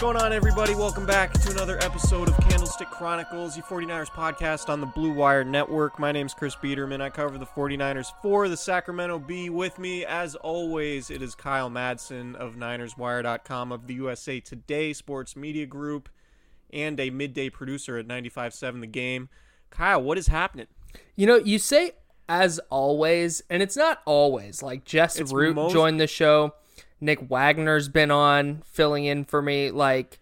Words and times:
What's 0.00 0.14
going 0.14 0.24
on, 0.24 0.32
everybody? 0.32 0.74
Welcome 0.74 1.04
back 1.04 1.30
to 1.34 1.50
another 1.50 1.76
episode 1.82 2.28
of 2.30 2.36
Candlestick 2.48 2.88
Chronicles, 2.88 3.54
the 3.54 3.60
49ers 3.60 4.06
podcast 4.06 4.70
on 4.70 4.80
the 4.80 4.86
Blue 4.86 5.12
Wire 5.12 5.44
Network. 5.44 5.98
My 5.98 6.10
name's 6.10 6.32
Chris 6.32 6.54
Biederman. 6.56 7.02
I 7.02 7.10
cover 7.10 7.36
the 7.36 7.44
49ers 7.44 8.06
for 8.22 8.48
the 8.48 8.56
Sacramento 8.56 9.18
Bee. 9.18 9.50
With 9.50 9.78
me, 9.78 10.06
as 10.06 10.36
always, 10.36 11.10
it 11.10 11.20
is 11.20 11.34
Kyle 11.34 11.68
Madsen 11.68 12.34
of 12.34 12.54
NinersWire.com 12.56 13.72
of 13.72 13.86
the 13.88 13.92
USA 13.92 14.40
Today 14.40 14.94
Sports 14.94 15.36
Media 15.36 15.66
Group 15.66 16.08
and 16.72 16.98
a 16.98 17.10
midday 17.10 17.50
producer 17.50 17.98
at 17.98 18.08
95.7 18.08 18.80
The 18.80 18.86
Game. 18.86 19.28
Kyle, 19.68 20.02
what 20.02 20.16
is 20.16 20.28
happening? 20.28 20.68
You 21.14 21.26
know, 21.26 21.36
you 21.36 21.58
say 21.58 21.92
as 22.26 22.58
always, 22.70 23.42
and 23.50 23.62
it's 23.62 23.76
not 23.76 24.00
always. 24.06 24.62
Like 24.62 24.86
Jess 24.86 25.20
It's 25.20 25.30
Root 25.30 25.56
most- 25.56 25.74
joined 25.74 26.00
the 26.00 26.06
show. 26.06 26.54
Nick 27.00 27.20
Wagner's 27.28 27.88
been 27.88 28.10
on 28.10 28.62
filling 28.66 29.04
in 29.04 29.24
for 29.24 29.40
me. 29.42 29.70
Like 29.70 30.18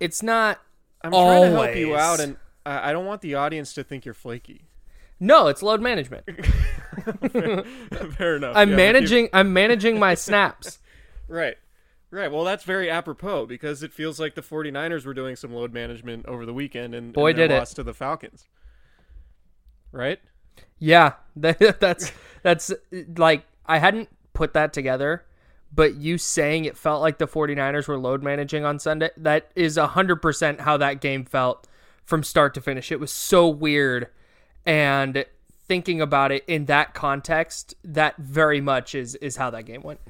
it's 0.00 0.22
not 0.22 0.60
I'm 1.02 1.12
trying 1.12 1.42
to 1.42 1.50
help 1.50 1.76
you 1.76 1.96
out, 1.96 2.20
and 2.20 2.36
I 2.66 2.92
don't 2.92 3.06
want 3.06 3.20
the 3.20 3.34
audience 3.34 3.72
to 3.74 3.84
think 3.84 4.04
you're 4.04 4.14
flaky. 4.14 4.66
no, 5.20 5.48
it's 5.48 5.62
load 5.62 5.80
management. 5.80 6.24
Fair 8.16 8.36
enough. 8.36 8.56
I'm 8.56 8.70
Yeah, 8.70 8.76
managing 8.76 9.28
I'm 9.32 9.52
managing 9.52 9.98
my 9.98 10.14
snaps. 10.14 10.78
Right. 11.26 11.56
Right. 12.10 12.30
Well, 12.30 12.44
that's 12.44 12.64
very 12.64 12.90
apropos 12.90 13.46
because 13.46 13.82
it 13.82 13.92
feels 13.94 14.20
like 14.20 14.34
the 14.34 14.42
49ers 14.42 15.06
were 15.06 15.14
doing 15.14 15.36
some 15.36 15.54
load 15.54 15.72
management 15.72 16.26
over 16.26 16.44
the 16.44 16.52
weekend 16.52 16.94
and, 16.94 17.14
Boy, 17.14 17.28
and 17.30 17.36
did 17.38 17.50
it. 17.50 17.66
to 17.68 17.82
the 17.82 17.94
Falcons. 17.94 18.46
Right? 19.90 20.20
Yeah, 20.78 21.12
that, 21.36 21.80
that's 21.80 22.12
that's 22.42 22.72
like 23.16 23.44
I 23.64 23.78
hadn't 23.78 24.10
put 24.34 24.52
that 24.52 24.72
together, 24.74 25.24
but 25.74 25.96
you 25.96 26.18
saying 26.18 26.64
it 26.64 26.76
felt 26.76 27.00
like 27.00 27.18
the 27.18 27.26
49ers 27.26 27.88
were 27.88 27.98
load 27.98 28.22
managing 28.22 28.64
on 28.64 28.78
Sunday, 28.78 29.10
that 29.16 29.50
is 29.56 29.76
100% 29.76 30.60
how 30.60 30.76
that 30.76 31.00
game 31.00 31.24
felt 31.24 31.66
from 32.04 32.22
start 32.22 32.54
to 32.54 32.60
finish. 32.60 32.92
It 32.92 33.00
was 33.00 33.10
so 33.10 33.48
weird 33.48 34.08
and 34.66 35.24
thinking 35.66 36.00
about 36.00 36.30
it 36.32 36.44
in 36.46 36.66
that 36.66 36.94
context, 36.94 37.74
that 37.84 38.16
very 38.18 38.60
much 38.60 38.94
is 38.94 39.14
is 39.16 39.36
how 39.36 39.50
that 39.50 39.64
game 39.64 39.82
went. 39.82 40.00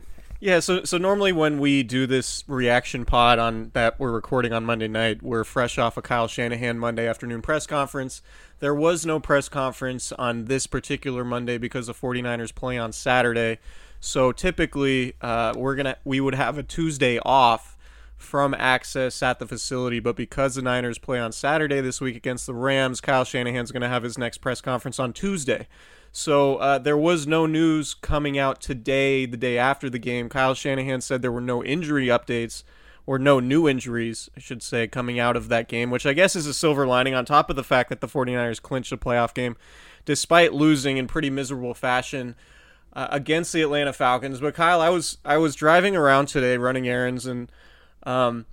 Yeah, 0.40 0.60
so 0.60 0.84
so 0.84 0.98
normally 0.98 1.32
when 1.32 1.58
we 1.58 1.82
do 1.82 2.06
this 2.06 2.44
reaction 2.46 3.04
pod 3.04 3.38
on 3.38 3.70
that 3.72 3.98
we're 3.98 4.12
recording 4.12 4.52
on 4.52 4.64
Monday 4.64 4.88
night, 4.88 5.22
we're 5.22 5.44
fresh 5.44 5.78
off 5.78 5.96
a 5.96 6.02
Kyle 6.02 6.28
Shanahan 6.28 6.78
Monday 6.78 7.06
afternoon 7.06 7.40
press 7.40 7.66
conference. 7.66 8.20
There 8.60 8.74
was 8.74 9.06
no 9.06 9.20
press 9.20 9.48
conference 9.48 10.12
on 10.12 10.46
this 10.46 10.66
particular 10.66 11.24
Monday 11.24 11.58
because 11.58 11.86
the 11.86 11.94
49ers 11.94 12.54
play 12.54 12.78
on 12.78 12.92
Saturday. 12.92 13.58
So 14.04 14.32
typically, 14.32 15.14
uh, 15.22 15.54
we're 15.56 15.76
gonna 15.76 15.96
we 16.04 16.20
would 16.20 16.34
have 16.34 16.58
a 16.58 16.62
Tuesday 16.62 17.18
off 17.24 17.74
from 18.18 18.52
access 18.52 19.22
at 19.22 19.38
the 19.38 19.46
facility, 19.46 19.98
but 19.98 20.14
because 20.14 20.56
the 20.56 20.62
Niners 20.62 20.98
play 20.98 21.18
on 21.18 21.32
Saturday 21.32 21.80
this 21.80 22.02
week 22.02 22.14
against 22.14 22.44
the 22.44 22.52
Rams, 22.52 23.00
Kyle 23.00 23.24
Shanahan's 23.24 23.72
to 23.72 23.88
have 23.88 24.02
his 24.02 24.18
next 24.18 24.38
press 24.38 24.60
conference 24.60 24.98
on 24.98 25.14
Tuesday. 25.14 25.68
So 26.12 26.56
uh, 26.56 26.78
there 26.78 26.98
was 26.98 27.26
no 27.26 27.46
news 27.46 27.94
coming 27.94 28.38
out 28.38 28.60
today, 28.60 29.24
the 29.24 29.38
day 29.38 29.56
after 29.56 29.88
the 29.88 29.98
game. 29.98 30.28
Kyle 30.28 30.54
Shanahan 30.54 31.00
said 31.00 31.22
there 31.22 31.32
were 31.32 31.40
no 31.40 31.64
injury 31.64 32.08
updates 32.08 32.62
or 33.06 33.18
no 33.18 33.40
new 33.40 33.66
injuries, 33.66 34.28
I 34.36 34.40
should 34.40 34.62
say, 34.62 34.86
coming 34.86 35.18
out 35.18 35.34
of 35.34 35.48
that 35.48 35.66
game, 35.66 35.90
which 35.90 36.04
I 36.04 36.12
guess 36.12 36.36
is 36.36 36.46
a 36.46 36.54
silver 36.54 36.86
lining 36.86 37.14
on 37.14 37.24
top 37.24 37.48
of 37.48 37.56
the 37.56 37.64
fact 37.64 37.88
that 37.88 38.02
the 38.02 38.08
49ers 38.08 38.60
clinched 38.60 38.92
a 38.92 38.98
playoff 38.98 39.32
game 39.32 39.56
despite 40.04 40.52
losing 40.52 40.98
in 40.98 41.06
pretty 41.06 41.30
miserable 41.30 41.72
fashion 41.72 42.34
uh, 42.94 43.08
against 43.10 43.52
the 43.52 43.62
Atlanta 43.62 43.92
Falcons. 43.92 44.40
But 44.40 44.54
Kyle, 44.54 44.80
I 44.80 44.88
was 44.88 45.18
I 45.24 45.36
was 45.36 45.54
driving 45.54 45.96
around 45.96 46.26
today 46.26 46.56
running 46.56 46.88
errands 46.88 47.26
and 47.26 47.50
um, 48.04 48.46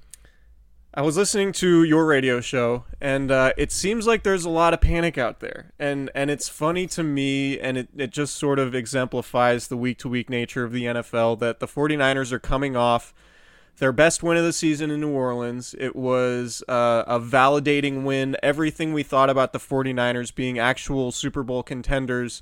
I 0.94 1.04
was 1.04 1.16
listening 1.16 1.54
to 1.54 1.86
your 1.86 2.06
radio 2.06 2.42
show, 2.42 2.84
and 3.00 3.32
uh, 3.32 3.54
it 3.56 3.72
seems 3.72 4.06
like 4.06 4.24
there's 4.24 4.44
a 4.44 4.50
lot 4.50 4.74
of 4.74 4.82
panic 4.82 5.18
out 5.18 5.40
there, 5.40 5.72
and 5.80 6.12
and 6.14 6.30
it's 6.30 6.50
funny 6.50 6.86
to 6.88 7.02
me, 7.02 7.58
and 7.58 7.78
it, 7.78 7.88
it 7.96 8.12
just 8.12 8.36
sort 8.36 8.60
of 8.60 8.76
exemplifies 8.76 9.70
the 9.70 9.78
week 9.78 10.00
to 10.00 10.10
week 10.10 10.30
nature 10.30 10.66
of 10.66 10.74
the 10.74 10.84
NFL 10.84 11.40
that 11.40 11.62
the 11.62 11.68
49ers 11.68 12.34
are 12.34 12.40
coming 12.40 12.76
off 12.76 13.14
their 13.78 13.94
best 13.94 14.22
win 14.22 14.36
of 14.36 14.44
the 14.44 14.52
season 14.52 14.92
in 14.92 15.00
New 15.00 15.12
Orleans. 15.12 15.74
It 15.80 15.96
was 15.96 16.62
uh, 16.68 17.04
a 17.08 17.22
validating 17.22 18.04
win. 18.04 18.36
Everything 18.44 18.92
we 18.92 19.04
thought 19.04 19.30
about 19.30 19.54
the 19.54 19.60
49ers 19.60 20.36
being 20.36 20.60
actual 20.60 21.14
Super 21.14 21.42
Bowl 21.42 21.64
contenders 21.64 22.42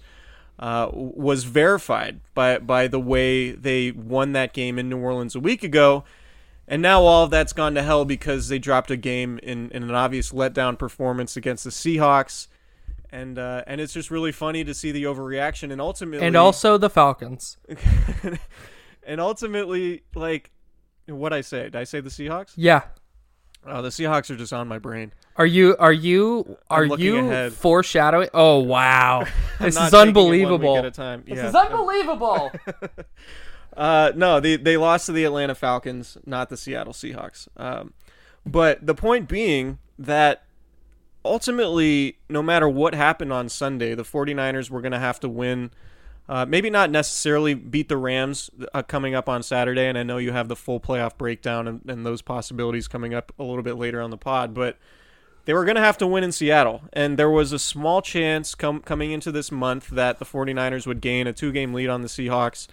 uh, 0.60 0.90
was 0.92 1.46
verified 1.46 2.20
by 2.34 2.60
by 2.60 2.88
the 2.88 3.00
way 3.00 3.52
they 3.52 3.92
won 3.92 4.34
that 4.34 4.54
game 4.54 4.78
in 4.78 4.90
New 4.90 5.00
Orleans 5.00 5.36
a 5.36 5.40
week 5.40 5.64
ago. 5.64 6.04
And 6.68 6.82
now 6.84 7.02
all 7.02 7.24
of 7.24 7.32
that's 7.32 7.54
gone 7.54 7.74
to 7.76 7.82
hell 7.82 8.06
because 8.06 8.48
they 8.50 8.60
dropped 8.60 8.92
a 8.92 8.98
game 8.98 9.40
in, 9.42 9.72
in 9.72 9.82
an 9.82 9.92
obvious 9.92 10.32
letdown 10.32 10.78
performance 10.78 11.36
against 11.36 11.64
the 11.64 11.72
Seahawks. 11.72 12.48
and 13.12 13.40
uh, 13.40 13.64
and 13.66 13.82
it's 13.82 13.94
just 13.94 14.12
really 14.12 14.32
funny 14.32 14.64
to 14.66 14.74
see 14.74 14.92
the 14.92 15.06
overreaction 15.06 15.72
and 15.72 15.82
ultimately 15.82 16.28
And 16.28 16.36
also 16.36 16.78
the 16.78 16.90
Falcons. 16.90 17.58
and 19.04 19.20
ultimately 19.22 20.04
like 20.14 20.52
what 21.08 21.34
I 21.34 21.42
say? 21.42 21.64
Did 21.64 21.76
I 21.78 21.86
say 21.86 22.02
the 22.02 22.10
Seahawks? 22.10 22.52
Yeah. 22.56 22.84
Oh, 23.70 23.82
the 23.82 23.90
Seahawks 23.90 24.30
are 24.32 24.36
just 24.36 24.52
on 24.54 24.68
my 24.68 24.80
brain. 24.80 25.12
Are 25.36 25.46
you 25.46 25.76
are 25.78 25.94
you 25.94 26.58
are 26.70 26.86
looking 26.88 27.06
you 27.06 27.18
ahead. 27.20 27.54
foreshadowing? 27.54 28.30
Oh 28.34 28.60
wow. 28.60 29.26
This 29.60 29.76
Not 29.76 29.86
is 29.86 29.92
taking 29.92 30.10
it 30.10 30.16
one 30.16 30.30
week 30.32 30.44
unbelievable. 30.46 30.78
at 30.78 30.86
a 30.86 30.92
time. 30.92 31.24
This 31.28 31.38
Yeah. 31.38 31.48
is 31.50 31.56
unbelievable. 31.56 32.52
Uh, 33.78 34.12
no, 34.16 34.42
they 34.42 34.58
they 34.58 34.76
lost 34.76 35.06
to 35.06 35.14
the 35.14 35.24
Atlanta 35.24 35.56
Falcons, 35.56 36.18
not 36.26 36.50
the 36.50 36.58
Seattle 36.58 36.92
Seahawks. 36.92 37.48
Um, 37.56 37.94
but 38.46 38.86
the 38.86 38.96
point 38.96 39.30
being 39.30 39.78
that 39.98 40.44
ultimately, 41.24 42.18
no 42.28 42.42
matter 42.42 42.68
what 42.68 42.94
happened 42.94 43.32
on 43.32 43.48
Sunday, 43.48 43.96
the 43.96 44.04
49ers 44.04 44.70
were 44.70 44.82
going 44.82 44.92
to 44.92 45.00
have 45.00 45.20
to 45.22 45.30
win. 45.30 45.72
Uh, 46.30 46.46
maybe 46.46 46.70
not 46.70 46.92
necessarily 46.92 47.56
beat 47.56 47.90
the 47.90 47.98
Rams 47.98 48.52
uh, 48.76 48.84
coming 48.84 49.16
up 49.16 49.28
on 49.28 49.42
Saturday, 49.42 49.88
and 49.88 49.98
I 49.98 50.04
know 50.04 50.20
you 50.20 50.32
have 50.32 50.48
the 50.48 50.56
full 50.56 50.80
playoff 50.80 51.18
breakdown 51.18 51.68
and, 51.68 51.82
and 51.88 52.06
those 52.06 52.22
possibilities 52.22 52.88
coming 52.88 53.16
up 53.16 53.34
a 53.40 53.44
little 53.44 53.64
bit 53.64 53.78
later 53.78 54.00
on 54.00 54.12
the 54.12 54.18
pod, 54.18 54.54
but 54.54 54.78
they 55.46 55.54
were 55.54 55.66
going 55.66 55.78
to 55.78 55.82
have 55.82 55.98
to 55.98 56.06
win 56.06 56.24
in 56.24 56.32
Seattle. 56.32 56.84
And 56.94 57.18
there 57.18 57.32
was 57.32 57.52
a 57.52 57.58
small 57.58 58.04
chance 58.04 58.54
com- 58.54 58.82
coming 58.82 59.12
into 59.12 59.32
this 59.32 59.52
month 59.52 59.88
that 59.88 60.20
the 60.20 60.26
49ers 60.26 60.86
would 60.86 61.02
gain 61.02 61.26
a 61.26 61.34
two 61.34 61.52
game 61.52 61.74
lead 61.74 61.90
on 61.90 62.04
the 62.04 62.08
Seahawks 62.08 62.68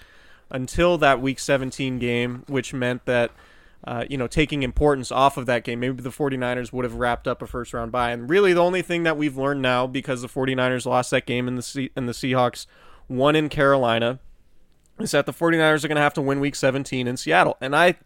until 0.50 0.98
that 0.98 1.22
week 1.22 1.38
17 1.38 1.98
game, 1.98 2.44
which 2.48 2.74
meant 2.74 3.06
that, 3.06 3.30
uh, 3.84 4.04
you 4.10 4.18
know, 4.18 4.26
taking 4.26 4.64
importance 4.64 5.10
off 5.10 5.38
of 5.38 5.46
that 5.46 5.64
game, 5.64 5.80
maybe 5.80 6.02
the 6.02 6.10
49ers 6.10 6.74
would 6.74 6.84
have 6.84 6.96
wrapped 6.96 7.26
up 7.26 7.40
a 7.40 7.46
first 7.46 7.72
round 7.72 7.90
bye. 7.90 8.10
And 8.10 8.28
really, 8.28 8.52
the 8.52 8.62
only 8.62 8.82
thing 8.82 9.04
that 9.04 9.16
we've 9.16 9.38
learned 9.38 9.62
now, 9.62 9.86
because 9.86 10.20
the 10.20 10.28
49ers 10.28 10.84
lost 10.84 11.10
that 11.12 11.24
game 11.24 11.48
and 11.48 11.56
the, 11.56 11.62
Se- 11.62 11.90
and 11.96 12.06
the 12.06 12.12
Seahawks 12.12 12.66
won 13.08 13.36
in 13.36 13.48
Carolina, 13.48 14.20
is 14.98 15.12
that 15.12 15.26
the 15.26 15.32
49ers 15.32 15.84
are 15.84 15.88
going 15.88 15.96
to 15.96 16.02
have 16.02 16.14
to 16.14 16.22
win 16.22 16.40
week 16.40 16.54
17 16.54 17.06
in 17.06 17.16
Seattle. 17.16 17.56
And 17.60 17.74
I. 17.74 17.96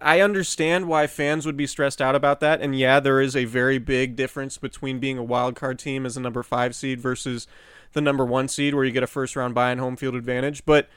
I 0.00 0.20
understand 0.20 0.86
why 0.86 1.08
fans 1.08 1.44
would 1.44 1.56
be 1.56 1.66
stressed 1.66 2.00
out 2.00 2.14
about 2.14 2.38
that, 2.38 2.60
and 2.60 2.78
yeah, 2.78 3.00
there 3.00 3.20
is 3.20 3.34
a 3.34 3.46
very 3.46 3.78
big 3.78 4.14
difference 4.14 4.56
between 4.56 5.00
being 5.00 5.18
a 5.18 5.24
wild 5.24 5.56
card 5.56 5.80
team 5.80 6.06
as 6.06 6.16
a 6.16 6.20
number 6.20 6.44
five 6.44 6.76
seed 6.76 7.00
versus 7.00 7.48
the 7.92 8.00
number 8.00 8.24
one 8.24 8.46
seed, 8.46 8.76
where 8.76 8.84
you 8.84 8.92
get 8.92 9.02
a 9.02 9.08
first 9.08 9.34
round 9.34 9.56
bye 9.56 9.72
and 9.72 9.80
home 9.80 9.96
field 9.96 10.14
advantage. 10.14 10.64
But 10.64 10.88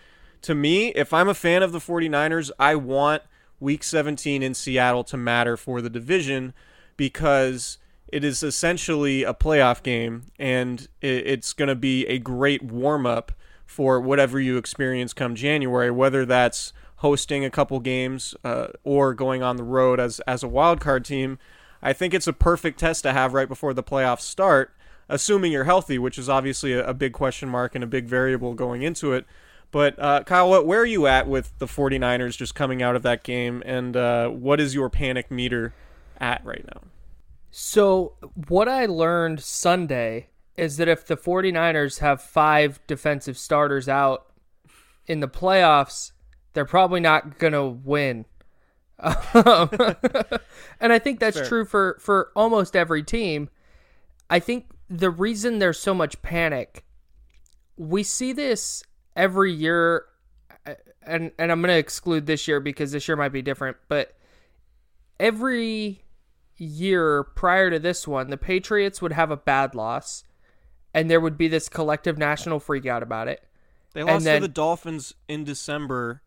to 0.44 0.54
me, 0.54 0.90
if 0.90 1.14
I'm 1.14 1.28
a 1.28 1.34
fan 1.34 1.64
of 1.64 1.72
the 1.72 1.80
49ers, 1.80 2.52
I 2.60 2.76
want 2.76 3.24
week 3.60 3.84
17 3.84 4.44
in 4.44 4.54
Seattle 4.54 5.04
to 5.06 5.18
matter 5.18 5.58
for 5.58 5.82
the 5.82 5.90
division 5.90 6.54
because 6.98 7.80
it 8.08 8.24
is 8.24 8.44
essentially 8.44 9.24
a 9.24 9.34
playoff 9.34 9.82
game 9.82 10.26
and 10.38 10.88
it's 11.02 11.54
going 11.54 11.68
to 11.68 11.76
be 11.76 12.06
a 12.08 12.20
great 12.20 12.62
warm 12.62 13.06
up 13.06 13.32
for 13.66 14.00
whatever 14.00 14.40
you 14.40 14.58
experience 14.58 15.14
come 15.14 15.36
January, 15.36 15.92
whether 15.92 16.26
that's 16.26 16.72
hosting 16.98 17.44
a 17.44 17.50
couple 17.50 17.80
games 17.80 18.36
uh, 18.44 18.68
or 18.84 19.14
going 19.14 19.44
on 19.44 19.58
the 19.58 19.64
road 19.64 20.00
as 20.00 20.20
as 20.22 20.44
a 20.44 20.48
wild 20.48 20.80
card 20.80 21.04
team. 21.04 21.38
I 21.82 21.94
think 21.94 22.14
it's 22.14 22.28
a 22.28 22.34
perfect 22.34 22.80
test 22.80 23.04
to 23.04 23.14
have 23.14 23.34
right 23.34 23.48
before 23.48 23.74
the 23.74 23.84
playoffs 23.84 24.22
start, 24.22 24.74
assuming 25.10 25.52
you're 25.52 25.66
healthy, 25.66 26.00
which 26.00 26.18
is 26.18 26.30
obviously 26.30 26.74
a, 26.74 26.88
a 26.88 26.94
big 26.94 27.14
question 27.14 27.50
mark 27.50 27.76
and 27.76 27.84
a 27.84 27.88
big 27.88 28.06
variable 28.06 28.54
going 28.54 28.82
into 28.82 29.14
it. 29.14 29.26
But 29.72 30.00
uh, 30.00 30.24
Kyle, 30.24 30.50
what, 30.50 30.66
where 30.66 30.80
are 30.80 30.86
you 30.86 31.06
at 31.06 31.28
with 31.28 31.52
the 31.60 31.66
49ers 31.66 32.38
just 32.38 32.56
coming 32.56 32.82
out 32.82 32.96
of 32.96 33.04
that 33.04 33.24
game, 33.24 33.62
and 33.66 33.98
uh, 33.98 34.30
what 34.30 34.60
is 34.60 34.74
your 34.74 34.90
panic 34.90 35.30
meter 35.30 35.74
at 36.20 36.44
right 36.46 36.66
now? 36.74 36.82
So, 37.58 38.16
what 38.50 38.68
I 38.68 38.86
learned 38.86 39.40
Sunday 39.40 40.28
is 40.58 40.76
that 40.76 40.90
if 40.90 41.08
the 41.08 41.16
49ers 41.16 42.00
have 42.00 42.22
five 42.22 42.82
defensive 42.86 43.38
starters 43.38 43.88
out 43.88 44.26
in 45.08 45.22
the 45.22 45.30
playoffs, 45.30 46.12
they're 46.52 46.66
probably 46.66 47.00
not 47.00 47.38
going 47.40 47.54
to 47.54 47.66
win. 47.66 48.26
Um, 49.00 49.70
and 50.82 50.92
I 50.92 51.00
think 51.00 51.22
that's 51.22 51.38
Fair. 51.38 51.46
true 51.46 51.64
for, 51.64 51.98
for 52.02 52.34
almost 52.36 52.76
every 52.76 53.04
team. 53.04 53.50
I 54.30 54.40
think 54.40 54.66
the 54.90 55.10
reason 55.10 55.60
there's 55.60 55.80
so 55.80 55.94
much 55.94 56.22
panic, 56.22 56.84
we 57.78 58.04
see 58.04 58.34
this 58.34 58.84
every 59.16 59.54
year, 59.54 60.04
uh, 60.68 60.74
and, 61.04 61.32
and 61.40 61.54
I'm 61.54 61.62
going 61.62 61.74
to 61.74 61.80
exclude 61.80 62.26
this 62.26 62.50
year 62.50 62.60
because 62.60 62.92
this 62.92 63.08
year 63.08 63.16
might 63.16 63.32
be 63.32 63.42
different, 63.42 63.78
but 63.88 64.14
every 65.22 66.02
year 66.58 67.24
prior 67.24 67.70
to 67.70 67.80
this 67.80 68.08
one, 68.08 68.30
the 68.30 68.38
Patriots 68.38 69.02
would 69.02 69.12
have 69.14 69.32
a 69.32 69.38
bad 69.38 69.76
loss, 69.76 70.24
and 70.94 71.10
there 71.10 71.20
would 71.22 71.38
be 71.38 71.48
this 71.48 71.70
collective 71.70 72.18
national 72.18 72.60
freak 72.60 72.86
out 72.86 73.04
about 73.04 73.28
it. 73.28 73.44
They 73.94 74.02
And 74.02 74.10
lost 74.10 74.26
then- 74.26 74.42
to 74.42 74.48
the 74.48 74.54
Dolphins 74.54 75.14
in 75.28 75.44
December, 75.44 76.22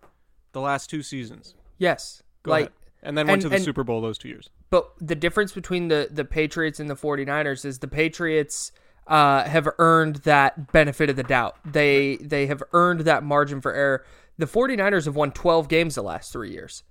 the 0.52 0.60
last 0.60 0.88
two 0.90 1.02
seasons. 1.02 1.54
Yes, 1.78 2.22
Go 2.42 2.50
like, 2.50 2.60
ahead. 2.66 2.72
and 3.02 3.18
then 3.18 3.26
went 3.26 3.34
and- 3.34 3.42
to 3.42 3.48
the 3.50 3.56
and- 3.56 3.64
Super 3.64 3.84
Bowl 3.84 4.00
those 4.00 4.18
two 4.18 4.28
years. 4.28 4.50
but 4.70 4.90
the 5.00 5.14
difference 5.14 5.52
between 5.52 5.88
the 5.88 6.08
the 6.10 6.24
Patriots 6.24 6.78
and 6.80 6.90
the 6.90 6.94
49ers 6.96 7.64
is 7.64 7.78
the 7.78 7.88
Patriots 7.88 8.70
uh, 9.06 9.44
have 9.44 9.66
earned 9.78 10.16
that 10.16 10.70
benefit 10.72 11.08
of 11.08 11.16
the 11.16 11.22
doubt. 11.22 11.56
They 11.64 12.16
they 12.16 12.46
have 12.48 12.62
earned 12.74 13.00
that 13.00 13.22
margin 13.24 13.62
for 13.62 13.72
error. 13.72 14.04
The 14.36 14.44
49ers 14.46 15.06
have 15.06 15.16
won 15.16 15.32
12 15.32 15.68
games 15.68 15.94
the 15.94 16.02
last 16.02 16.30
3 16.32 16.50
years 16.50 16.82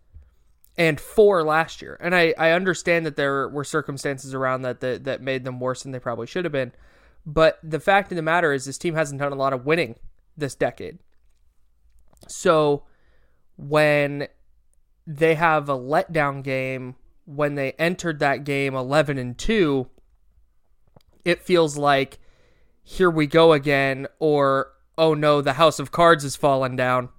and 0.78 1.00
4 1.00 1.44
last 1.44 1.82
year. 1.82 1.98
And 2.00 2.16
I 2.16 2.34
I 2.38 2.52
understand 2.52 3.06
that 3.06 3.16
there 3.16 3.50
were 3.50 3.64
circumstances 3.64 4.34
around 4.34 4.62
that 4.62 4.80
that, 4.82 5.04
that 5.06 5.22
made 5.22 5.44
them 5.44 5.60
worse 5.60 5.84
than 5.84 5.92
they 5.92 6.00
probably 6.00 6.28
should 6.28 6.46
have 6.46 6.52
been. 6.52 6.72
But 7.26 7.60
the 7.64 7.80
fact 7.80 8.12
of 8.12 8.16
the 8.16 8.22
matter 8.22 8.54
is 8.54 8.66
this 8.66 8.78
team 8.78 8.94
hasn't 8.94 9.20
done 9.20 9.34
a 9.34 9.36
lot 9.36 9.54
of 9.54 9.66
winning 9.66 9.96
this 10.38 10.56
decade. 10.56 11.00
So 12.28 12.84
when 13.58 14.28
they 15.06 15.36
have 15.36 15.70
a 15.70 15.78
letdown 15.78 16.44
game 16.44 16.96
when 17.26 17.56
they 17.56 17.72
entered 17.74 18.20
that 18.20 18.44
game 18.44 18.76
11 18.76 19.18
and 19.18 19.38
2 19.38 19.88
it 21.26 21.42
feels 21.42 21.78
like 21.78 22.20
here 22.84 23.10
we 23.10 23.26
go 23.26 23.54
again 23.54 24.08
or 24.20 24.72
oh 24.98 25.14
no 25.14 25.42
the 25.42 25.54
house 25.54 25.80
of 25.80 25.92
cards 25.92 26.24
has 26.24 26.36
fallen 26.36 26.76
down 26.76 27.10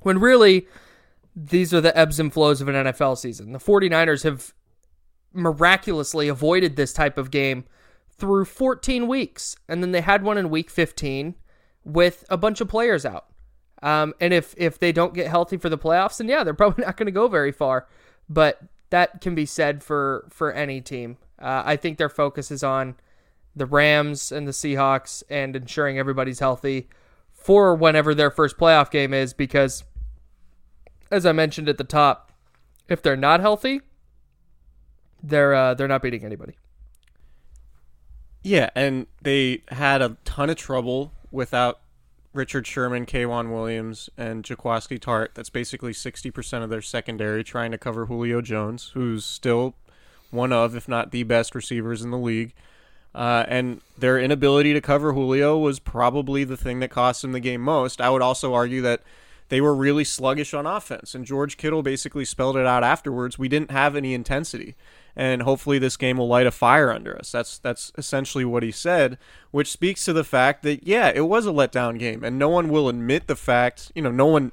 when 0.00 0.18
really 0.18 0.66
these 1.34 1.72
are 1.72 1.80
the 1.80 1.96
ebbs 1.96 2.20
and 2.20 2.32
flows 2.32 2.60
of 2.60 2.68
an 2.68 2.74
NFL 2.74 3.18
season 3.18 3.52
the 3.52 3.58
49ers 3.58 4.22
have 4.24 4.52
miraculously 5.32 6.28
avoided 6.28 6.76
this 6.76 6.92
type 6.92 7.16
of 7.16 7.30
game 7.30 7.64
through 8.10 8.44
14 8.44 9.08
weeks 9.08 9.56
and 9.68 9.82
then 9.82 9.92
they 9.92 10.02
had 10.02 10.22
one 10.22 10.36
in 10.36 10.50
week 10.50 10.70
15 10.70 11.34
with 11.84 12.24
a 12.28 12.36
bunch 12.36 12.60
of 12.60 12.68
players 12.68 13.06
out 13.06 13.26
um, 13.82 14.14
and 14.20 14.32
if 14.32 14.54
if 14.56 14.78
they 14.78 14.92
don't 14.92 15.12
get 15.12 15.26
healthy 15.26 15.56
for 15.56 15.68
the 15.68 15.78
playoffs, 15.78 16.18
then 16.18 16.28
yeah, 16.28 16.44
they're 16.44 16.54
probably 16.62 16.84
not 16.84 16.96
going 16.96 17.06
to 17.06 17.12
go 17.12 17.28
very 17.28 17.52
far. 17.52 17.88
But 18.28 18.60
that 18.90 19.20
can 19.20 19.34
be 19.34 19.46
said 19.46 19.82
for 19.82 20.26
for 20.30 20.52
any 20.52 20.80
team. 20.80 21.18
Uh, 21.38 21.62
I 21.64 21.76
think 21.76 21.98
their 21.98 22.08
focus 22.08 22.50
is 22.50 22.62
on 22.62 22.94
the 23.54 23.66
Rams 23.66 24.32
and 24.32 24.46
the 24.46 24.52
Seahawks 24.52 25.22
and 25.28 25.56
ensuring 25.56 25.98
everybody's 25.98 26.38
healthy 26.38 26.88
for 27.32 27.74
whenever 27.74 28.14
their 28.14 28.30
first 28.30 28.56
playoff 28.56 28.90
game 28.90 29.12
is. 29.12 29.34
Because, 29.34 29.84
as 31.12 31.26
I 31.26 31.32
mentioned 31.32 31.68
at 31.68 31.78
the 31.78 31.84
top, 31.84 32.32
if 32.88 33.02
they're 33.02 33.16
not 33.16 33.40
healthy, 33.40 33.82
they're 35.22 35.54
uh, 35.54 35.74
they're 35.74 35.86
not 35.86 36.02
beating 36.02 36.24
anybody. 36.24 36.54
Yeah, 38.42 38.70
and 38.74 39.06
they 39.20 39.62
had 39.68 40.02
a 40.02 40.16
ton 40.24 40.50
of 40.50 40.56
trouble 40.56 41.12
without 41.30 41.80
Richard 42.32 42.66
Sherman, 42.66 43.06
K'Waun 43.06 43.52
Williams, 43.52 44.10
and 44.16 44.42
Jaquiski 44.42 44.98
Tartt. 44.98 45.34
That's 45.34 45.50
basically 45.50 45.92
60% 45.92 46.64
of 46.64 46.70
their 46.70 46.82
secondary 46.82 47.44
trying 47.44 47.70
to 47.70 47.78
cover 47.78 48.06
Julio 48.06 48.40
Jones, 48.40 48.90
who's 48.94 49.24
still 49.24 49.74
one 50.30 50.52
of, 50.52 50.74
if 50.74 50.88
not 50.88 51.12
the 51.12 51.22
best 51.22 51.54
receivers 51.54 52.02
in 52.02 52.10
the 52.10 52.18
league. 52.18 52.52
Uh, 53.14 53.44
and 53.46 53.80
their 53.96 54.18
inability 54.18 54.72
to 54.72 54.80
cover 54.80 55.12
Julio 55.12 55.56
was 55.58 55.78
probably 55.78 56.42
the 56.42 56.56
thing 56.56 56.80
that 56.80 56.90
cost 56.90 57.22
them 57.22 57.32
the 57.32 57.40
game 57.40 57.60
most. 57.60 58.00
I 58.00 58.10
would 58.10 58.22
also 58.22 58.54
argue 58.54 58.80
that 58.82 59.02
they 59.52 59.60
were 59.60 59.74
really 59.74 60.02
sluggish 60.02 60.54
on 60.54 60.64
offense, 60.64 61.14
and 61.14 61.26
George 61.26 61.58
Kittle 61.58 61.82
basically 61.82 62.24
spelled 62.24 62.56
it 62.56 62.64
out 62.64 62.82
afterwards. 62.82 63.38
We 63.38 63.48
didn't 63.48 63.70
have 63.70 63.94
any 63.94 64.14
intensity, 64.14 64.76
and 65.14 65.42
hopefully 65.42 65.78
this 65.78 65.98
game 65.98 66.16
will 66.16 66.26
light 66.26 66.46
a 66.46 66.50
fire 66.50 66.90
under 66.90 67.14
us. 67.14 67.30
That's 67.30 67.58
that's 67.58 67.92
essentially 67.98 68.46
what 68.46 68.62
he 68.62 68.70
said, 68.70 69.18
which 69.50 69.70
speaks 69.70 70.06
to 70.06 70.14
the 70.14 70.24
fact 70.24 70.62
that 70.62 70.86
yeah, 70.86 71.12
it 71.14 71.28
was 71.28 71.44
a 71.44 71.50
letdown 71.50 71.98
game, 71.98 72.24
and 72.24 72.38
no 72.38 72.48
one 72.48 72.70
will 72.70 72.88
admit 72.88 73.26
the 73.26 73.36
fact. 73.36 73.92
You 73.94 74.00
know, 74.00 74.10
no 74.10 74.24
one 74.24 74.52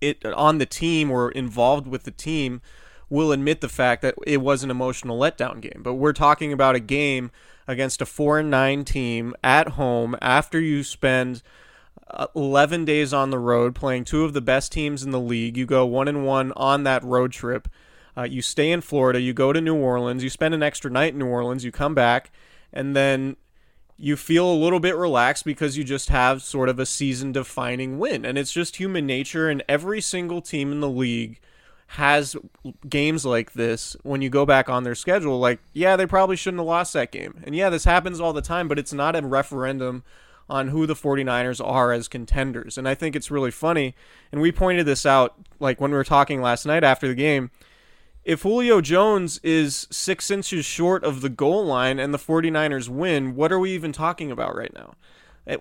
it 0.00 0.24
on 0.24 0.58
the 0.58 0.66
team 0.66 1.12
or 1.12 1.30
involved 1.30 1.86
with 1.86 2.02
the 2.02 2.10
team 2.10 2.60
will 3.08 3.30
admit 3.30 3.60
the 3.60 3.68
fact 3.68 4.02
that 4.02 4.16
it 4.26 4.38
was 4.38 4.64
an 4.64 4.72
emotional 4.72 5.20
letdown 5.20 5.60
game. 5.60 5.82
But 5.84 5.94
we're 5.94 6.12
talking 6.12 6.52
about 6.52 6.74
a 6.74 6.80
game 6.80 7.30
against 7.68 8.02
a 8.02 8.06
4 8.06 8.40
and 8.40 8.50
9 8.50 8.84
team 8.84 9.36
at 9.44 9.68
home 9.68 10.16
after 10.20 10.58
you 10.58 10.82
spend 10.82 11.42
11 12.34 12.84
days 12.84 13.12
on 13.12 13.30
the 13.30 13.38
road 13.38 13.74
playing 13.74 14.04
two 14.04 14.24
of 14.24 14.32
the 14.32 14.40
best 14.40 14.72
teams 14.72 15.02
in 15.02 15.10
the 15.10 15.20
league. 15.20 15.56
You 15.56 15.66
go 15.66 15.84
1 15.84 16.08
and 16.08 16.24
1 16.24 16.52
on 16.56 16.84
that 16.84 17.04
road 17.04 17.32
trip. 17.32 17.68
Uh, 18.16 18.22
you 18.24 18.42
stay 18.42 18.72
in 18.72 18.80
Florida, 18.80 19.20
you 19.20 19.32
go 19.32 19.52
to 19.52 19.60
New 19.60 19.76
Orleans, 19.76 20.24
you 20.24 20.30
spend 20.30 20.52
an 20.52 20.62
extra 20.62 20.90
night 20.90 21.12
in 21.12 21.18
New 21.18 21.26
Orleans, 21.26 21.64
you 21.64 21.70
come 21.70 21.94
back 21.94 22.32
and 22.72 22.96
then 22.96 23.36
you 23.96 24.16
feel 24.16 24.50
a 24.50 24.54
little 24.54 24.80
bit 24.80 24.96
relaxed 24.96 25.44
because 25.44 25.76
you 25.76 25.82
just 25.82 26.08
have 26.08 26.42
sort 26.42 26.68
of 26.68 26.78
a 26.78 26.86
season 26.86 27.32
defining 27.32 27.98
win. 27.98 28.24
And 28.24 28.38
it's 28.38 28.52
just 28.52 28.76
human 28.76 29.06
nature. 29.06 29.48
And 29.48 29.62
every 29.68 30.00
single 30.00 30.40
team 30.40 30.70
in 30.70 30.80
the 30.80 30.88
league 30.88 31.40
has 31.92 32.36
games 32.88 33.24
like 33.24 33.54
this 33.54 33.96
when 34.04 34.22
you 34.22 34.30
go 34.30 34.46
back 34.46 34.68
on 34.68 34.84
their 34.84 34.94
schedule. 34.94 35.40
Like, 35.40 35.58
yeah, 35.72 35.96
they 35.96 36.06
probably 36.06 36.36
shouldn't 36.36 36.60
have 36.60 36.66
lost 36.66 36.92
that 36.92 37.10
game. 37.10 37.40
And 37.44 37.56
yeah, 37.56 37.70
this 37.70 37.84
happens 37.84 38.20
all 38.20 38.32
the 38.32 38.40
time, 38.40 38.68
but 38.68 38.78
it's 38.78 38.92
not 38.92 39.16
a 39.16 39.26
referendum 39.26 40.04
on 40.48 40.68
who 40.68 40.86
the 40.86 40.94
49ers 40.94 41.64
are 41.64 41.92
as 41.92 42.08
contenders. 42.08 42.78
And 42.78 42.88
I 42.88 42.94
think 42.94 43.14
it's 43.14 43.30
really 43.30 43.50
funny. 43.50 43.94
And 44.32 44.40
we 44.40 44.50
pointed 44.50 44.86
this 44.86 45.04
out 45.04 45.34
like 45.60 45.80
when 45.80 45.90
we 45.90 45.96
were 45.96 46.04
talking 46.04 46.40
last 46.40 46.64
night 46.66 46.84
after 46.84 47.08
the 47.08 47.14
game 47.14 47.50
if 48.28 48.42
Julio 48.42 48.82
Jones 48.82 49.40
is 49.42 49.88
six 49.90 50.30
inches 50.30 50.66
short 50.66 51.02
of 51.02 51.22
the 51.22 51.30
goal 51.30 51.64
line 51.64 51.98
and 51.98 52.12
the 52.12 52.18
49ers 52.18 52.86
win, 52.86 53.34
what 53.34 53.50
are 53.50 53.58
we 53.58 53.72
even 53.72 53.90
talking 53.90 54.30
about 54.30 54.54
right 54.54 54.72
now? 54.74 54.96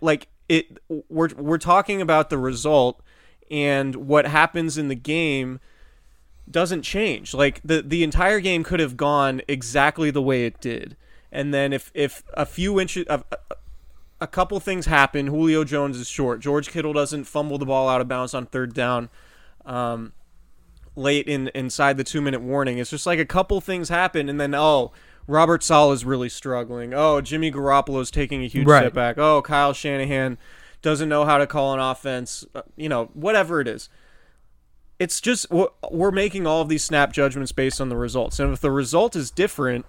Like 0.01 0.27
it, 0.50 0.77
we're 0.89 1.29
we're 1.38 1.60
talking 1.60 2.01
about 2.01 2.29
the 2.29 2.38
result, 2.38 3.01
and 3.50 3.96
what 3.96 4.27
happens 4.27 4.77
in 4.77 4.89
the 4.89 4.96
game 4.96 5.62
doesn't 6.51 6.82
change. 6.82 7.34
Like 7.34 7.62
the 7.63 7.82
the 7.82 8.03
entire 8.03 8.41
game 8.41 8.65
could 8.65 8.82
have 8.82 8.98
gone 8.98 9.41
exactly 9.48 10.12
the 10.12 10.22
way 10.22 10.46
it 10.46 10.60
did, 10.60 10.98
and 11.32 11.53
then 11.53 11.72
if 11.72 11.89
if 11.94 12.22
a 12.34 12.46
few 12.46 12.82
inches 12.82 13.06
of 13.08 13.24
a, 14.20 14.28
couple 14.28 14.60
things 14.60 14.86
happen, 14.88 15.28
Julio 15.28 15.64
Jones 15.64 15.98
is 15.98 16.08
short. 16.10 16.40
George 16.40 16.70
Kittle 16.70 16.94
doesn't 16.94 17.26
fumble 17.26 17.58
the 17.58 17.66
ball 17.66 17.88
out 17.90 18.02
of 18.02 18.08
bounds 18.08 18.34
on 18.34 18.46
third 18.46 18.74
down. 18.74 19.10
Um, 19.66 20.14
late 20.96 21.28
in 21.28 21.50
inside 21.54 21.98
the 21.98 22.04
two 22.04 22.22
minute 22.22 22.42
warning. 22.42 22.78
It's 22.80 22.90
just 22.90 23.06
like 23.06 23.20
a 23.20 23.26
couple 23.26 23.62
things 23.62 23.90
happen, 23.90 24.30
and 24.30 24.40
then 24.42 24.56
oh, 24.56 24.92
Robert 25.28 25.62
Saleh 25.64 25.94
is 25.94 26.06
really 26.06 26.30
struggling. 26.30 26.94
Oh, 26.94 27.22
Jimmy 27.22 27.52
Garoppolo 27.52 28.02
is 28.02 28.10
taking 28.10 28.44
a 28.44 28.48
huge 28.48 28.66
Right. 28.68 28.82
step 28.84 28.94
back. 28.94 29.18
Oh, 29.18 29.42
Kyle 29.42 29.74
Shanahan 29.74 30.38
doesn't 30.82 31.10
know 31.10 31.26
how 31.26 31.38
to 31.38 31.46
call 31.46 31.74
an 31.74 31.80
offense. 31.80 32.46
Uh, 32.56 32.62
You 32.76 32.90
know, 32.90 33.10
whatever 33.14 33.60
it 33.62 33.68
is. 33.68 33.90
It's 35.00 35.22
just 35.22 35.52
we're- 35.52 35.70
we're 35.92 36.12
making 36.12 36.48
all 36.48 36.62
of 36.62 36.70
these 36.70 36.84
snap 36.84 37.12
judgments 37.14 37.52
based 37.52 37.80
on 37.80 37.90
the 37.90 37.98
results, 37.98 38.40
and 38.40 38.52
if 38.54 38.62
the 38.62 38.72
result 38.72 39.16
is 39.16 39.30
different 39.30 39.86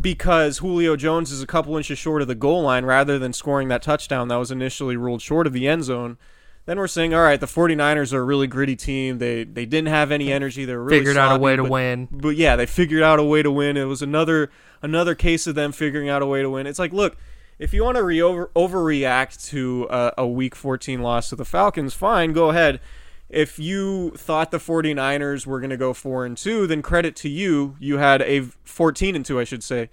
because 0.00 0.58
Julio 0.58 0.96
Jones 0.96 1.30
is 1.32 1.42
a 1.42 1.46
couple 1.46 1.76
inches 1.76 1.98
short 1.98 2.22
of 2.22 2.28
the 2.28 2.34
goal 2.34 2.62
line 2.62 2.84
rather 2.84 3.18
than 3.18 3.32
scoring 3.32 3.68
that 3.68 3.82
touchdown 3.82 4.28
that 4.28 4.36
was 4.36 4.50
initially 4.50 4.96
ruled 4.96 5.22
short 5.22 5.46
of 5.46 5.52
the 5.52 5.66
end 5.66 5.84
zone, 5.84 6.18
then 6.66 6.78
we're 6.78 6.86
saying, 6.86 7.14
all 7.14 7.22
right, 7.22 7.40
the 7.40 7.46
49ers 7.46 8.12
are 8.12 8.18
a 8.20 8.24
really 8.24 8.46
gritty 8.46 8.76
team. 8.76 9.18
They 9.18 9.44
they 9.44 9.64
didn't 9.64 9.88
have 9.88 10.12
any 10.12 10.30
energy. 10.32 10.64
They 10.64 10.76
were 10.76 10.84
really 10.84 10.98
Figured 10.98 11.16
out 11.16 11.26
a 11.26 11.28
sloppy, 11.30 11.42
way 11.42 11.56
to 11.56 11.62
but- 11.62 11.70
win. 11.70 12.08
But 12.10 12.36
yeah, 12.36 12.56
they 12.56 12.66
figured 12.66 13.02
out 13.02 13.18
a 13.18 13.24
way 13.24 13.42
to 13.42 13.50
win. 13.50 13.76
It 13.76 13.84
was 13.84 14.02
another 14.02 14.50
another 14.82 15.14
case 15.14 15.46
of 15.46 15.54
them 15.54 15.72
figuring 15.72 16.08
out 16.08 16.20
a 16.22 16.26
way 16.26 16.42
to 16.42 16.50
win. 16.50 16.66
It's 16.66 16.78
like, 16.78 16.92
look, 16.92 17.16
if 17.58 17.72
you 17.74 17.82
want 17.84 17.96
to 17.96 18.02
re- 18.04 18.20
over 18.22 18.50
overreact 18.54 19.48
to 19.48 19.86
a, 19.90 20.12
a 20.18 20.26
week 20.26 20.54
14 20.54 21.00
loss 21.00 21.30
to 21.30 21.36
the 21.36 21.44
Falcons, 21.44 21.94
fine, 21.94 22.32
go 22.32 22.50
ahead. 22.50 22.80
If 23.28 23.58
you 23.58 24.12
thought 24.16 24.50
the 24.50 24.58
49ers 24.58 25.46
were 25.46 25.60
going 25.60 25.70
to 25.70 25.76
go 25.76 25.92
4 25.92 26.24
and 26.24 26.36
2, 26.36 26.66
then 26.66 26.80
credit 26.80 27.14
to 27.16 27.28
you. 27.28 27.76
You 27.78 27.98
had 27.98 28.22
a 28.22 28.40
14 28.64 29.14
and 29.14 29.24
2, 29.24 29.38
I 29.38 29.44
should 29.44 29.62
say. 29.62 29.90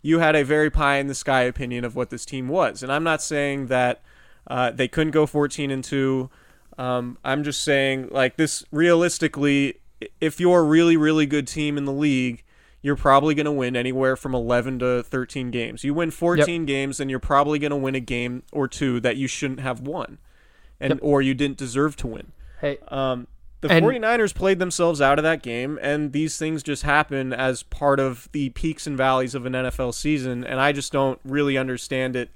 You 0.00 0.20
had 0.20 0.34
a 0.34 0.44
very 0.44 0.70
pie 0.70 0.96
in 0.96 1.06
the 1.06 1.14
sky 1.14 1.42
opinion 1.42 1.84
of 1.84 1.94
what 1.94 2.10
this 2.10 2.24
team 2.24 2.48
was. 2.48 2.82
And 2.82 2.90
I'm 2.90 3.04
not 3.04 3.20
saying 3.20 3.66
that 3.66 4.00
uh, 4.46 4.70
they 4.70 4.88
couldn't 4.88 5.10
go 5.10 5.26
14 5.26 5.70
and 5.70 5.84
2. 5.84 6.30
Um, 6.78 7.18
I'm 7.24 7.42
just 7.44 7.62
saying, 7.62 8.08
like, 8.10 8.36
this 8.36 8.64
realistically, 8.70 9.80
if 10.20 10.40
you're 10.40 10.60
a 10.60 10.64
really, 10.64 10.96
really 10.96 11.26
good 11.26 11.46
team 11.46 11.76
in 11.76 11.84
the 11.84 11.92
league, 11.92 12.44
you're 12.80 12.96
probably 12.96 13.34
going 13.34 13.44
to 13.46 13.52
win 13.52 13.74
anywhere 13.76 14.16
from 14.16 14.34
11 14.34 14.78
to 14.78 15.02
13 15.02 15.50
games. 15.50 15.82
You 15.82 15.92
win 15.92 16.10
14 16.12 16.64
games, 16.64 17.00
and 17.00 17.10
you're 17.10 17.18
probably 17.18 17.58
going 17.58 17.70
to 17.72 17.76
win 17.76 17.96
a 17.96 18.00
game 18.00 18.44
or 18.52 18.68
two 18.68 19.00
that 19.00 19.16
you 19.16 19.26
shouldn't 19.26 19.60
have 19.60 19.80
won, 19.80 20.18
and 20.78 20.92
Yep. 20.92 20.98
or 21.02 21.20
you 21.20 21.34
didn't 21.34 21.56
deserve 21.58 21.96
to 21.96 22.06
win. 22.06 22.32
Hey, 22.60 22.78
Um, 22.88 23.26
the 23.60 23.70
And- 23.72 23.84
49ers 23.84 24.32
played 24.32 24.58
themselves 24.58 25.00
out 25.00 25.18
of 25.18 25.22
that 25.24 25.42
game, 25.42 25.78
and 25.82 26.12
these 26.12 26.38
things 26.38 26.62
just 26.62 26.82
happen 26.84 27.32
as 27.32 27.62
part 27.64 27.98
of 27.98 28.28
the 28.32 28.50
peaks 28.50 28.86
and 28.86 28.96
valleys 28.96 29.34
of 29.34 29.46
an 29.46 29.54
NFL 29.54 29.92
season, 29.92 30.44
and 30.44 30.60
I 30.60 30.72
just 30.72 30.92
don't 30.92 31.18
really 31.24 31.56
understand 31.58 32.14
it 32.14 32.30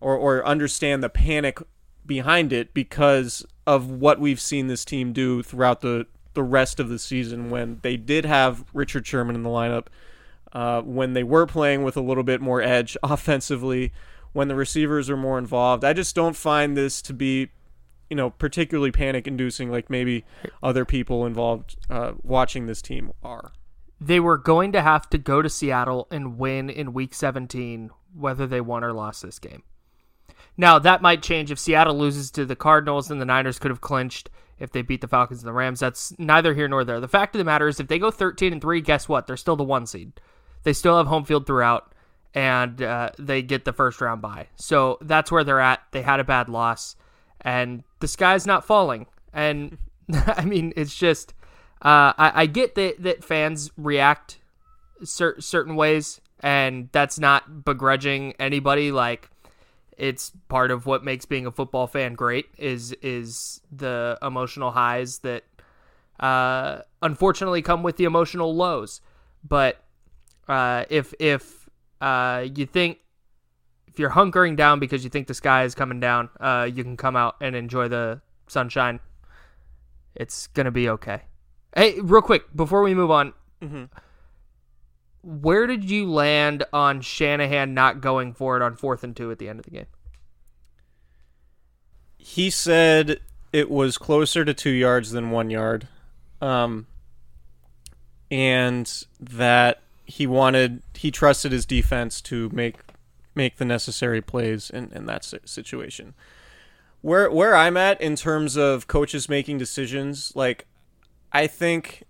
or, 0.00 0.14
or 0.16 0.46
understand 0.46 1.02
the 1.02 1.08
panic 1.08 1.58
behind 2.04 2.52
it 2.52 2.72
because 2.74 3.44
of 3.66 3.90
what 3.90 4.20
we've 4.20 4.40
seen 4.40 4.68
this 4.68 4.84
team 4.84 5.12
do 5.12 5.42
throughout 5.42 5.80
the, 5.80 6.06
the 6.34 6.42
rest 6.44 6.78
of 6.78 6.88
the 6.88 6.98
season 6.98 7.50
when 7.50 7.78
they 7.82 7.96
did 7.96 8.24
have 8.24 8.64
Richard 8.72 9.06
Sherman 9.06 9.34
in 9.34 9.42
the 9.42 9.48
lineup, 9.50 9.86
uh, 10.52 10.80
when 10.82 11.14
they 11.14 11.24
were 11.24 11.46
playing 11.46 11.82
with 11.82 11.96
a 11.96 12.00
little 12.00 12.22
bit 12.22 12.40
more 12.40 12.62
edge 12.62 12.96
offensively, 13.02 13.92
when 14.32 14.48
the 14.48 14.54
receivers 14.54 15.08
are 15.10 15.16
more 15.16 15.38
involved. 15.38 15.82
I 15.82 15.92
just 15.92 16.14
don't 16.14 16.36
find 16.36 16.76
this 16.76 17.00
to 17.02 17.12
be 17.14 17.48
you 18.10 18.16
know, 18.16 18.30
particularly 18.30 18.92
panic 18.92 19.26
inducing 19.26 19.70
like 19.70 19.90
maybe 19.90 20.24
other 20.62 20.84
people 20.84 21.26
involved 21.26 21.76
uh, 21.90 22.12
watching 22.22 22.66
this 22.66 22.80
team 22.82 23.12
are. 23.22 23.52
they 24.00 24.20
were 24.20 24.36
going 24.38 24.72
to 24.72 24.82
have 24.82 25.08
to 25.10 25.18
go 25.18 25.40
to 25.42 25.48
Seattle 25.48 26.06
and 26.10 26.38
win 26.38 26.68
in 26.68 26.92
week 26.92 27.14
17, 27.14 27.90
whether 28.14 28.46
they 28.46 28.60
won 28.60 28.84
or 28.84 28.92
lost 28.92 29.22
this 29.22 29.38
game. 29.38 29.62
Now, 30.56 30.78
that 30.78 31.02
might 31.02 31.22
change 31.22 31.50
if 31.50 31.58
Seattle 31.58 31.98
loses 31.98 32.30
to 32.32 32.44
the 32.44 32.56
Cardinals 32.56 33.10
and 33.10 33.20
the 33.20 33.24
Niners 33.26 33.58
could 33.58 33.70
have 33.70 33.80
clinched 33.80 34.30
if 34.58 34.70
they 34.72 34.82
beat 34.82 35.00
the 35.02 35.08
Falcons 35.08 35.40
and 35.40 35.48
the 35.48 35.52
Rams. 35.52 35.80
That's 35.80 36.18
neither 36.18 36.54
here 36.54 36.68
nor 36.68 36.84
there. 36.84 37.00
The 37.00 37.08
fact 37.08 37.34
of 37.34 37.38
the 37.38 37.44
matter 37.44 37.68
is, 37.68 37.78
if 37.80 37.88
they 37.88 37.98
go 37.98 38.10
13 38.10 38.52
and 38.52 38.62
3, 38.62 38.80
guess 38.80 39.08
what? 39.08 39.26
They're 39.26 39.36
still 39.36 39.56
the 39.56 39.64
one 39.64 39.86
seed. 39.86 40.12
They 40.62 40.72
still 40.72 40.96
have 40.96 41.06
home 41.06 41.24
field 41.24 41.46
throughout, 41.46 41.92
and 42.34 42.80
uh, 42.80 43.10
they 43.18 43.42
get 43.42 43.64
the 43.64 43.72
first 43.72 44.00
round 44.00 44.22
bye. 44.22 44.48
So 44.56 44.98
that's 45.02 45.30
where 45.30 45.44
they're 45.44 45.60
at. 45.60 45.80
They 45.92 46.02
had 46.02 46.20
a 46.20 46.24
bad 46.24 46.48
loss, 46.48 46.96
and 47.40 47.84
the 48.00 48.08
sky's 48.08 48.46
not 48.46 48.64
falling. 48.64 49.06
And 49.32 49.78
I 50.12 50.44
mean, 50.44 50.72
it's 50.76 50.94
just, 50.94 51.34
uh, 51.82 52.12
I, 52.16 52.32
I 52.34 52.46
get 52.46 52.74
that, 52.76 53.02
that 53.02 53.24
fans 53.24 53.70
react 53.76 54.38
cer- 55.04 55.40
certain 55.40 55.76
ways, 55.76 56.20
and 56.40 56.88
that's 56.92 57.18
not 57.18 57.64
begrudging 57.64 58.34
anybody. 58.38 58.92
Like, 58.92 59.30
it's 59.96 60.32
part 60.48 60.70
of 60.70 60.86
what 60.86 61.04
makes 61.04 61.24
being 61.24 61.46
a 61.46 61.50
football 61.50 61.86
fan 61.86 62.14
great 62.14 62.46
is 62.58 62.92
is 63.02 63.60
the 63.72 64.18
emotional 64.20 64.70
highs 64.72 65.20
that 65.20 65.44
uh, 66.20 66.80
unfortunately 67.02 67.62
come 67.62 67.82
with 67.82 67.96
the 67.96 68.04
emotional 68.04 68.54
lows. 68.54 69.00
But 69.46 69.82
uh, 70.48 70.84
if 70.90 71.14
if 71.18 71.68
uh, 72.00 72.46
you 72.54 72.66
think 72.66 72.98
if 73.96 74.00
you're 74.00 74.10
hunkering 74.10 74.56
down 74.56 74.78
because 74.78 75.04
you 75.04 75.08
think 75.08 75.26
the 75.26 75.32
sky 75.32 75.64
is 75.64 75.74
coming 75.74 76.00
down, 76.00 76.28
uh, 76.38 76.68
you 76.70 76.84
can 76.84 76.98
come 76.98 77.16
out 77.16 77.36
and 77.40 77.56
enjoy 77.56 77.88
the 77.88 78.20
sunshine. 78.46 79.00
It's 80.14 80.48
gonna 80.48 80.70
be 80.70 80.90
okay. 80.90 81.22
Hey, 81.74 81.98
real 82.02 82.20
quick 82.20 82.54
before 82.54 82.82
we 82.82 82.92
move 82.92 83.10
on, 83.10 83.32
where 85.22 85.66
did 85.66 85.88
you 85.90 86.10
land 86.10 86.62
on 86.74 87.00
Shanahan 87.00 87.72
not 87.72 88.02
going 88.02 88.34
for 88.34 88.58
it 88.58 88.62
on 88.62 88.76
fourth 88.76 89.02
and 89.02 89.16
two 89.16 89.30
at 89.30 89.38
the 89.38 89.48
end 89.48 89.60
of 89.60 89.64
the 89.64 89.70
game? 89.70 89.86
He 92.18 92.50
said 92.50 93.20
it 93.50 93.70
was 93.70 93.96
closer 93.96 94.44
to 94.44 94.52
two 94.52 94.68
yards 94.68 95.12
than 95.12 95.30
one 95.30 95.48
yard, 95.48 95.88
um, 96.42 96.86
and 98.30 99.06
that 99.18 99.80
he 100.04 100.26
wanted 100.26 100.82
he 100.94 101.10
trusted 101.10 101.50
his 101.50 101.64
defense 101.64 102.20
to 102.20 102.50
make 102.50 102.85
make 103.36 103.56
the 103.56 103.64
necessary 103.64 104.20
plays 104.20 104.70
in, 104.70 104.90
in 104.94 105.06
that 105.06 105.24
situation. 105.44 106.14
Where 107.02 107.30
where 107.30 107.54
I'm 107.54 107.76
at 107.76 108.00
in 108.00 108.16
terms 108.16 108.56
of 108.56 108.88
coaches 108.88 109.28
making 109.28 109.58
decisions, 109.58 110.32
like 110.34 110.66
I 111.32 111.46
think 111.46 112.04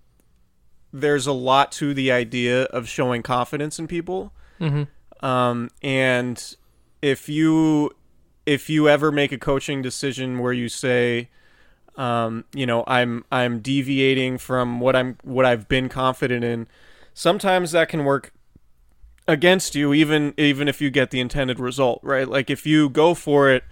there's 0.93 1.27
a 1.27 1.33
lot 1.33 1.73
to 1.73 1.93
the 1.93 2.11
idea 2.13 2.63
of 2.65 2.89
showing 2.89 3.23
confidence 3.23 3.79
in 3.79 3.87
people. 3.87 4.33
Um, 5.21 5.71
and 5.83 6.57
if 7.03 7.29
you 7.29 7.91
if 8.47 8.71
you 8.71 8.89
ever 8.89 9.11
make 9.11 9.33
a 9.33 9.39
coaching 9.39 9.83
decision 9.83 10.39
where 10.39 10.53
you 10.53 10.69
say, 10.69 11.29
um, 11.97 12.45
you 12.55 12.65
know, 12.65 12.85
I'm 12.87 13.25
I'm 13.31 13.59
deviating 13.61 14.39
from 14.39 14.81
what 14.81 14.95
I'm 14.97 15.19
what 15.23 15.45
I've 15.45 15.69
been 15.69 15.89
confident 15.89 16.45
in, 16.45 16.69
sometimes 17.13 17.73
that 17.73 17.89
can 17.89 18.05
work 18.05 18.33
against 19.29 19.75
you 19.75 19.93
even 19.93 20.35
even 20.37 20.69
if 20.69 20.81
you 20.81 20.91
get 20.91 21.11
the 21.11 21.21
intended 21.21 21.59
result, 21.59 22.01
right? 22.03 22.29
Like 22.29 22.51
if 22.51 22.67
you 22.67 22.89
go 22.89 23.15
for 23.15 23.51
it, 23.51 23.65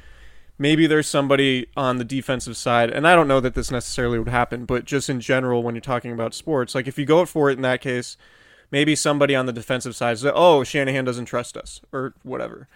maybe 0.59 0.87
there's 0.87 1.07
somebody 1.07 1.67
on 1.77 1.99
the 1.99 2.05
defensive 2.05 2.57
side, 2.57 2.91
and 2.91 3.07
I 3.07 3.15
don't 3.15 3.29
know 3.29 3.41
that 3.41 3.55
this 3.55 3.71
necessarily 3.71 4.19
would 4.19 4.29
happen, 4.29 4.65
but 4.65 4.85
just 4.85 5.09
in 5.09 5.21
general 5.21 5.63
when 5.63 5.75
you're 5.75 5.83
talking 5.83 6.13
about 6.13 6.35
sports, 6.35 6.75
like 6.75 6.87
if 6.87 6.99
you 6.99 7.05
go 7.05 7.25
for 7.25 7.51
it 7.51 7.55
in 7.55 7.63
that 7.63 7.81
case, 7.81 8.17
maybe 8.71 8.97
somebody 8.97 9.35
on 9.35 9.47
the 9.47 9.53
defensive 9.53 9.97
side 9.97 10.19
says, 10.19 10.33
"Oh, 10.35 10.65
Shanahan 10.65 11.05
doesn't 11.05 11.27
trust 11.27 11.57
us," 11.57 11.81
or 11.93 12.15
whatever. 12.23 12.69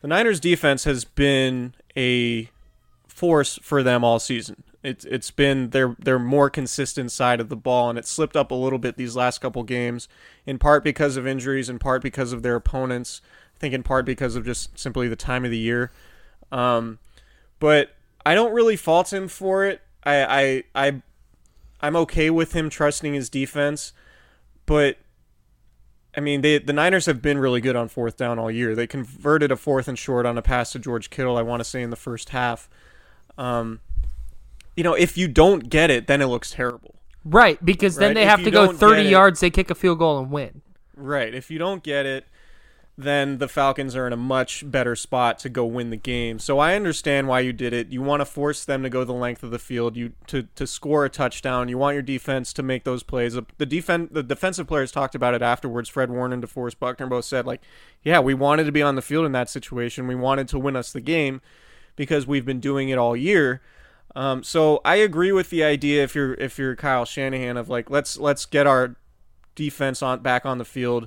The 0.00 0.08
Niners 0.08 0.40
defense 0.40 0.84
has 0.84 1.04
been 1.04 1.74
a 1.96 2.48
force 3.06 3.58
for 3.62 3.82
them 3.82 4.02
all 4.02 4.18
season. 4.18 4.62
It's 4.82 5.04
it's 5.04 5.30
been 5.30 5.70
their 5.70 5.94
their 5.98 6.18
more 6.18 6.48
consistent 6.48 7.12
side 7.12 7.40
of 7.40 7.48
the 7.48 7.56
ball, 7.56 7.90
and 7.90 7.98
it 7.98 8.06
slipped 8.06 8.36
up 8.36 8.50
a 8.50 8.54
little 8.54 8.78
bit 8.78 8.96
these 8.96 9.14
last 9.14 9.38
couple 9.40 9.62
games, 9.62 10.08
in 10.46 10.58
part 10.58 10.82
because 10.82 11.16
of 11.16 11.26
injuries, 11.26 11.68
in 11.68 11.78
part 11.78 12.02
because 12.02 12.32
of 12.32 12.42
their 12.42 12.56
opponents. 12.56 13.20
I 13.56 13.58
think 13.58 13.74
in 13.74 13.82
part 13.82 14.06
because 14.06 14.36
of 14.36 14.44
just 14.44 14.78
simply 14.78 15.06
the 15.06 15.16
time 15.16 15.44
of 15.44 15.50
the 15.50 15.58
year. 15.58 15.92
Um, 16.50 16.98
but 17.58 17.90
I 18.24 18.34
don't 18.34 18.54
really 18.54 18.76
fault 18.76 19.12
him 19.12 19.28
for 19.28 19.66
it. 19.66 19.82
I 20.02 20.64
I 20.74 20.86
I 20.88 21.02
I'm 21.82 21.96
okay 21.96 22.30
with 22.30 22.54
him 22.54 22.70
trusting 22.70 23.12
his 23.12 23.28
defense, 23.28 23.92
but 24.64 24.96
I 26.16 26.20
mean, 26.20 26.40
they, 26.40 26.58
the 26.58 26.72
Niners 26.72 27.06
have 27.06 27.22
been 27.22 27.38
really 27.38 27.60
good 27.60 27.76
on 27.76 27.88
fourth 27.88 28.16
down 28.16 28.38
all 28.38 28.50
year. 28.50 28.74
They 28.74 28.86
converted 28.86 29.52
a 29.52 29.56
fourth 29.56 29.86
and 29.86 29.98
short 29.98 30.26
on 30.26 30.36
a 30.36 30.42
pass 30.42 30.72
to 30.72 30.78
George 30.78 31.08
Kittle, 31.08 31.36
I 31.36 31.42
want 31.42 31.60
to 31.60 31.64
say, 31.64 31.82
in 31.82 31.90
the 31.90 31.96
first 31.96 32.30
half. 32.30 32.68
Um, 33.38 33.80
you 34.80 34.84
know, 34.84 34.94
if 34.94 35.18
you 35.18 35.28
don't 35.28 35.68
get 35.68 35.90
it, 35.90 36.06
then 36.06 36.22
it 36.22 36.26
looks 36.28 36.52
terrible. 36.52 36.94
Right, 37.22 37.62
because 37.62 37.96
then 37.96 38.08
Right, 38.08 38.14
they 38.14 38.22
if 38.22 38.28
have 38.30 38.44
to 38.44 38.50
go 38.50 38.72
30 38.72 39.02
get 39.02 39.06
it- 39.06 39.10
yards, 39.10 39.40
they 39.40 39.50
kick 39.50 39.68
a 39.68 39.74
field 39.74 39.98
goal 39.98 40.18
and 40.18 40.30
win. 40.30 40.62
Right. 40.96 41.34
If 41.34 41.50
you 41.50 41.58
don't 41.58 41.82
get 41.82 42.06
it, 42.06 42.24
then 42.96 43.36
the 43.36 43.46
Falcons 43.46 43.94
are 43.94 44.06
in 44.06 44.14
a 44.14 44.16
much 44.16 44.70
better 44.70 44.96
spot 44.96 45.38
to 45.40 45.50
go 45.50 45.66
win 45.66 45.90
the 45.90 45.98
game. 45.98 46.38
So 46.38 46.58
I 46.58 46.74
understand 46.76 47.28
why 47.28 47.40
you 47.40 47.52
did 47.52 47.74
it. 47.74 47.88
You 47.88 48.00
want 48.00 48.22
to 48.22 48.24
force 48.24 48.64
them 48.64 48.82
to 48.84 48.88
go 48.88 49.04
the 49.04 49.12
length 49.12 49.42
of 49.42 49.50
the 49.50 49.58
field, 49.58 49.96
you 49.98 50.12
to 50.28 50.44
to 50.54 50.66
score 50.66 51.04
a 51.04 51.10
touchdown. 51.10 51.68
You 51.68 51.76
want 51.76 51.92
your 51.94 52.02
defense 52.02 52.54
to 52.54 52.62
make 52.62 52.84
those 52.84 53.02
plays. 53.02 53.36
The 53.58 53.66
defense 53.66 54.08
the 54.12 54.22
defensive 54.22 54.66
players 54.66 54.90
talked 54.90 55.14
about 55.14 55.34
it 55.34 55.42
afterwards. 55.42 55.90
Fred 55.90 56.10
Warner 56.10 56.34
and 56.34 56.42
DeForest 56.42 56.78
Buckner 56.78 57.06
both 57.06 57.26
said 57.26 57.44
like, 57.46 57.60
"Yeah, 58.02 58.20
we 58.20 58.32
wanted 58.32 58.64
to 58.64 58.72
be 58.72 58.80
on 58.82 58.94
the 58.96 59.02
field 59.02 59.26
in 59.26 59.32
that 59.32 59.50
situation. 59.50 60.06
We 60.06 60.14
wanted 60.14 60.48
to 60.48 60.58
win 60.58 60.74
us 60.76 60.90
the 60.90 61.00
game 61.02 61.42
because 61.96 62.26
we've 62.26 62.46
been 62.46 62.60
doing 62.60 62.88
it 62.90 62.96
all 62.98 63.14
year." 63.14 63.60
Um, 64.16 64.42
so 64.42 64.80
I 64.84 64.96
agree 64.96 65.32
with 65.32 65.50
the 65.50 65.62
idea 65.62 66.02
if 66.02 66.14
you're 66.14 66.34
if 66.34 66.58
you're 66.58 66.74
Kyle 66.76 67.04
Shanahan 67.04 67.56
of 67.56 67.68
like 67.68 67.90
let's 67.90 68.18
let's 68.18 68.44
get 68.46 68.66
our 68.66 68.96
defense 69.54 70.02
on 70.02 70.20
back 70.20 70.44
on 70.44 70.58
the 70.58 70.64
field 70.64 71.06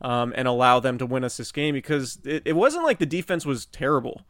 um, 0.00 0.32
and 0.36 0.46
allow 0.46 0.78
them 0.80 0.98
to 0.98 1.06
win 1.06 1.24
us 1.24 1.36
this 1.36 1.50
game 1.52 1.74
because 1.74 2.18
it, 2.24 2.42
it 2.44 2.52
wasn't 2.54 2.84
like 2.84 2.98
the 2.98 3.06
defense 3.06 3.44
was 3.46 3.66
terrible. 3.66 4.22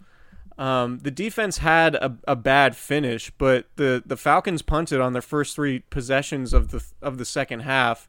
Um, 0.57 0.99
the 1.00 1.11
defense 1.11 1.59
had 1.59 1.97
a, 1.97 2.16
a 2.28 2.37
bad 2.37 2.76
finish, 2.76 3.33
but 3.38 3.66
the, 3.75 4.02
the 4.07 4.16
Falcons 4.16 4.62
punted 4.62 5.00
on 5.00 5.12
their 5.12 5.21
first 5.23 5.57
three 5.57 5.81
possessions 5.81 6.52
of 6.52 6.71
the 6.71 6.85
of 7.02 7.19
the 7.19 7.25
second 7.25 7.61
half, 7.61 8.09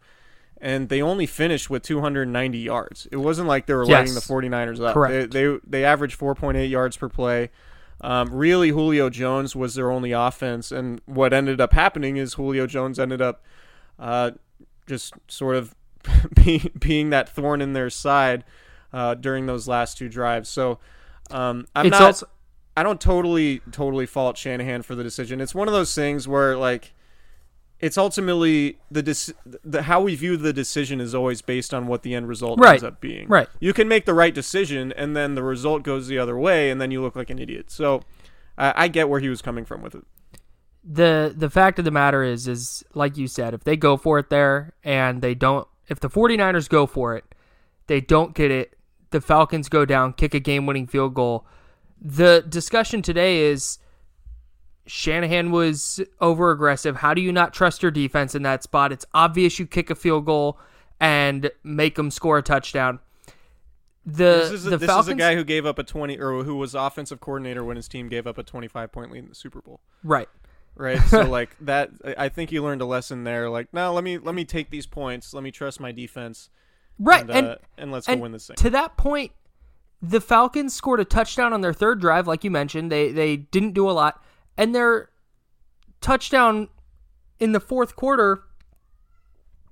and 0.62 0.90
they 0.90 1.02
only 1.02 1.26
finished 1.26 1.72
with 1.72 1.82
290 1.82 2.58
yards. 2.60 3.08
It 3.12 3.18
wasn't 3.18 3.48
like 3.48 3.66
they 3.66 3.74
were 3.74 3.86
Yes. 3.86 4.10
lighting 4.10 4.14
the 4.14 4.22
49ers 4.22 4.80
up. 4.86 4.94
Correct. 4.94 5.32
They, 5.32 5.44
they 5.48 5.60
they 5.66 5.84
averaged 5.86 6.20
4.8 6.20 6.70
yards 6.70 6.96
per 6.98 7.10
play. 7.10 7.50
Um, 8.02 8.30
really, 8.34 8.70
Julio 8.70 9.10
Jones 9.10 9.56
was 9.56 9.76
their 9.76 9.90
only 9.92 10.12
offense, 10.12 10.72
and 10.72 11.02
what 11.06 11.34
ended 11.34 11.60
up 11.62 11.74
happening 11.74 12.18
is 12.18 12.34
Julio 12.36 12.68
Jones 12.68 13.00
ended 13.00 13.22
up 13.22 13.44
uh, 13.98 14.32
just 14.88 15.14
sort 15.28 15.56
of 15.56 15.74
being 16.36 16.70
being 16.78 17.10
that 17.12 17.30
thorn 17.30 17.62
in 17.62 17.74
their 17.74 17.90
side 17.90 18.44
uh, 18.94 19.14
during 19.16 19.46
those 19.46 19.68
last 19.68 19.98
two 19.98 20.10
drives. 20.10 20.50
So 20.50 20.80
um, 21.32 21.66
I'm 21.76 21.88
It's 21.88 21.94
not. 21.94 22.02
also- 22.02 22.30
I 22.78 22.84
don't 22.84 23.00
totally 23.00 23.62
totally 23.72 24.06
fault 24.06 24.38
Shanahan 24.38 24.82
for 24.82 24.96
the 24.96 25.04
decision. 25.04 25.40
It's 25.40 25.56
one 25.56 25.70
of 25.70 25.74
those 25.74 25.96
things 25.96 26.28
where 26.28 26.58
like 26.58 26.94
it's 27.86 27.98
ultimately 27.98 28.80
the 28.90 29.04
the 29.64 29.82
how 29.84 30.00
we 30.02 30.16
view 30.16 30.38
the 30.38 30.54
decision 30.54 31.00
is 31.02 31.14
always 31.14 31.42
based 31.42 31.74
on 31.74 31.88
what 31.88 32.02
the 32.04 32.14
end 32.16 32.28
result 32.28 32.60
Right. 32.60 32.74
ends 32.74 32.84
up 32.84 33.00
being. 33.02 33.28
Right. 33.28 33.48
You 33.60 33.74
can 33.74 33.88
make 33.88 34.06
the 34.06 34.14
right 34.14 34.34
decision 34.34 34.92
and 34.94 35.16
then 35.16 35.36
the 35.36 35.44
result 35.44 35.84
goes 35.84 36.08
the 36.08 36.18
other 36.18 36.38
way 36.38 36.70
and 36.72 36.80
then 36.82 36.90
you 36.92 37.02
look 37.02 37.16
like 37.16 37.30
an 37.30 37.40
idiot. 37.40 37.70
So 37.70 38.02
I, 38.58 38.74
I 38.84 38.88
get 38.88 39.10
where 39.10 39.20
he 39.20 39.30
was 39.30 39.42
coming 39.42 39.66
from 39.66 39.82
with 39.82 39.96
it. 39.96 40.04
the 40.84 41.34
the 41.36 41.50
fact 41.50 41.80
of 41.80 41.86
the 41.86 41.92
matter 41.92 42.24
is 42.24 42.48
is 42.48 42.84
like 42.94 43.18
you 43.18 43.28
said 43.28 43.54
if 43.54 43.64
they 43.64 43.76
go 43.78 43.98
for 43.98 44.20
it 44.20 44.30
there 44.30 44.74
and 44.84 45.22
they 45.22 45.34
don't 45.36 45.68
if 45.88 46.00
the 46.00 46.10
49ers 46.10 46.70
go 46.70 46.86
for 46.86 47.16
it 47.18 47.24
they 47.88 48.00
don't 48.02 48.34
get 48.36 48.52
it 48.52 48.78
the 49.12 49.22
falcons 49.22 49.68
go 49.70 49.86
down 49.86 50.14
kick 50.14 50.34
a 50.34 50.40
game-winning 50.40 50.88
field 50.88 51.14
goal 51.14 51.46
the 52.02 52.44
discussion 52.48 53.02
today 53.02 53.40
is 53.52 53.80
shanahan 54.88 55.52
was 55.52 56.02
over 56.22 56.52
aggressive. 56.52 56.98
How 56.98 57.14
do 57.14 57.22
you 57.22 57.32
not 57.32 57.54
trust 57.54 57.82
your 57.82 57.92
defense 57.92 58.36
in 58.36 58.44
that 58.44 58.64
spot? 58.64 58.92
It's 58.92 59.06
obvious 59.14 59.60
you 59.60 59.66
kick 59.66 59.90
a 59.90 59.96
field 59.96 60.26
goal 60.26 60.60
and 61.00 61.52
make 61.64 61.96
them 61.96 62.12
score 62.12 62.38
a 62.38 62.44
touchdown. 62.44 63.00
The 64.06 64.14
This 64.24 64.52
is 64.52 64.68
a, 64.68 64.70
the 64.72 64.78
this 64.78 64.88
falcons 64.88 65.08
is 65.08 65.14
a 65.14 65.18
guy 65.18 65.36
who 65.36 65.44
gave 65.44 65.66
up 65.66 65.80
a 65.80 65.84
20 65.84 66.20
or 66.20 66.44
who 66.44 66.56
was 66.56 66.76
offensive 66.76 67.20
coordinator 67.20 67.64
when 67.64 67.76
his 67.76 67.88
team 67.88 68.08
gave 68.08 68.28
up 68.28 68.38
a 68.38 68.44
25 68.44 68.92
point 68.92 69.12
lead 69.12 69.20
in 69.20 69.30
the 69.30 69.36
Super 69.36 69.62
Bowl. 69.62 69.80
right. 70.04 70.30
Right? 70.78 71.02
So 71.04 71.22
like 71.30 71.56
that 71.62 71.90
i 72.18 72.28
think 72.28 72.50
he 72.50 72.60
learned 72.60 72.82
a 72.82 72.86
lesson 72.86 73.24
there. 73.24 73.50
Like 73.50 73.74
now 73.74 73.92
let 73.94 74.04
me 74.04 74.18
let 74.18 74.36
me 74.36 74.46
take 74.46 74.70
these 74.70 74.86
points. 74.86 75.34
Let 75.34 75.44
me 75.44 75.52
trust 75.52 75.80
my 75.80 75.92
defense. 75.92 76.50
Right 77.00 77.22
and, 77.22 77.32
and 77.32 77.48
uh, 77.48 77.56
and 77.78 77.92
let's 77.92 78.08
and 78.08 78.20
go 78.20 78.24
win 78.24 78.32
this 78.32 78.48
thing. 78.48 78.58
To 78.58 78.70
that 78.70 78.96
point, 78.96 79.32
the 80.02 80.22
Falcons 80.22 80.74
scored 80.74 81.00
a 81.00 81.06
touchdown 81.06 81.54
on 81.54 81.62
their 81.62 81.74
third 81.74 82.00
drive, 82.00 82.28
like 82.28 82.44
you 82.44 82.52
mentioned. 82.52 82.92
They 82.92 83.12
they 83.12 83.38
didn't 83.38 83.72
do 83.72 83.90
a 83.90 83.92
lot, 83.92 84.24
and 84.58 84.74
their 84.74 85.10
touchdown 86.02 86.70
in 87.40 87.52
the 87.52 87.60
fourth 87.60 87.96
quarter 87.96 88.44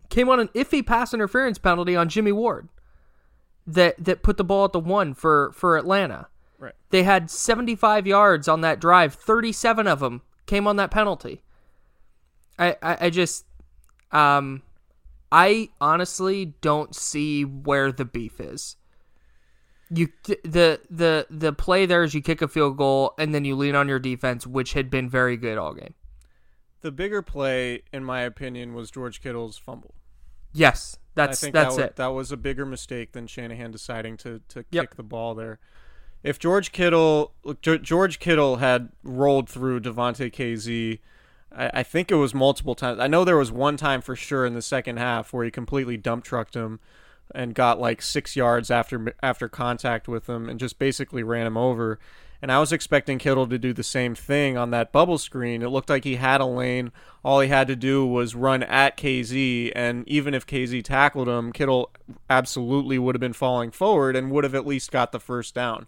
came 0.09 0.29
on 0.29 0.39
an 0.39 0.47
iffy 0.49 0.85
pass 0.85 1.13
interference 1.13 1.57
penalty 1.57 1.95
on 1.95 2.09
Jimmy 2.09 2.31
Ward 2.31 2.69
that 3.65 3.95
that 4.03 4.23
put 4.23 4.37
the 4.37 4.43
ball 4.43 4.65
at 4.65 4.73
the 4.73 4.79
one 4.79 5.13
for 5.13 5.51
for 5.53 5.77
Atlanta. 5.77 6.27
right 6.57 6.73
They 6.89 7.03
had 7.03 7.31
75 7.31 8.05
yards 8.05 8.47
on 8.47 8.61
that 8.61 8.79
drive. 8.79 9.13
37 9.15 9.87
of 9.87 9.99
them 9.99 10.21
came 10.45 10.67
on 10.67 10.75
that 10.75 10.91
penalty. 10.91 11.43
I 12.59 12.75
I, 12.81 12.97
I 13.01 13.09
just 13.09 13.45
um 14.11 14.63
I 15.31 15.69
honestly 15.81 16.53
don't 16.61 16.95
see 16.95 17.43
where 17.43 17.91
the 17.91 18.05
beef 18.05 18.39
is. 18.39 18.75
You 19.89 20.09
the 20.25 20.79
the 20.89 21.27
the 21.29 21.53
play 21.53 21.85
there 21.85 22.03
is 22.03 22.13
you 22.13 22.21
kick 22.21 22.41
a 22.41 22.47
field 22.47 22.77
goal 22.77 23.13
and 23.17 23.33
then 23.35 23.45
you 23.45 23.55
lean 23.55 23.75
on 23.75 23.87
your 23.87 23.99
defense, 23.99 24.47
which 24.47 24.73
had 24.73 24.89
been 24.89 25.09
very 25.09 25.37
good 25.37 25.57
all 25.57 25.73
game. 25.73 25.93
the 26.81 26.91
bigger 26.91 27.21
play 27.21 27.83
in 27.93 28.03
my 28.03 28.21
opinion 28.21 28.73
was 28.73 28.91
george 28.91 29.21
kittle's 29.21 29.57
fumble 29.57 29.93
Yes, 30.55 30.97
that's 31.15 31.39
I 31.41 31.45
think 31.45 31.53
that's 31.55 31.75
that, 31.75 31.81
wa- 31.81 31.85
it. 31.87 31.95
that 31.95 32.07
was 32.07 32.31
a 32.31 32.37
bigger 32.37 32.65
mistake 32.65 33.11
than 33.13 33.25
shanahan 33.27 33.71
deciding 33.71 34.17
to, 34.17 34.41
to 34.49 34.65
Yep. 34.71 34.83
kick 34.83 34.95
the 34.95 35.03
ball 35.03 35.33
there 35.35 35.59
if 36.23 36.37
george 36.39 36.71
kittle 36.71 37.33
look, 37.43 37.61
george 37.61 38.19
kittle 38.19 38.57
had 38.57 38.89
rolled 39.03 39.49
through 39.49 39.79
Damontae 39.81 40.31
Kazee 40.33 40.99
I, 41.55 41.79
I 41.79 41.83
think 41.83 42.11
it 42.11 42.15
was 42.15 42.33
multiple 42.33 42.75
times 42.75 42.99
i 42.99 43.07
know 43.07 43.23
there 43.23 43.37
was 43.37 43.51
one 43.51 43.77
time 43.77 44.01
for 44.01 44.15
sure 44.15 44.45
in 44.45 44.53
the 44.53 44.61
second 44.61 44.97
half 44.97 45.31
where 45.33 45.45
he 45.45 45.51
completely 45.51 45.97
dump 45.97 46.23
trucked 46.25 46.53
him 46.55 46.79
and 47.33 47.55
got 47.55 47.79
like 47.79 48.01
six 48.01 48.35
yards 48.35 48.69
after 48.71 49.15
after 49.21 49.49
contact 49.49 50.07
with 50.07 50.27
him 50.27 50.49
and 50.49 50.59
just 50.59 50.79
basically 50.79 51.23
ran 51.23 51.47
him 51.47 51.57
over. 51.57 51.99
And 52.41 52.51
I 52.51 52.59
was 52.59 52.73
expecting 52.73 53.19
Kittle 53.19 53.47
to 53.47 53.57
do 53.57 53.71
the 53.71 53.83
same 53.83 54.15
thing 54.15 54.57
on 54.57 54.71
that 54.71 54.91
bubble 54.91 55.17
screen. 55.17 55.61
It 55.61 55.69
looked 55.69 55.89
like 55.89 56.03
he 56.03 56.17
had 56.17 56.41
a 56.41 56.45
lane. 56.45 56.91
All 57.23 57.39
he 57.39 57.47
had 57.47 57.67
to 57.67 57.75
do 57.77 58.05
was 58.05 58.35
run 58.35 58.63
at 58.63 58.97
Kazee, 58.97 59.71
and 59.73 60.05
even 60.09 60.33
if 60.33 60.45
Kazee 60.45 60.83
tackled 60.83 61.29
him, 61.29 61.53
Kittle 61.53 61.89
absolutely 62.29 62.99
would 62.99 63.15
have 63.15 63.21
been 63.21 63.31
falling 63.31 63.71
forward 63.71 64.17
and 64.17 64.29
would 64.29 64.43
have 64.43 64.55
at 64.55 64.67
least 64.67 64.91
got 64.91 65.13
the 65.13 65.21
first 65.21 65.55
down. 65.55 65.87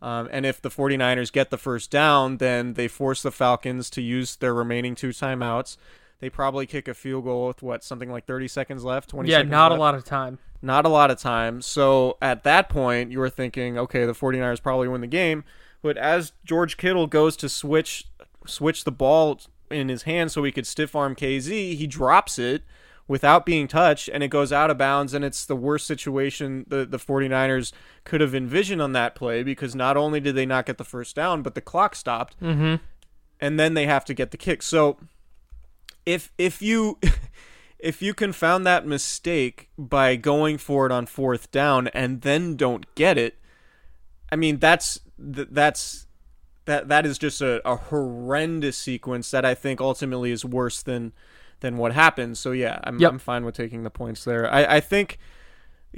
Um, 0.00 0.28
and 0.30 0.46
if 0.46 0.62
the 0.62 0.70
49ers 0.70 1.32
get 1.32 1.50
the 1.50 1.58
first 1.58 1.90
down, 1.90 2.36
then 2.36 2.74
they 2.74 2.86
force 2.86 3.22
the 3.22 3.32
Falcons 3.32 3.90
to 3.90 4.00
use 4.00 4.36
their 4.36 4.54
remaining 4.54 4.94
two 4.94 5.10
timeouts. 5.10 5.76
They 6.20 6.30
probably 6.30 6.66
kick 6.66 6.86
a 6.86 6.94
field 6.94 7.24
goal 7.24 7.48
with 7.48 7.62
what, 7.62 7.82
something 7.82 8.10
like 8.10 8.26
30 8.26 8.46
seconds 8.48 8.84
left, 8.84 9.10
20 9.10 9.28
Yeah, 9.30 9.42
not 9.42 9.72
a 9.72 9.74
lot 9.74 9.94
of 9.94 10.04
time. 10.04 10.38
not 10.62 10.84
a 10.84 10.88
lot 10.88 11.10
of 11.10 11.18
time. 11.18 11.62
So 11.62 12.18
at 12.20 12.44
that 12.44 12.68
point, 12.68 13.10
you 13.10 13.18
were 13.18 13.30
thinking, 13.30 13.78
okay, 13.78 14.04
the 14.04 14.12
49ers 14.12 14.62
probably 14.62 14.88
win 14.88 15.00
the 15.00 15.06
game. 15.06 15.44
But 15.82 15.96
as 15.96 16.32
George 16.44 16.76
Kittle 16.76 17.06
goes 17.06 17.36
to 17.38 17.48
switch 17.48 18.06
switch 18.46 18.84
the 18.84 18.92
ball 18.92 19.40
in 19.70 19.88
his 19.88 20.02
hand 20.02 20.32
so 20.32 20.42
he 20.44 20.52
could 20.52 20.66
stiff 20.66 20.94
arm 20.94 21.14
Kazee, 21.14 21.76
he 21.76 21.86
drops 21.86 22.38
it 22.38 22.62
without 23.06 23.44
being 23.44 23.66
touched 23.66 24.08
and 24.12 24.22
it 24.22 24.28
goes 24.28 24.52
out 24.52 24.70
of 24.70 24.78
bounds 24.78 25.14
and 25.14 25.24
it's 25.24 25.44
the 25.44 25.56
worst 25.56 25.86
situation 25.86 26.64
the, 26.68 26.86
the 26.86 26.96
49ers 26.96 27.72
could 28.04 28.20
have 28.20 28.34
envisioned 28.34 28.80
on 28.80 28.92
that 28.92 29.14
play 29.14 29.42
because 29.42 29.74
not 29.74 29.96
only 29.96 30.20
did 30.20 30.34
they 30.36 30.46
not 30.46 30.64
get 30.64 30.78
the 30.78 30.84
first 30.84 31.16
down, 31.16 31.42
but 31.42 31.54
the 31.54 31.60
clock 31.60 31.96
stopped. 31.96 32.38
Mm-hmm. 32.40 32.76
And 33.40 33.58
then 33.58 33.74
they 33.74 33.86
have 33.86 34.04
to 34.04 34.14
get 34.14 34.30
the 34.30 34.36
kick. 34.36 34.62
So 34.62 34.96
if 36.06 36.32
if 36.38 36.62
you 36.62 36.98
if 37.78 38.02
you 38.02 38.14
confound 38.14 38.66
that 38.66 38.86
mistake 38.86 39.70
by 39.78 40.16
going 40.16 40.58
for 40.58 40.86
it 40.86 40.92
on 40.92 41.06
fourth 41.06 41.50
down 41.50 41.88
and 41.88 42.22
then 42.22 42.56
don't 42.56 42.92
get 42.94 43.16
it, 43.18 43.38
I 44.30 44.36
mean 44.36 44.58
that's 44.58 45.00
that's 45.18 46.06
that 46.66 46.88
that 46.88 47.06
is 47.06 47.18
just 47.18 47.40
a, 47.40 47.66
a 47.68 47.76
horrendous 47.76 48.76
sequence 48.76 49.30
that 49.30 49.44
I 49.44 49.54
think 49.54 49.80
ultimately 49.80 50.30
is 50.30 50.44
worse 50.44 50.82
than 50.82 51.12
than 51.60 51.76
what 51.76 51.92
happened. 51.92 52.38
So 52.38 52.52
yeah, 52.52 52.80
I'm 52.84 52.98
Yep. 52.98 53.12
I'm 53.12 53.18
fine 53.18 53.44
with 53.44 53.54
taking 53.54 53.82
the 53.82 53.90
points 53.90 54.24
there. 54.24 54.50
I 54.52 54.76
I 54.76 54.80
think 54.80 55.18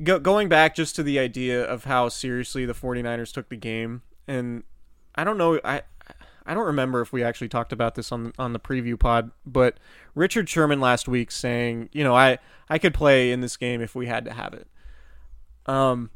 go, 0.03 0.19
going 0.19 0.49
back 0.49 0.75
just 0.75 0.97
to 0.97 1.03
the 1.03 1.19
idea 1.19 1.62
of 1.62 1.85
how 1.85 2.09
seriously 2.09 2.65
the 2.65 2.75
49ers 2.75 3.33
took 3.33 3.49
the 3.49 3.57
game 3.57 4.03
and 4.27 4.62
I 5.15 5.25
don't 5.25 5.38
know 5.38 5.61
I 5.65 5.83
I 6.46 6.55
don't 6.55 6.66
remember 6.66 7.00
if 7.00 7.12
we 7.12 7.22
actually 7.22 7.48
talked 7.48 7.72
about 7.72 7.94
this 7.94 8.11
on 8.12 8.33
on 8.38 8.52
the 8.52 8.59
preview 8.61 8.98
pod, 8.98 9.31
but 9.46 9.78
Richard 10.14 10.48
Sherman 10.48 10.81
last 10.81 11.07
week 11.09 11.31
saying, 11.31 11.88
you 11.92 12.02
know, 12.05 12.14
I 12.14 12.38
I 12.68 12.78
could 12.78 12.94
play 12.94 13.31
in 13.33 13.40
this 13.40 13.57
game 13.57 13.81
if 13.81 13.94
we 13.94 14.07
had 14.07 14.24
to 14.24 14.33
have 14.33 14.55
it. 14.55 14.66
Um, 15.66 16.11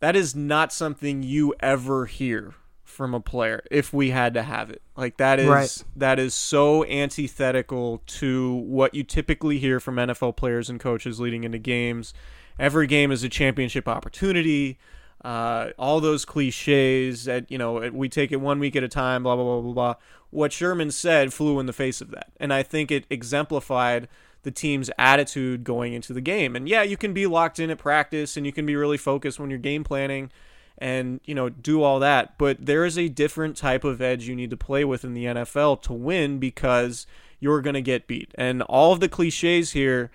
that 0.00 0.16
is 0.16 0.34
not 0.34 0.72
something 0.72 1.22
you 1.22 1.54
ever 1.60 2.06
hear 2.06 2.54
from 2.84 3.12
a 3.14 3.20
player 3.20 3.62
if 3.70 3.92
we 3.92 4.10
had 4.10 4.34
to 4.34 4.42
have 4.42 4.70
it. 4.70 4.82
Like 4.96 5.18
that 5.18 5.38
is 5.38 5.48
Right. 5.48 5.84
that 5.96 6.18
is 6.18 6.34
so 6.34 6.84
antithetical 6.86 8.02
to 8.06 8.54
what 8.54 8.94
you 8.94 9.02
typically 9.04 9.58
hear 9.58 9.78
from 9.80 9.96
NFL 9.96 10.36
players 10.36 10.70
and 10.70 10.80
coaches 10.80 11.20
leading 11.20 11.44
into 11.44 11.58
games. 11.58 12.14
Every 12.58 12.86
game 12.86 13.12
is 13.12 13.22
a 13.22 13.28
championship 13.28 13.86
opportunity. 13.86 14.78
Uh, 15.24 15.70
all 15.78 16.00
those 16.00 16.24
cliches 16.24 17.24
that 17.24 17.50
you 17.50 17.58
know 17.58 17.90
we 17.92 18.08
take 18.08 18.30
it 18.30 18.40
one 18.40 18.58
week 18.58 18.76
at 18.76 18.82
a 18.82 18.88
time. 18.88 19.22
Blah 19.22 19.36
blah 19.36 19.44
blah 19.44 19.60
blah 19.60 19.72
blah. 19.72 19.94
What 20.30 20.52
Sherman 20.52 20.90
said 20.90 21.32
flew 21.32 21.58
in 21.58 21.66
the 21.66 21.72
face 21.72 22.00
of 22.00 22.10
that, 22.10 22.30
and 22.38 22.52
I 22.52 22.62
think 22.62 22.90
it 22.90 23.04
exemplified 23.10 24.08
the 24.42 24.50
team's 24.50 24.90
attitude 24.98 25.64
going 25.64 25.92
into 25.92 26.12
the 26.12 26.20
game. 26.20 26.54
And 26.54 26.68
yeah, 26.68 26.82
you 26.82 26.96
can 26.96 27.12
be 27.12 27.26
locked 27.26 27.58
in 27.58 27.70
at 27.70 27.78
practice, 27.78 28.36
and 28.36 28.46
you 28.46 28.52
can 28.52 28.64
be 28.64 28.76
really 28.76 28.96
focused 28.96 29.40
when 29.40 29.50
you're 29.50 29.58
game 29.58 29.84
planning 29.84 30.30
and 30.78 31.20
you 31.24 31.34
know 31.34 31.48
do 31.48 31.82
all 31.82 31.98
that 31.98 32.38
but 32.38 32.56
there 32.64 32.84
is 32.84 32.96
a 32.96 33.08
different 33.08 33.56
type 33.56 33.84
of 33.84 34.00
edge 34.00 34.28
you 34.28 34.36
need 34.36 34.50
to 34.50 34.56
play 34.56 34.84
with 34.84 35.04
in 35.04 35.12
the 35.12 35.24
NFL 35.24 35.82
to 35.82 35.92
win 35.92 36.38
because 36.38 37.06
you're 37.40 37.60
going 37.60 37.74
to 37.74 37.82
get 37.82 38.06
beat 38.06 38.32
and 38.36 38.62
all 38.62 38.92
of 38.92 39.00
the 39.00 39.08
clichés 39.08 39.72
here 39.72 40.10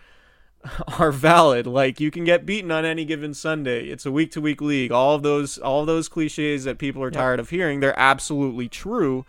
are 1.00 1.12
valid. 1.12 1.68
Like 1.68 2.00
you 2.00 2.12
can 2.12 2.24
get 2.24 2.46
beaten 2.46 2.72
on 2.72 2.86
any 2.86 3.06
given 3.06 3.34
Sunday. 3.34 3.88
It's 3.88 4.06
a 4.06 4.12
week 4.12 4.32
to 4.32 4.42
week 4.42 4.62
league. 4.62 4.92
All 4.92 5.16
of 5.16 5.24
those 5.24 5.58
all 5.58 5.82
of 5.82 5.88
those 5.88 6.10
clichés 6.10 6.64
that 6.64 6.78
people 6.78 7.04
are 7.04 7.12
tired 7.12 7.40
of 7.40 7.50
hearing 7.50 7.80
they're 7.80 8.00
absolutely 8.00 8.70
true. 8.70 9.26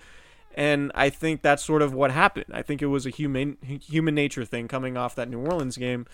And 0.56 0.92
I 0.94 1.10
think 1.10 1.42
that's 1.42 1.64
sort 1.64 1.82
of 1.82 1.92
what 1.92 2.12
happened. 2.12 2.46
I 2.52 2.62
think 2.62 2.80
it 2.80 2.86
was 2.86 3.06
a 3.06 3.10
human 3.10 3.58
human 3.62 4.14
nature 4.14 4.44
thing 4.44 4.68
coming 4.68 4.96
off 4.96 5.14
that 5.16 5.28
New 5.28 5.40
Orleans 5.40 5.76
game. 5.76 6.06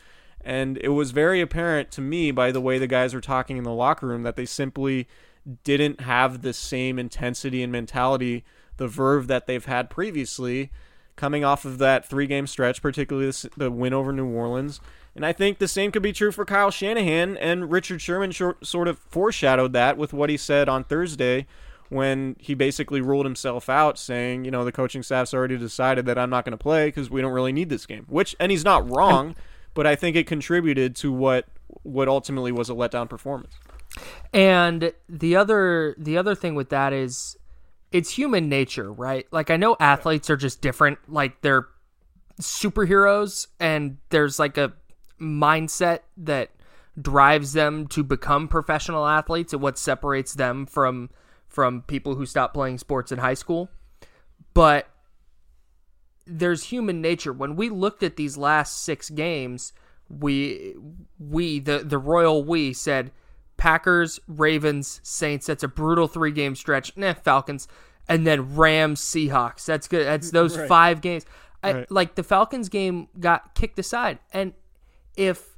And 0.42 0.78
it 0.78 0.88
was 0.88 1.11
very 1.11 1.42
apparent 1.42 1.90
to 1.92 2.00
me 2.00 2.30
by 2.30 2.50
the 2.50 2.61
way 2.61 2.78
the 2.78 2.87
guys 2.87 3.12
were 3.12 3.20
talking 3.20 3.59
in 3.59 3.64
the 3.64 3.72
locker 3.72 4.06
room 4.06 4.22
that 4.22 4.37
they 4.37 4.46
simply 4.46 5.06
didn't 5.64 6.02
have 6.02 6.42
the 6.42 6.52
same 6.52 6.98
intensity 6.98 7.62
and 7.62 7.70
mentality, 7.70 8.44
the 8.78 8.88
verve 8.88 9.26
that 9.26 9.46
they've 9.46 9.64
had 9.64 9.90
previously, 9.90 10.70
coming 11.16 11.44
off 11.44 11.66
of 11.66 11.76
that 11.76 12.09
three 12.09 12.26
game 12.26 12.46
stretch, 12.46 12.80
particularly 12.80 13.30
the 13.59 13.70
win 13.70 13.92
over 13.92 14.12
New 14.12 14.26
Orleans. 14.26 14.80
And 15.14 15.27
I 15.27 15.33
think 15.33 15.59
the 15.59 15.68
same 15.68 15.90
could 15.90 16.03
be 16.03 16.12
true 16.12 16.33
for 16.33 16.44
Kyle 16.44 16.70
Shanahan, 16.70 17.37
and 17.37 17.70
Richard 17.70 18.01
Sherman 18.01 18.31
short, 18.31 18.64
sort 18.64 18.88
of 18.88 18.99
foreshadowed 18.99 19.73
that 19.73 19.96
with 19.96 20.12
what 20.12 20.31
he 20.31 20.37
said 20.37 20.68
on 20.68 20.85
Thursday 20.85 21.46
when 21.88 22.37
he 22.38 22.55
basically 22.55 23.01
ruled 23.01 23.27
himself 23.27 23.68
out, 23.68 23.99
saying, 23.99 24.44
you 24.44 24.51
know, 24.53 24.64
the 24.64 24.70
coaching 24.70 25.03
staff's 25.03 25.35
already 25.35 25.59
decided 25.59 26.07
that 26.07 26.16
I'm 26.16 26.31
not 26.31 26.44
going 26.44 26.53
to 26.53 26.59
play 26.59 26.87
because 26.87 27.11
we 27.11 27.20
don't 27.20 27.33
really 27.33 27.53
need 27.53 27.68
this 27.68 27.87
game. 27.87 28.07
Which, 28.09 28.37
and 28.38 28.53
he's 28.53 28.64
not 28.64 28.88
wrong 28.88 29.35
but 29.75 29.87
I 29.87 29.96
think 29.96 30.16
it 30.16 30.27
contributed 30.27 30.96
to 30.96 31.12
what 31.12 31.46
what 31.83 32.09
ultimately 32.09 32.53
was 32.53 32.68
a 32.68 32.75
letdown 32.75 33.09
performance. 33.09 33.55
And 34.33 34.92
the 35.09 35.37
other 35.37 35.94
the 35.99 36.18
other 36.18 36.35
thing 36.35 36.55
with 36.55 36.70
that 36.70 36.92
is 36.92 37.37
it's 37.92 38.11
human 38.11 38.49
nature, 38.49 38.92
right? 38.92 39.27
Like 39.31 39.51
I 39.51 39.57
know 39.57 39.77
athletes 39.81 40.31
are 40.31 40.37
just 40.37 40.61
different, 40.61 40.99
like 41.09 41.40
they're 41.40 41.66
superheroes 42.40 43.49
and 43.59 43.99
there's 44.11 44.38
like 44.38 44.57
a 44.57 44.73
mindset 45.20 46.00
that 46.16 46.50
drives 47.00 47.52
them 47.52 47.87
to 47.87 48.02
become 48.02 48.48
professional 48.48 49.06
athletes 49.06 49.52
and 49.52 49.62
what 49.62 49.78
separates 49.78 50.35
them 50.35 50.66
from 50.66 51.11
from 51.48 51.83
people 51.83 52.14
who 52.14 52.24
stop 52.26 52.54
playing 52.54 52.78
sports 52.78 53.11
in 53.11 53.18
high 53.18 53.35
school. 53.35 53.68
But 54.54 54.88
there's 56.26 56.64
human 56.64 57.00
nature. 57.00 57.33
When 57.33 57.56
we 57.56 57.68
looked 57.68 58.02
at 58.02 58.16
these 58.16 58.37
last 58.37 58.83
six 58.85 59.11
games, 59.11 59.72
we 60.09 60.74
we 61.18 61.59
the 61.61 61.78
the 61.78 61.98
royal 61.98 62.44
we 62.44 62.72
said 62.72 63.11
Packers, 63.56 64.18
Ravens, 64.26 65.00
Saints. 65.02 65.46
That's 65.46 65.62
a 65.62 65.68
brutal 65.68 66.09
three 66.09 66.33
game 66.33 66.54
stretch. 66.54 66.96
Nah, 66.96 67.14
Falcons, 67.14 67.68
and 68.09 68.26
then 68.26 68.56
Rams, 68.56 69.00
Seahawks. 69.00 69.64
That's 69.64 69.88
good. 69.88 70.06
That's 70.06 70.28
mm, 70.28 70.33
those 70.33 70.56
Right. 70.59 70.68
five 70.68 71.00
games. 71.00 71.24
I, 71.62 71.72
Right. 71.72 71.90
Like 71.90 72.14
the 72.14 72.22
Falcons 72.22 72.68
game 72.70 73.09
got 73.18 73.54
kicked 73.54 73.78
aside, 73.78 74.18
and 74.33 74.54
if 75.16 75.57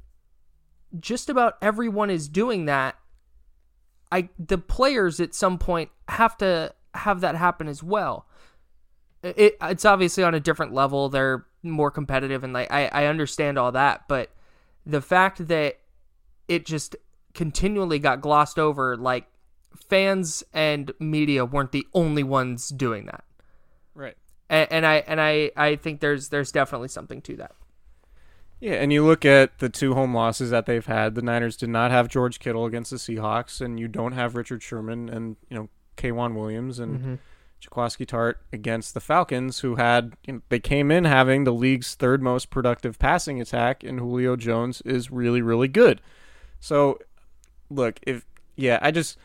just 0.99 1.29
about 1.29 1.57
everyone 1.61 2.09
is 2.09 2.27
doing 2.27 2.65
that, 2.65 2.95
I 4.11 4.29
the 4.37 4.57
players 4.57 5.19
at 5.19 5.33
some 5.33 5.57
point 5.57 5.89
have 6.07 6.37
to 6.37 6.73
have 6.93 7.21
that 7.21 7.35
happen 7.35 7.67
as 7.67 7.81
well. 7.81 8.27
It 9.23 9.57
it's 9.61 9.85
obviously 9.85 10.23
on 10.23 10.35
a 10.35 10.39
different 10.39 10.73
level. 10.73 11.09
They're 11.09 11.45
more 11.63 11.89
competitive, 11.91 12.43
and 12.43 12.53
like 12.53 12.71
I 12.71 12.87
I 12.87 13.05
understand 13.05 13.57
all 13.57 13.71
that, 13.71 14.07
but 14.07 14.29
the 14.85 15.01
fact 15.01 15.47
that 15.47 15.79
it 16.47 16.65
just 16.65 16.95
continually 17.33 17.99
got 17.99 18.21
glossed 18.21 18.59
over, 18.59 18.97
like 18.97 19.25
fans 19.89 20.43
and 20.53 20.91
media 20.99 21.45
weren't 21.45 21.71
the 21.71 21.87
only 21.93 22.21
ones 22.21 22.69
doing 22.69 23.05
that, 23.05 23.23
Right. 23.95 24.15
and, 24.49 24.71
and 24.71 24.85
I 24.85 24.95
and 25.07 25.21
I 25.21 25.51
I 25.55 25.77
think 25.77 26.01
there's 26.01 26.29
there's 26.29 26.51
definitely 26.51 26.89
something 26.89 27.21
to 27.23 27.37
that. 27.37 27.55
Yeah, 28.63 28.75
and 28.75 28.93
you 28.93 29.05
look 29.05 29.25
at 29.25 29.59
the 29.59 29.67
two 29.67 29.93
home 29.93 30.15
losses 30.15 30.51
that 30.51 30.65
they've 30.65 30.85
had. 30.85 31.15
The 31.15 31.21
Niners 31.21 31.57
did 31.57 31.67
not 31.67 31.91
have 31.91 32.07
George 32.07 32.39
Kittle 32.39 32.65
against 32.65 32.91
the 32.91 32.95
Seahawks, 32.95 33.59
and 33.59 33.77
you 33.77 33.89
don't 33.89 34.13
have 34.13 34.37
Richard 34.37 34.63
Sherman 34.63 35.09
and 35.09 35.35
you 35.49 35.57
know 35.57 35.69
K'Waun 35.97 36.33
Williams 36.33 36.79
and 36.79 37.19
Jaquiski 37.61 38.05
Tartt 38.05 38.35
against 38.53 38.93
the 38.93 39.01
Falcons, 39.01 39.59
who 39.59 39.75
had 39.75 40.13
you 40.25 40.35
know, 40.35 40.41
they 40.47 40.61
came 40.61 40.91
in 40.91 41.03
having 41.03 41.43
the 41.43 41.51
league's 41.51 41.95
third 41.95 42.21
most 42.23 42.51
productive 42.51 42.97
passing 42.97 43.41
attack, 43.41 43.83
and 43.83 43.99
Julio 43.99 44.37
Jones 44.37 44.79
is 44.83 45.11
really 45.11 45.41
really 45.41 45.67
good. 45.67 45.99
So, 46.61 46.99
look, 47.69 47.99
if 48.03 48.25
yeah, 48.55 48.79
I 48.81 48.91
just 48.91 49.17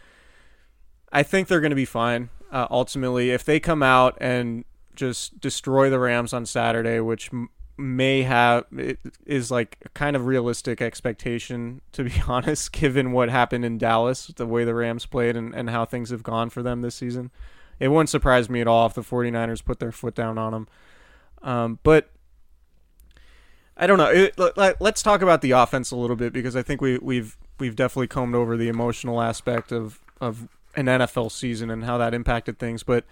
I 1.13 1.23
think 1.23 1.47
they're 1.47 1.61
going 1.61 1.71
to 1.71 1.77
be 1.77 1.85
fine. 1.85 2.31
Uh, 2.51 2.67
ultimately, 2.73 3.31
if 3.31 3.45
they 3.45 3.61
come 3.61 3.85
out 3.85 4.19
and 4.21 4.65
just 4.97 5.39
destroy 5.39 5.91
the 5.91 6.01
Rams 6.01 6.33
on 6.33 6.45
Saturday, 6.45 6.99
which 6.99 7.31
may 7.79 8.23
have 8.23 8.65
it 8.77 8.99
is 9.25 9.51
like 9.51 9.79
kind 9.95 10.17
of 10.17 10.27
realistic 10.27 10.83
expectation 10.83 11.81
to 11.93 12.05
be 12.05 12.13
honest, 12.29 12.73
given 12.73 13.13
what 13.13 13.29
happened 13.29 13.65
in 13.65 13.79
Dallas, 13.79 14.27
the 14.37 14.47
way 14.47 14.65
the 14.65 14.75
Rams 14.75 15.07
played, 15.07 15.37
and, 15.37 15.55
and 15.55 15.71
how 15.71 15.85
things 15.85 16.11
have 16.11 16.23
gone 16.23 16.51
for 16.51 16.63
them 16.63 16.83
this 16.83 16.97
season. 16.97 17.31
It 17.79 17.89
wouldn't 17.89 18.09
surprise 18.09 18.51
me 18.51 18.61
at 18.61 18.67
all 18.67 18.87
if 18.87 18.95
the 18.95 19.03
49ers 19.03 19.65
put 19.65 19.79
their 19.79 19.93
foot 19.93 20.15
down 20.15 20.37
on 20.37 20.53
them. 20.53 20.69
Um, 21.43 21.79
but 21.85 22.11
I 23.77 23.87
don't 23.87 23.99
know. 23.99 24.11
It, 24.11 24.37
let, 24.39 24.81
let's 24.81 25.03
talk 25.03 25.23
about 25.23 25.41
the 25.41 25.53
offense 25.53 25.93
a 25.93 25.97
little 25.97 26.17
bit 26.17 26.33
because 26.33 26.57
I 26.57 26.63
think 26.63 26.81
we, 26.81 26.99
we've 26.99 27.37
we've 27.61 27.77
definitely 27.77 28.09
combed 28.09 28.35
over 28.35 28.57
the 28.57 28.69
emotional 28.69 29.23
aspect 29.23 29.71
of 29.71 30.01
of 30.21 30.49
an 30.75 30.87
NFL 30.87 31.31
season 31.31 31.71
and 31.71 31.85
how 31.85 31.97
that 31.99 32.13
impacted 32.13 32.59
things. 32.59 32.83
But 32.83 33.05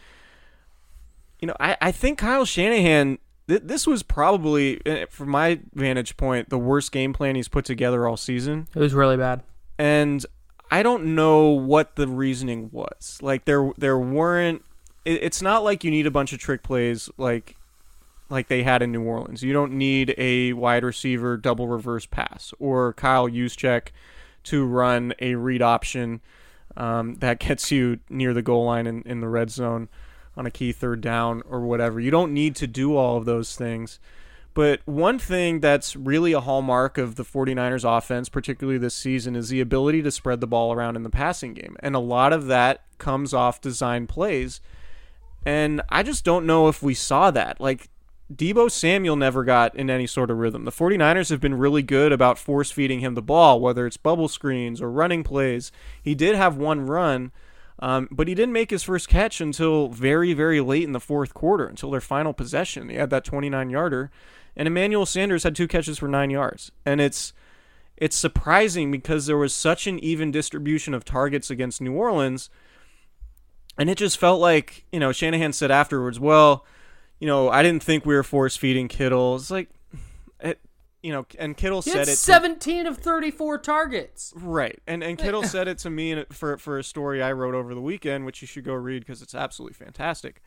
you 1.40 1.46
know, 1.46 1.56
I, 1.60 1.76
I 1.80 1.92
think 1.92 2.18
Kyle 2.18 2.44
Shanahan. 2.44 3.18
Th- 3.48 3.62
this 3.64 3.86
was 3.86 4.02
probably, 4.02 4.80
eh, 4.86 5.06
from 5.08 5.28
my 5.30 5.60
vantage 5.74 6.16
point, 6.16 6.48
the 6.50 6.58
worst 6.58 6.90
game 6.92 7.12
plan 7.12 7.36
he's 7.36 7.48
put 7.48 7.64
together 7.64 8.06
all 8.06 8.16
season 8.16 8.66
It 8.74 8.80
was 8.80 8.94
really 8.94 9.16
bad. 9.16 9.42
and 9.78 10.24
I 10.68 10.82
don't 10.82 11.14
know 11.14 11.46
what 11.50 11.94
the 11.94 12.08
reasoning 12.08 12.70
was. 12.72 13.18
Like 13.22 13.44
there 13.44 13.70
there 13.78 13.96
weren't 13.98 14.64
it, 15.04 15.22
it's 15.22 15.40
not 15.40 15.62
like 15.62 15.84
you 15.84 15.92
need 15.92 16.06
a 16.08 16.10
bunch 16.10 16.32
of 16.32 16.40
trick 16.40 16.64
plays 16.64 17.08
like 17.16 17.54
like 18.28 18.48
they 18.48 18.64
had 18.64 18.82
in 18.82 18.90
New 18.90 19.02
Orleans. 19.04 19.44
You 19.44 19.52
don't 19.52 19.74
need 19.74 20.12
a 20.18 20.52
wide 20.54 20.82
receiver 20.82 21.36
double 21.36 21.68
reverse 21.68 22.04
pass 22.04 22.52
or 22.58 22.94
Kyle 22.94 23.28
Juszczyk 23.28 23.88
to 24.42 24.64
run 24.64 25.14
a 25.20 25.36
read 25.36 25.62
option 25.62 26.20
um, 26.76 27.14
that 27.16 27.38
gets 27.46 27.70
you 27.70 28.00
near 28.10 28.34
the 28.34 28.42
goal 28.42 28.64
line 28.64 28.88
in, 28.88 29.02
in 29.02 29.20
the 29.20 29.28
red 29.28 29.50
zone 29.52 29.88
on 30.36 30.46
a 30.46 30.50
key 30.50 30.72
third 30.72 31.00
down 31.00 31.42
or 31.48 31.60
whatever. 31.60 31.98
You 31.98 32.10
don't 32.10 32.34
need 32.34 32.56
to 32.56 32.66
do 32.66 32.96
all 32.96 33.16
of 33.16 33.24
those 33.24 33.56
things. 33.56 33.98
But 34.54 34.80
one 34.86 35.18
thing 35.18 35.60
that's 35.60 35.94
really 35.94 36.32
a 36.32 36.40
hallmark 36.40 36.96
of 36.96 37.16
the 37.16 37.24
49ers 37.24 37.84
offense, 37.84 38.30
particularly 38.30 38.78
this 38.78 38.94
season, 38.94 39.36
is 39.36 39.50
the 39.50 39.60
ability 39.60 40.02
to 40.02 40.10
spread 40.10 40.40
the 40.40 40.46
ball 40.46 40.72
around 40.72 40.96
in 40.96 41.02
the 41.02 41.10
passing 41.10 41.52
game. 41.52 41.76
And 41.80 41.94
a 41.94 41.98
lot 41.98 42.32
of 42.32 42.46
that 42.46 42.82
comes 42.96 43.34
off 43.34 43.60
design 43.60 44.06
plays. 44.06 44.62
And 45.44 45.82
I 45.90 46.02
just 46.02 46.24
don't 46.24 46.46
know 46.46 46.68
if 46.68 46.82
we 46.82 46.94
saw 46.94 47.30
that. 47.32 47.60
Like, 47.60 47.90
Deebo 48.34 48.70
Samuel 48.70 49.14
never 49.14 49.44
got 49.44 49.76
in 49.76 49.88
any 49.88 50.06
sort 50.06 50.30
of 50.30 50.38
rhythm. 50.38 50.64
The 50.64 50.72
49ers 50.72 51.30
have 51.30 51.40
been 51.40 51.58
really 51.58 51.82
good 51.82 52.10
about 52.10 52.38
force 52.38 52.70
feeding 52.70 53.00
him 53.00 53.14
the 53.14 53.22
ball, 53.22 53.60
whether 53.60 53.86
it's 53.86 53.96
bubble 53.96 54.26
screens 54.26 54.80
or 54.80 54.90
running 54.90 55.22
plays. 55.22 55.70
He 56.02 56.14
did 56.14 56.34
have 56.34 56.56
one 56.56 56.86
run, 56.86 57.30
um, 57.78 58.08
but 58.10 58.28
he 58.28 58.34
didn't 58.34 58.52
make 58.52 58.70
his 58.70 58.82
first 58.82 59.08
catch 59.08 59.40
until 59.40 59.88
very, 59.88 60.32
very 60.32 60.60
late 60.60 60.84
in 60.84 60.92
the 60.92 61.00
fourth 61.00 61.34
quarter, 61.34 61.66
until 61.66 61.90
their 61.90 62.00
final 62.00 62.32
possession. 62.32 62.88
He 62.88 62.96
had 62.96 63.10
that 63.10 63.24
29 63.24 63.70
yarder, 63.70 64.10
and 64.56 64.66
Emmanuel 64.66 65.06
Sanders 65.06 65.42
had 65.42 65.54
two 65.54 65.68
catches 65.68 65.98
for 65.98 66.08
nine 66.08 66.30
yards. 66.30 66.72
And 66.84 67.00
it's 67.00 67.32
it's 67.96 68.16
surprising 68.16 68.90
because 68.90 69.26
there 69.26 69.38
was 69.38 69.54
such 69.54 69.86
an 69.86 69.98
even 70.00 70.30
distribution 70.30 70.92
of 70.92 71.04
targets 71.04 71.50
against 71.50 71.80
New 71.80 71.94
Orleans 71.94 72.50
and 73.78 73.90
it 73.90 73.98
just 73.98 74.18
felt 74.18 74.40
like 74.40 74.84
you 74.92 75.00
know 75.00 75.12
Shanahan 75.12 75.52
said 75.52 75.70
afterwards, 75.70 76.18
well, 76.18 76.64
you 77.20 77.26
know, 77.26 77.48
I 77.48 77.62
didn't 77.62 77.82
think 77.82 78.04
we 78.04 78.14
were 78.14 78.22
force 78.22 78.56
feeding 78.56 78.88
Kittle. 78.88 79.36
It's 79.36 79.50
like, 79.50 79.68
you 81.02 81.12
know, 81.12 81.26
and 81.38 81.56
Kittle 81.56 81.82
He 81.82 81.90
said 81.90 82.02
it. 82.02 82.06
to- 82.06 82.16
17 82.16 82.86
of 82.86 82.98
34 82.98 83.58
targets. 83.58 84.32
Right, 84.36 84.80
and 84.86 85.02
and 85.04 85.16
Kittle 85.18 85.44
said 85.44 85.68
it 85.68 85.78
to 85.78 85.90
me 85.90 86.12
in 86.12 86.24
for 86.32 86.58
for 86.58 86.78
a 86.78 86.84
story 86.84 87.22
I 87.22 87.32
wrote 87.32 87.54
over 87.54 87.74
the 87.74 87.80
weekend, 87.80 88.26
which 88.26 88.40
you 88.42 88.48
should 88.48 88.64
go 88.64 88.74
read 88.74 89.00
because 89.00 89.22
it's 89.22 89.34
absolutely 89.34 89.74
fantastic. 89.74 90.42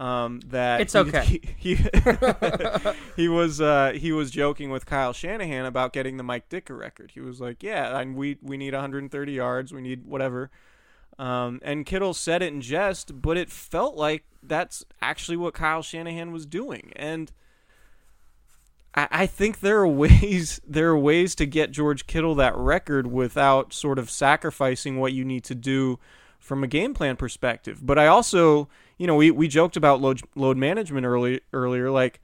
Um, 0.00 0.38
that 0.46 0.80
It's 0.80 0.92
he- 0.92 0.98
okay. 1.00 1.24
He 1.24 1.74
he, 1.74 1.76
he 3.16 3.28
was 3.28 3.60
uh, 3.60 3.92
he 3.96 4.12
was 4.12 4.30
joking 4.30 4.70
with 4.70 4.86
Kyle 4.86 5.12
Shanahan 5.12 5.64
about 5.66 5.92
getting 5.92 6.16
the 6.18 6.22
Mike 6.22 6.48
Ditka 6.48 6.78
record. 6.78 7.10
He 7.14 7.20
was 7.20 7.40
like, 7.40 7.62
"Yeah, 7.62 7.98
and 7.98 8.14
we 8.14 8.38
we 8.40 8.56
need 8.56 8.74
130 8.74 9.32
yards, 9.32 9.72
we 9.72 9.80
need 9.80 10.06
whatever." 10.06 10.50
Um, 11.18 11.58
and 11.64 11.84
Kittle 11.84 12.14
said 12.14 12.42
it 12.42 12.52
in 12.52 12.60
jest, 12.60 13.20
but 13.20 13.36
it 13.36 13.50
felt 13.50 13.96
like 13.96 14.24
that's 14.40 14.84
actually 15.02 15.36
what 15.36 15.54
Kyle 15.54 15.82
Shanahan 15.82 16.30
was 16.32 16.46
doing, 16.46 16.92
and. 16.94 17.32
I 18.94 19.08
I 19.10 19.26
think 19.26 19.60
there 19.60 19.78
are 19.80 19.88
ways 19.88 20.60
there 20.66 20.88
are 20.90 20.98
ways 20.98 21.34
to 21.36 21.46
get 21.46 21.70
George 21.70 22.06
Kittle 22.06 22.34
that 22.36 22.56
record 22.56 23.06
without 23.06 23.72
sort 23.72 23.98
of 23.98 24.10
sacrificing 24.10 24.98
what 24.98 25.12
you 25.12 25.24
need 25.24 25.44
to 25.44 25.54
do 25.54 25.98
from 26.38 26.64
a 26.64 26.66
game 26.66 26.94
plan 26.94 27.16
perspective. 27.16 27.84
But 27.84 27.98
I 27.98 28.06
also, 28.06 28.68
you 28.96 29.06
know, 29.06 29.16
we, 29.16 29.30
we 29.30 29.48
joked 29.48 29.76
about 29.76 30.00
load, 30.00 30.22
load 30.34 30.56
management 30.56 31.04
early, 31.04 31.40
earlier. 31.52 31.90
Like 31.90 32.20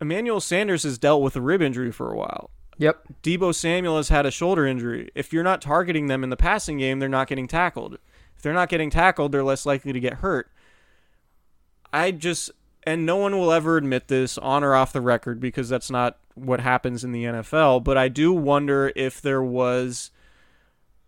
Emmanuel 0.00 0.40
Sanders 0.40 0.82
has 0.82 0.98
dealt 0.98 1.22
with 1.22 1.36
a 1.36 1.40
rib 1.40 1.62
injury 1.62 1.92
for 1.92 2.10
a 2.10 2.16
while. 2.16 2.50
Yep. 2.78 3.04
Deebo 3.22 3.54
Samuel 3.54 3.96
has 3.96 4.08
had 4.08 4.26
a 4.26 4.30
shoulder 4.30 4.66
injury. 4.66 5.10
If 5.14 5.32
you're 5.32 5.44
not 5.44 5.62
targeting 5.62 6.08
them 6.08 6.24
in 6.24 6.30
the 6.30 6.36
passing 6.36 6.78
game, 6.78 6.98
they're 6.98 7.08
not 7.08 7.28
getting 7.28 7.46
tackled. 7.46 7.98
If 8.36 8.42
they're 8.42 8.52
not 8.52 8.68
getting 8.68 8.90
tackled, 8.90 9.30
they're 9.30 9.44
less 9.44 9.64
likely 9.64 9.92
to 9.92 10.00
get 10.00 10.14
hurt. 10.14 10.50
I 11.92 12.10
just 12.10 12.50
and 12.84 13.06
no 13.06 13.16
one 13.16 13.38
will 13.38 13.52
ever 13.52 13.76
admit 13.76 14.08
this 14.08 14.38
on 14.38 14.64
or 14.64 14.74
off 14.74 14.92
the 14.92 15.00
record 15.00 15.40
because 15.40 15.68
that's 15.68 15.90
not 15.90 16.18
what 16.34 16.60
happens 16.60 17.04
in 17.04 17.12
the 17.12 17.24
NFL, 17.24 17.84
but 17.84 17.96
I 17.96 18.08
do 18.08 18.32
wonder 18.32 18.92
if 18.96 19.20
there 19.20 19.42
was 19.42 20.10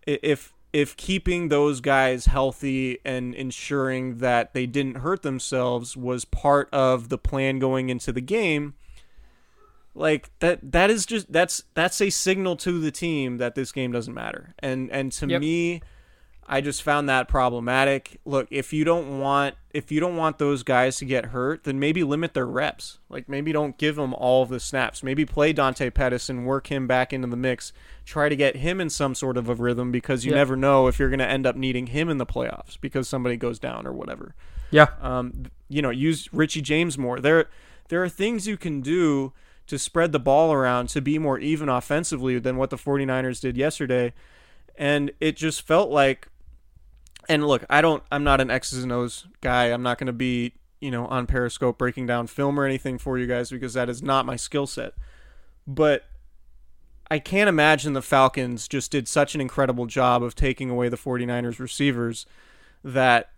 if 0.05 0.53
if 0.71 0.95
keeping 0.97 1.47
those 1.47 1.79
guys 1.81 2.25
healthy 2.25 2.99
and 3.05 3.33
ensuring 3.33 4.17
that 4.17 4.53
they 4.53 4.65
didn't 4.65 4.95
hurt 4.97 5.21
themselves 5.21 5.95
was 5.95 6.25
part 6.25 6.67
of 6.73 7.07
the 7.09 7.17
plan 7.17 7.59
going 7.59 7.89
into 7.89 8.11
the 8.11 8.19
game 8.21 8.73
like 9.93 10.29
that 10.39 10.59
that 10.73 10.89
is 10.89 11.05
just 11.05 11.31
that's 11.31 11.63
that's 11.73 12.01
a 12.01 12.09
signal 12.09 12.57
to 12.57 12.79
the 12.81 12.91
team 12.91 13.37
that 13.37 13.55
this 13.55 13.71
game 13.71 13.91
doesn't 13.93 14.13
matter 14.13 14.53
and 14.59 14.91
and 14.91 15.11
to 15.13 15.25
Yep. 15.27 15.39
me 15.41 15.81
i 16.47 16.61
just 16.61 16.83
found 16.83 17.09
that 17.09 17.27
problematic 17.27 18.19
look 18.25 18.47
if 18.51 18.71
you 18.71 18.83
don't 18.83 19.19
want 19.19 19.55
if 19.73 19.91
you 19.91 19.99
don't 19.99 20.15
want 20.15 20.37
those 20.37 20.61
guys 20.63 20.97
to 20.97 21.05
get 21.05 21.25
hurt 21.27 21.63
then 21.63 21.79
maybe 21.79 22.03
limit 22.03 22.33
their 22.33 22.45
reps 22.45 22.99
like 23.09 23.27
maybe 23.27 23.51
don't 23.51 23.77
give 23.77 23.95
them 23.95 24.13
all 24.13 24.43
of 24.43 24.49
the 24.49 24.59
snaps 24.59 25.01
maybe 25.03 25.25
play 25.25 25.51
dante 25.51 25.89
pettis 25.89 26.29
and 26.29 26.45
work 26.45 26.67
him 26.67 26.85
back 26.87 27.11
into 27.11 27.27
the 27.27 27.35
mix 27.37 27.73
try 28.05 28.29
to 28.29 28.35
get 28.35 28.57
him 28.57 28.79
in 28.79 28.89
some 28.89 29.15
sort 29.15 29.37
of 29.37 29.49
a 29.49 29.55
rhythm 29.55 29.91
because 29.91 30.23
you 30.25 30.31
Yep. 30.31 30.37
never 30.37 30.55
know 30.55 30.87
if 30.87 30.99
you're 30.99 31.09
going 31.09 31.19
to 31.19 31.27
end 31.27 31.47
up 31.47 31.55
needing 31.55 31.87
him 31.87 32.09
in 32.09 32.17
the 32.19 32.25
playoffs 32.25 32.79
because 32.79 33.07
somebody 33.09 33.35
goes 33.37 33.57
down 33.59 33.87
or 33.87 33.91
whatever 33.93 34.35
Yeah. 34.71 34.89
um, 35.01 35.45
you 35.67 35.81
know, 35.81 35.89
use 35.89 36.29
Richie 36.31 36.61
James 36.61 36.95
more. 36.95 37.19
There, 37.19 37.49
there 37.89 38.03
are 38.03 38.09
things 38.09 38.45
you 38.47 38.55
can 38.57 38.81
do 38.81 39.33
to 39.65 39.79
spread 39.79 40.11
the 40.11 40.19
ball 40.19 40.53
around 40.53 40.89
to 40.89 41.01
be 41.01 41.17
more 41.17 41.39
even 41.39 41.69
offensively 41.69 42.37
than 42.37 42.55
what 42.57 42.69
the 42.69 42.77
49ers 42.77 43.41
did 43.41 43.57
yesterday. 43.57 44.13
And 44.77 45.09
it 45.19 45.35
just 45.37 45.63
felt 45.63 45.89
like, 45.89 46.27
and 47.29 47.45
look, 47.47 47.65
I 47.69 47.81
don't, 47.81 48.03
I'm 48.11 48.23
not 48.23 48.41
an 48.41 48.51
X's 48.51 48.83
and 48.83 48.91
O's 48.91 49.27
guy. 49.41 49.65
I'm 49.65 49.83
not 49.83 49.97
going 49.97 50.07
to 50.07 50.13
be, 50.13 50.53
you 50.79 50.91
know, 50.91 51.05
on 51.07 51.27
Periscope 51.27 51.77
breaking 51.77 52.05
down 52.05 52.27
film 52.27 52.59
or 52.59 52.65
anything 52.65 52.97
for 52.97 53.17
you 53.17 53.27
guys 53.27 53.49
because 53.49 53.73
that 53.73 53.89
is 53.89 54.01
not 54.03 54.25
my 54.25 54.35
skill 54.35 54.67
set. 54.67 54.93
But 55.67 56.05
I 57.09 57.19
can't 57.19 57.49
imagine 57.49 57.93
the 57.93 58.01
Falcons 58.01 58.67
just 58.67 58.91
did 58.91 59.07
such 59.07 59.35
an 59.35 59.41
incredible 59.41 59.85
job 59.85 60.23
of 60.23 60.35
taking 60.35 60.69
away 60.69 60.89
the 60.89 60.97
49ers 60.97 61.59
receivers 61.59 62.25
that 62.83 63.29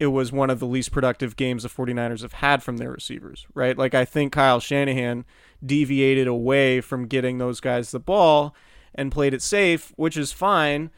it 0.00 0.08
was 0.08 0.32
one 0.32 0.50
of 0.50 0.58
the 0.58 0.66
least 0.66 0.90
productive 0.90 1.36
games 1.36 1.62
the 1.62 1.68
49ers 1.68 2.22
have 2.22 2.34
had 2.34 2.62
from 2.62 2.78
their 2.78 2.90
receivers, 2.90 3.46
right? 3.54 3.78
Like 3.78 3.94
I 3.94 4.04
think 4.04 4.32
Kyle 4.32 4.58
Shanahan 4.60 5.24
deviated 5.64 6.26
away 6.26 6.80
from 6.80 7.06
getting 7.06 7.38
those 7.38 7.60
guys 7.60 7.90
the 7.90 8.00
ball 8.00 8.54
and 8.94 9.12
played 9.12 9.34
it 9.34 9.42
safe, 9.42 9.92
which 9.96 10.16
is 10.16 10.32
fine. 10.32 10.90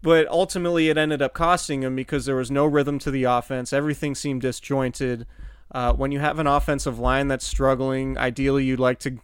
But 0.00 0.28
ultimately, 0.28 0.88
it 0.88 0.96
ended 0.96 1.22
up 1.22 1.34
costing 1.34 1.82
him 1.82 1.96
because 1.96 2.24
there 2.24 2.36
was 2.36 2.50
no 2.50 2.64
rhythm 2.66 2.98
to 3.00 3.10
the 3.10 3.24
offense. 3.24 3.72
Everything 3.72 4.14
seemed 4.14 4.42
disjointed. 4.42 5.26
Uh, 5.72 5.92
when 5.92 6.12
you 6.12 6.20
have 6.20 6.38
an 6.38 6.46
offensive 6.46 6.98
line 6.98 7.28
that's 7.28 7.46
struggling, 7.46 8.16
ideally 8.16 8.64
you'd 8.64 8.80
like 8.80 8.98
to 9.00 9.18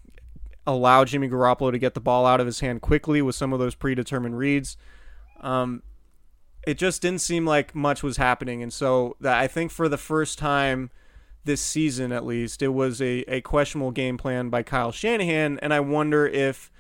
allow 0.67 1.05
Jimmy 1.05 1.29
Garoppolo 1.29 1.71
to 1.71 1.79
get 1.79 1.95
the 1.95 2.01
ball 2.01 2.27
out 2.27 2.41
of 2.41 2.47
his 2.47 2.61
hand 2.61 2.83
quickly 2.83 3.23
with 3.23 3.35
some 3.35 3.53
of 3.53 3.59
those 3.59 3.75
predetermined 3.75 4.37
reads. 4.37 4.77
Um, 5.41 5.83
it 6.67 6.79
just 6.79 7.03
didn't 7.03 7.21
seem 7.21 7.47
like 7.47 7.75
much 7.75 8.03
was 8.03 8.17
happening, 8.17 8.63
and 8.63 8.73
so 8.73 9.17
that 9.21 9.39
I 9.39 9.47
think 9.47 9.71
for 9.71 9.89
the 9.89 9.99
first 9.99 10.39
time 10.39 10.91
this 11.45 11.61
season, 11.61 12.11
at 12.11 12.25
least, 12.25 12.63
it 12.63 12.69
was 12.69 13.01
a, 13.03 13.21
a 13.29 13.41
questionable 13.43 13.91
game 13.91 14.17
plan 14.17 14.49
by 14.49 14.63
Kyle 14.63 14.93
Shanahan, 14.93 15.59
and 15.61 15.75
I 15.75 15.81
wonder 15.81 16.27
if 16.27 16.71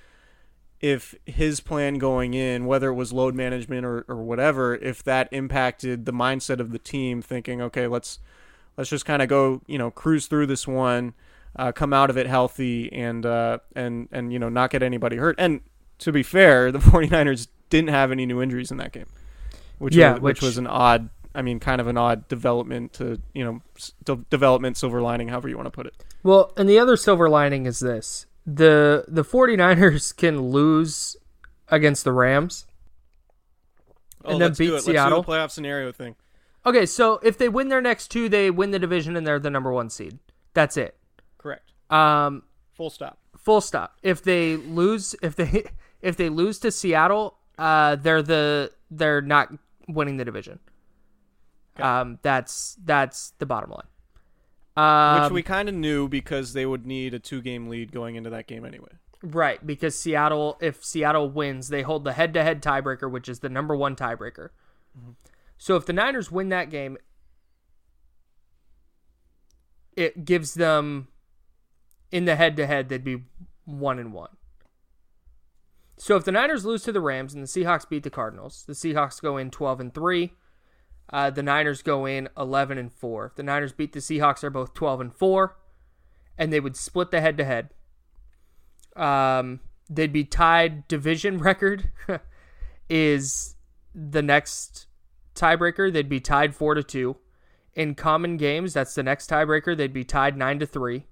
if 0.85 1.14
his 1.25 1.61
plan 1.61 1.94
going 1.94 2.35
in, 2.35 2.66
whether 2.66 2.90
it 2.90 2.94
was 2.94 3.11
load 3.11 3.35
management 3.35 3.87
or, 3.87 4.05
or 4.07 4.16
whatever, 4.23 4.75
if 4.75 5.03
that 5.05 5.29
impacted 5.33 6.05
the 6.05 6.12
mindset 6.12 6.61
of 6.61 6.73
the 6.73 6.79
team, 6.79 7.23
thinking, 7.23 7.62
okay, 7.62 7.87
let's 7.87 8.18
let's 8.77 8.90
just 8.90 9.07
kind 9.07 9.23
of 9.23 9.29
go, 9.29 9.62
you 9.66 9.79
know, 9.79 9.90
cruise 9.90 10.27
through 10.27 10.47
this 10.47 10.68
one, 10.68 11.14
uh, 11.57 11.73
come 11.73 11.94
out 11.94 12.11
of 12.11 12.18
it 12.18 12.27
healthy, 12.27 12.92
and 12.92 13.25
uh, 13.25 13.59
and 13.75 14.09
and 14.12 14.31
you 14.31 14.38
know, 14.38 14.51
not 14.51 14.68
get 14.70 14.83
anybody 14.83 15.16
hurt. 15.16 15.37
And 15.38 15.62
to 16.01 16.12
be 16.12 16.23
fair, 16.23 16.70
the 16.70 16.79
49ers 16.90 17.49
didn't 17.70 17.88
have 17.90 18.12
any 18.12 18.27
new 18.27 18.42
injuries 18.42 18.70
in 18.70 18.77
that 18.77 18.92
game, 18.92 19.07
which 19.79 19.94
Yeah, 19.94 20.12
was, 20.12 20.20
which, 20.20 20.37
which- 20.37 20.42
was 20.42 20.59
an 20.59 20.66
odd. 20.66 21.09
I 21.37 21.40
mean, 21.42 21.59
kind 21.61 21.81
of 21.81 21.87
an 21.88 21.97
odd 21.97 22.29
development 22.29 22.92
to 22.92 23.20
you 23.33 23.42
know, 23.42 23.61
de- 24.05 24.25
development 24.31 24.77
silver 24.77 25.01
lining, 25.03 25.29
however 25.29 25.49
you 25.49 25.57
want 25.57 25.66
to 25.66 25.70
put 25.73 25.87
it. 25.87 25.94
Well, 26.23 26.53
and 26.57 26.68
the 26.68 26.79
other 26.79 26.97
silver 26.97 27.29
lining 27.29 27.64
is 27.66 27.81
this. 27.81 28.27
The 28.46 29.04
the 29.09 29.24
49ers 29.24 30.14
can 30.16 30.50
lose 30.50 31.16
against 31.68 32.04
the 32.04 32.12
Rams. 32.12 32.66
And 34.24 34.40
then 34.40 34.50
Oh, 34.52 34.54
do 34.54 34.72
beat 34.72 34.83
Seattle? 34.83 35.22
the 35.22 35.28
playoff 35.28 35.50
scenario 35.50 35.92
thing. 35.92 36.14
Okay, 36.66 36.87
so 36.87 37.20
if 37.22 37.37
they 37.37 37.48
win 37.48 37.68
their 37.68 37.83
next 37.83 38.09
two, 38.09 38.28
they 38.28 38.50
win 38.50 38.70
the 38.70 38.78
division 38.78 39.16
and 39.16 39.26
they're 39.26 39.38
the 39.38 39.50
number 39.50 39.70
1 39.70 39.90
seed. 39.90 40.18
That's 40.54 40.76
it. 40.76 40.96
Correct. 41.38 41.72
Um 41.90 42.42
Full 42.72 42.90
stop. 42.90 43.18
full 43.37 43.61
stop. 43.61 43.96
If 44.02 44.22
they 44.22 44.57
lose 44.57 45.14
if 45.22 45.37
they 45.37 45.64
if 46.02 46.16
they 46.16 46.28
lose 46.28 46.59
to 46.61 46.70
Seattle, 46.70 47.37
uh 47.59 47.96
they're 47.96 48.22
the 48.22 48.72
they're 48.90 49.20
not 49.22 49.52
winning 49.88 50.16
the 50.16 50.24
division. 50.24 50.59
Um 51.78 52.18
that's 52.22 52.76
that's 52.85 53.33
the 53.38 53.46
bottom 53.46 53.70
line. 53.70 53.87
Um, 54.76 55.22
Which 55.22 55.32
we 55.32 55.42
kind 55.42 55.68
of 55.68 55.74
knew 55.74 56.08
because 56.08 56.52
they 56.52 56.66
would 56.66 56.84
need 56.84 57.14
a 57.14 57.18
two-game 57.18 57.68
lead 57.68 57.92
going 57.92 58.16
into 58.16 58.30
that 58.30 58.46
game 58.46 58.64
anyway. 58.64 58.90
Right, 59.22 59.64
because 59.64 59.98
Seattle, 59.98 60.58
if 60.60 60.84
Seattle 60.84 61.30
wins, 61.30 61.68
they 61.68 61.82
hold 61.82 62.04
the 62.04 62.12
head-to-head 62.12 62.62
tiebreaker, 62.62 63.10
which 63.10 63.28
is 63.28 63.38
the 63.38 63.48
number 63.48 63.76
one 63.76 63.96
tiebreaker. 63.96 64.48
So 65.56 65.76
if 65.76 65.87
the 65.87 65.92
Niners 65.92 66.30
win 66.30 66.48
that 66.50 66.70
game, 66.70 66.98
it 69.96 70.24
gives 70.24 70.54
them 70.54 71.08
in 72.10 72.24
the 72.24 72.37
head-to-head 72.37 72.88
they'd 72.88 73.04
be 73.04 73.22
one 73.64 73.98
and 73.98 74.12
one. 74.12 74.37
So 75.96 76.16
if 76.16 76.24
the 76.24 76.32
Niners 76.32 76.64
lose 76.64 76.82
to 76.82 76.92
the 76.92 77.00
Rams 77.00 77.32
and 77.32 77.42
the 77.42 77.48
Seahawks 77.48 77.88
beat 77.88 78.02
the 78.02 78.10
Cardinals, 78.10 78.64
the 78.66 78.72
Seahawks 78.72 79.22
go 79.22 79.37
in 79.37 79.50
twelve 79.50 79.80
and 79.80 79.94
three. 79.94 80.32
Uh, 81.11 81.31
the 81.31 81.43
Niners 81.43 81.83
go 81.83 82.07
in 82.07 82.29
eleven 82.37 82.79
and 82.79 82.93
four. 82.93 83.27
If 83.27 83.37
the 83.37 83.43
Niners 83.43 83.73
beat 83.73 83.93
the 83.93 84.01
Seahawks, 84.01 84.40
they're 84.40 84.51
both 84.51 84.75
twelve 84.75 85.01
and 85.01 85.14
four, 85.14 85.57
and 86.38 86.53
they 86.53 86.61
would 86.61 86.77
split 86.77 87.11
the 87.11 87.21
head-to-head. 87.21 87.71
Um, 88.97 89.61
they'd 89.88 90.12
be 90.12 90.25
tied. 90.25 90.88
Division 90.88 91.38
record 91.40 91.90
is 92.88 93.57
the 93.95 94.23
next 94.23 94.87
tiebreaker. 95.35 95.93
They'd 95.93 96.09
be 96.09 96.21
tied 96.21 96.55
four 96.55 96.75
to 96.75 96.83
two. 96.83 97.17
In 97.75 97.95
common 97.95 98.37
games, 98.37 98.73
that's 98.73 98.95
the 98.95 99.03
next 99.03 99.29
tiebreaker. 99.29 99.77
They'd 99.77 99.93
be 99.93 100.05
tied 100.05 100.37
nine 100.37 100.59
to 100.61 100.67
three. 100.67 101.07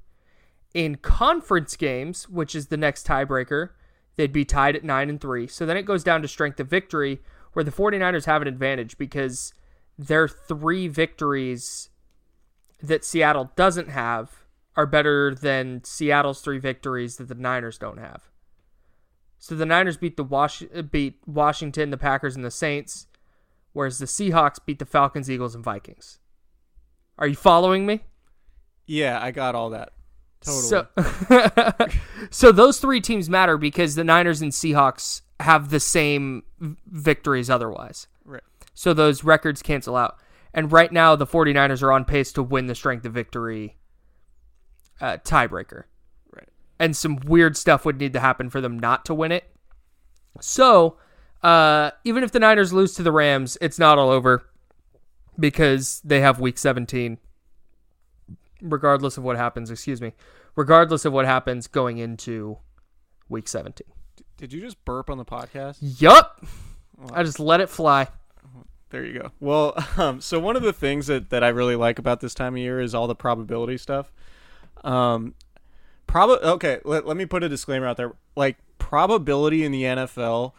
In 0.75 0.97
conference 0.97 1.77
games, 1.77 2.29
which 2.29 2.55
is 2.55 2.69
the 2.69 2.77
next 2.77 3.07
tiebreaker, 3.07 3.71
they'd 4.17 4.33
be 4.33 4.45
tied 4.45 4.77
at 4.77 4.85
nine 4.85 5.11
and 5.11 5.21
three. 5.21 5.47
So 5.47 5.67
then 5.67 5.77
it 5.77 5.83
goes 5.83 6.05
down 6.05 6.23
to 6.23 6.29
strength 6.29 6.61
of 6.61 6.69
victory, 6.69 7.21
where 7.53 7.65
the 7.65 7.73
49ers 7.73 8.27
have 8.27 8.43
an 8.43 8.49
advantage 8.49 8.97
because 8.97 9.53
their 10.07 10.29
three 10.29 10.89
victories 10.89 11.91
that 12.83 13.05
Seattle 13.05 13.51
doesn't 13.57 13.89
have 13.89 14.45
are 14.77 14.87
better 14.87 15.35
than 15.35 15.85
Seattle's 15.85 16.41
three 16.41 16.59
victories 16.59 17.17
that 17.17 17.29
the 17.29 17.35
Niners 17.35 17.79
don't 17.79 17.99
have. 17.99 18.23
So 19.39 19.55
the 19.55 19.67
Niners 19.67 19.97
beat 19.97 20.17
the 20.17 20.25
Wash- 20.25 20.63
beat 20.91 21.19
Washington, 21.27 21.91
the 21.91 21.97
Packers, 21.97 22.37
and 22.37 22.45
the 22.45 22.51
Saints, 22.51 23.07
whereas 23.73 23.99
the 23.99 24.07
Seahawks 24.07 24.59
beat 24.65 24.79
the 24.79 24.87
Falcons, 24.87 25.31
Eagles, 25.31 25.55
and 25.55 25.65
Vikings. 25.65 26.19
Are 27.19 27.27
you 27.27 27.35
following 27.35 27.85
me? 27.85 28.01
Yeah, 28.87 29.21
I 29.21 29.31
got 29.31 29.55
all 29.55 29.71
that. 29.71 29.91
Totally. 30.41 30.63
So, 31.29 31.89
so 32.31 32.53
those 32.53 32.81
three 32.81 33.01
teams 33.01 33.29
matter 33.31 33.57
because 33.57 33.95
the 33.95 34.05
Niners 34.05 34.43
and 34.43 34.51
Seahawks 34.53 35.23
have 35.39 35.71
the 35.71 35.81
same 35.81 36.43
v- 36.59 36.77
victories 36.87 37.51
otherwise. 37.51 38.09
right. 38.25 38.43
So 38.75 38.95
those 38.95 39.25
records 39.25 39.63
cancel 39.63 39.97
out. 39.97 40.17
And 40.55 40.71
right 40.71 40.93
now, 40.93 41.17
the 41.17 41.27
49ers 41.27 41.83
are 41.83 41.93
on 41.93 42.05
pace 42.05 42.33
to 42.33 42.43
win 42.43 42.67
the 42.67 42.75
strength 42.75 43.05
of 43.07 43.13
victory 43.13 43.77
uh, 45.01 45.19
tiebreaker. 45.25 45.85
Right. 46.35 46.49
And 46.79 46.97
some 46.97 47.17
weird 47.25 47.57
stuff 47.57 47.85
would 47.85 47.99
need 47.99 48.13
to 48.13 48.21
happen 48.21 48.51
for 48.51 48.61
them 48.61 48.79
not 48.79 49.05
to 49.07 49.15
win 49.15 49.33
it. 49.33 49.45
So, 50.41 50.99
uh, 51.43 51.93
even 52.05 52.23
if 52.23 52.33
the 52.33 52.39
Niners 52.39 52.73
lose 52.73 52.95
to 52.95 53.03
the 53.03 53.13
Rams, 53.13 53.57
it's 53.61 53.79
not 53.79 53.99
all 53.99 54.11
over 54.11 54.47
because 55.39 56.01
they 56.05 56.21
have 56.21 56.39
week 56.39 56.59
17 56.59 57.19
regardless 58.63 59.19
of 59.19 59.25
what 59.25 59.37
happens, 59.37 59.71
excuse 59.71 60.01
me, 60.01 60.13
regardless 60.57 61.05
of 61.05 61.13
what 61.13 61.27
happens 61.27 61.67
going 61.67 61.99
into 61.99 62.59
week 63.29 63.49
17. 63.49 63.87
Did 64.37 64.53
you 64.53 64.61
just 64.61 64.83
burp 64.85 65.11
on 65.11 65.19
the 65.19 65.25
podcast? 65.25 65.79
Yup. 65.81 66.45
I 67.13 67.23
just 67.23 67.41
let 67.41 67.61
it 67.61 67.69
fly. 67.69 68.09
There 68.93 69.07
you 69.07 69.19
go. 69.19 69.33
Well, 69.41 69.75
um, 69.97 70.21
so 70.21 70.39
one 70.39 70.55
of 70.55 70.63
the 70.63 70.73
things 70.73 71.09
that, 71.09 71.31
that 71.31 71.43
I 71.43 71.49
really 71.49 71.77
like 71.77 71.99
about 71.99 72.21
this 72.21 72.35
time 72.35 72.55
of 72.55 72.59
year 72.59 72.79
is 72.79 72.95
all 72.95 73.09
the 73.09 73.15
probability 73.15 73.79
stuff. 73.79 74.13
Um, 74.85 75.35
prob- 76.07 76.43
okay, 76.43 76.79
let, 76.85 77.07
let 77.07 77.17
me 77.17 77.25
put 77.25 77.43
a 77.43 77.49
disclaimer 77.49 77.87
out 77.87 77.97
there. 77.97 78.13
Like, 78.37 78.59
probability 78.79 79.65
in 79.65 79.73
the 79.73 79.83
NFL 79.83 80.53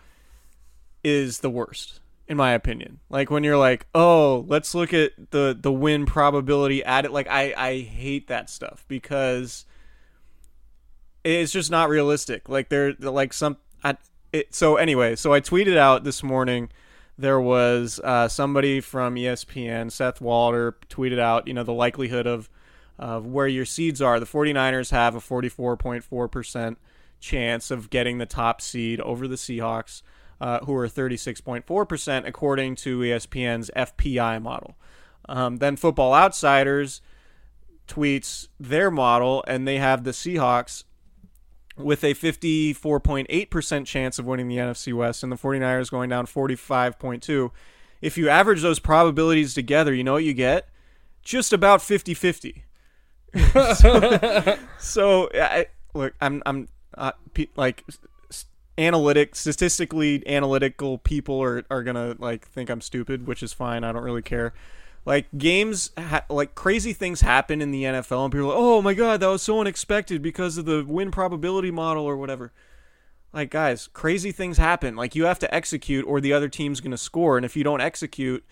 is 1.03 1.39
the 1.39 1.49
worst, 1.49 1.99
in 2.27 2.35
my 2.35 2.53
opinion. 2.53 2.99
Like, 3.07 3.29
when 3.29 3.43
you're 3.43 3.57
like, 3.57 3.85
oh, 3.93 4.45
let's 4.47 4.73
look 4.73 4.95
at 4.95 5.11
the, 5.29 5.55
the 5.59 5.71
win 5.71 6.07
probability 6.07 6.83
at 6.83 7.05
it. 7.05 7.11
Like, 7.11 7.27
I, 7.29 7.53
I 7.55 7.79
hate 7.81 8.29
that 8.29 8.49
stuff 8.49 8.83
because 8.87 9.65
it's 11.23 11.51
just 11.51 11.69
not 11.69 11.87
realistic. 11.87 12.49
Like, 12.49 12.69
they're, 12.69 12.93
they're 12.93 13.11
like 13.11 13.31
some. 13.31 13.57
I, 13.83 13.97
it, 14.31 14.55
so, 14.55 14.77
anyway, 14.77 15.15
so 15.15 15.33
I 15.33 15.39
tweeted 15.39 15.77
out 15.77 16.03
this 16.03 16.23
morning 16.23 16.69
there 17.17 17.39
was 17.39 17.99
uh, 18.03 18.27
somebody 18.27 18.81
from 18.81 19.15
ESPN, 19.15 19.91
Seth 19.91 20.19
Walder, 20.19 20.77
tweeted 20.89 21.19
out, 21.19 21.47
you 21.47 21.53
know, 21.53 21.63
the 21.63 21.73
likelihood 21.73 22.27
of 22.27 22.49
of 22.99 23.25
where 23.25 23.47
your 23.47 23.65
seeds 23.65 24.01
are. 24.01 24.19
The 24.19 24.25
49ers 24.25 24.91
have 24.91 25.15
a 25.15 25.19
44.4% 25.19 26.75
chance 27.19 27.71
of 27.71 27.89
getting 27.89 28.19
the 28.19 28.25
top 28.25 28.61
seed 28.61 29.01
over 29.01 29.27
the 29.27 29.35
Seahawks, 29.35 30.03
uh, 30.39 30.59
who 30.59 30.75
are 30.75 30.87
36.4%, 30.87 32.27
according 32.27 32.75
to 32.75 32.99
ESPN's 32.99 33.71
FPI 33.75 34.41
model. 34.41 34.75
Um, 35.27 35.57
then 35.57 35.75
Football 35.75 36.13
Outsiders 36.13 37.01
tweets 37.87 38.47
their 38.59 38.91
model, 38.91 39.43
and 39.47 39.67
they 39.67 39.77
have 39.77 40.03
the 40.03 40.11
Seahawks 40.11 40.83
with 41.77 42.03
a 42.03 42.13
54.8% 42.13 43.85
chance 43.85 44.19
of 44.19 44.25
winning 44.25 44.47
the 44.47 44.57
NFC 44.57 44.93
West 44.93 45.23
and 45.23 45.31
the 45.31 45.35
49ers 45.35 45.89
going 45.89 46.09
down 46.09 46.25
45.2. 46.25 47.51
If 48.01 48.17
you 48.17 48.29
average 48.29 48.61
those 48.61 48.79
probabilities 48.79 49.53
together, 49.53 49.93
you 49.93 50.03
know 50.03 50.13
what 50.13 50.23
you 50.23 50.33
get? 50.33 50.67
Just 51.23 51.53
about 51.53 51.79
50-50. 51.79 52.63
so, 53.75 54.57
so 54.77 55.29
I, 55.33 55.65
look, 55.95 56.13
I'm 56.21 56.43
I'm 56.45 56.67
uh, 56.95 57.13
pe- 57.33 57.47
like 57.55 57.83
analytic 58.77 59.35
statistically 59.35 60.27
analytical 60.27 60.97
people 60.99 61.41
are 61.41 61.63
are 61.69 61.83
to 61.83 62.15
like 62.19 62.47
think 62.47 62.69
I'm 62.69 62.81
stupid, 62.81 63.25
which 63.25 63.41
is 63.41 63.53
fine. 63.53 63.83
I 63.83 63.91
don't 63.91 64.03
really 64.03 64.21
care. 64.21 64.53
Like 65.05 65.27
games, 65.37 65.91
ha- 65.97 66.25
like 66.29 66.55
crazy 66.55 66.93
things 66.93 67.21
happen 67.21 67.61
in 67.61 67.71
the 67.71 67.83
NFL, 67.83 68.23
and 68.23 68.31
people 68.31 68.47
are 68.47 68.55
like, 68.55 68.57
"Oh 68.57 68.81
my 68.81 68.93
god, 68.93 69.19
that 69.19 69.27
was 69.27 69.41
so 69.41 69.59
unexpected 69.59 70.21
because 70.21 70.57
of 70.57 70.65
the 70.65 70.85
win 70.87 71.11
probability 71.11 71.71
model 71.71 72.05
or 72.05 72.15
whatever." 72.15 72.53
Like 73.33 73.49
guys, 73.49 73.89
crazy 73.91 74.31
things 74.31 74.57
happen. 74.57 74.95
Like 74.95 75.13
you 75.15 75.25
have 75.25 75.39
to 75.39 75.53
execute, 75.53 76.05
or 76.07 76.21
the 76.21 76.31
other 76.31 76.47
team's 76.47 76.79
gonna 76.79 76.97
score, 76.97 77.35
and 77.35 77.45
if 77.45 77.57
you 77.57 77.65
don't 77.65 77.81
execute, 77.81 78.45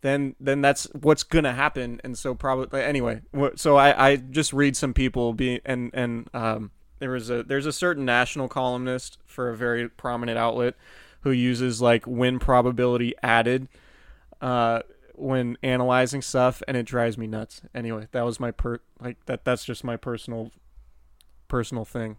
then 0.00 0.36
then 0.40 0.62
that's 0.62 0.84
what's 0.94 1.22
gonna 1.22 1.52
happen. 1.52 2.00
And 2.02 2.16
so 2.16 2.34
probably 2.34 2.82
anyway. 2.82 3.20
So 3.56 3.76
I 3.76 4.10
I 4.12 4.16
just 4.16 4.54
read 4.54 4.76
some 4.76 4.94
people 4.94 5.34
be 5.34 5.60
and 5.66 5.90
and 5.92 6.30
um 6.32 6.70
there 6.98 7.10
was 7.10 7.28
a 7.28 7.42
there's 7.42 7.66
a 7.66 7.72
certain 7.72 8.04
national 8.04 8.48
columnist 8.48 9.18
for 9.26 9.50
a 9.50 9.56
very 9.56 9.88
prominent 9.88 10.38
outlet 10.38 10.76
who 11.22 11.30
uses 11.30 11.82
like 11.82 12.06
win 12.06 12.38
probability 12.38 13.14
added. 13.22 13.68
Uh, 14.40 14.80
when 15.20 15.56
analyzing 15.62 16.22
stuff 16.22 16.62
and 16.66 16.76
it 16.76 16.84
drives 16.86 17.16
me 17.18 17.26
nuts. 17.26 17.62
Anyway, 17.74 18.08
that 18.12 18.24
was 18.24 18.40
my 18.40 18.50
per 18.50 18.80
like 19.00 19.24
that 19.26 19.44
that's 19.44 19.64
just 19.64 19.84
my 19.84 19.96
personal 19.96 20.50
personal 21.48 21.84
thing. 21.84 22.16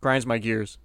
Grinds 0.00 0.26
my 0.26 0.38
gears. 0.38 0.78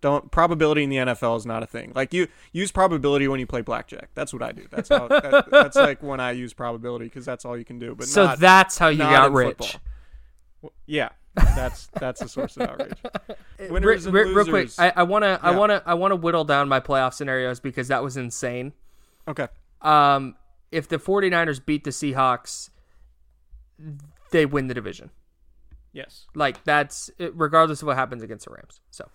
Don't 0.00 0.30
probability 0.30 0.82
in 0.84 0.90
the 0.90 0.96
NFL 0.96 1.38
is 1.38 1.46
not 1.46 1.62
a 1.62 1.66
thing. 1.66 1.92
Like 1.94 2.12
you 2.12 2.28
use 2.52 2.70
probability 2.70 3.26
when 3.26 3.40
you 3.40 3.46
play 3.46 3.62
blackjack. 3.62 4.10
That's 4.14 4.32
what 4.34 4.42
I 4.42 4.52
do. 4.52 4.66
That's 4.70 4.90
how 4.90 5.08
that, 5.08 5.50
that's 5.50 5.76
like 5.76 6.02
when 6.02 6.20
I 6.20 6.32
use 6.32 6.52
probability 6.52 7.06
because 7.06 7.24
that's 7.24 7.44
all 7.46 7.56
you 7.56 7.64
can 7.64 7.78
do. 7.78 7.94
But 7.94 8.06
so 8.06 8.26
not, 8.26 8.38
that's 8.38 8.76
how 8.76 8.88
you 8.88 8.98
got 8.98 9.32
rich. 9.32 9.48
football. 9.48 9.80
W- 10.62 10.74
Yeah, 10.86 11.08
that's 11.34 11.86
that's 11.98 12.20
the 12.20 12.28
source 12.28 12.56
of 12.58 12.68
outrage. 12.68 12.92
Winners 13.70 14.04
and 14.04 14.14
Re- 14.14 14.24
re- 14.24 14.34
real 14.34 14.44
quick. 14.44 14.70
I, 14.78 14.92
I 14.96 15.02
wanna, 15.04 15.38
I 15.42 15.52
wanna, 15.52 15.82
I 15.86 15.94
wanna 15.94 16.16
whittle 16.16 16.44
down 16.44 16.68
my 16.68 16.80
playoff 16.80 17.14
scenarios 17.14 17.60
because 17.60 17.88
that 17.88 18.02
was 18.02 18.18
insane. 18.18 18.72
okay. 19.26 19.48
Um, 19.80 20.34
if 20.74 20.88
the 20.88 20.98
49ers 20.98 21.64
beat 21.64 21.84
the 21.84 21.90
Seahawks, 21.90 22.70
they 24.30 24.44
win 24.44 24.66
the 24.66 24.74
division. 24.74 25.10
Yes. 25.92 26.26
Like 26.34 26.64
that's 26.64 27.10
regardless 27.32 27.80
of 27.82 27.86
what 27.86 27.96
happens 27.96 28.22
against 28.22 28.46
the 28.46 28.52
Rams. 28.52 28.80
So 28.90 29.08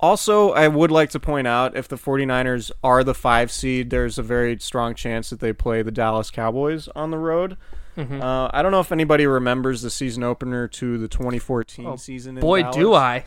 Also, 0.00 0.50
I 0.50 0.68
would 0.68 0.90
like 0.90 1.10
to 1.10 1.20
point 1.20 1.46
out 1.46 1.74
if 1.76 1.88
the 1.88 1.96
49ers 1.96 2.70
are 2.84 3.02
the 3.02 3.14
five 3.14 3.50
seed, 3.50 3.88
there's 3.90 4.18
a 4.18 4.22
very 4.22 4.58
strong 4.58 4.94
chance 4.94 5.30
that 5.30 5.40
they 5.40 5.52
play 5.54 5.82
the 5.82 5.90
Dallas 5.90 6.30
Cowboys 6.30 6.88
on 6.94 7.10
the 7.10 7.18
road. 7.18 7.56
Mm-hmm. 7.96 8.20
Uh, 8.22 8.50
I 8.52 8.62
don't 8.62 8.70
know 8.70 8.80
if 8.80 8.92
anybody 8.92 9.26
remembers 9.26 9.82
the 9.82 9.90
season 9.90 10.22
opener 10.22 10.68
to 10.68 10.98
the 10.98 11.08
2014 11.08 11.96
season. 11.98 12.36
In 12.36 12.38
Oh, 12.38 12.46
boy, 12.46 12.60
Dallas. 12.62 12.76
do 12.76 12.94
I! 12.94 13.24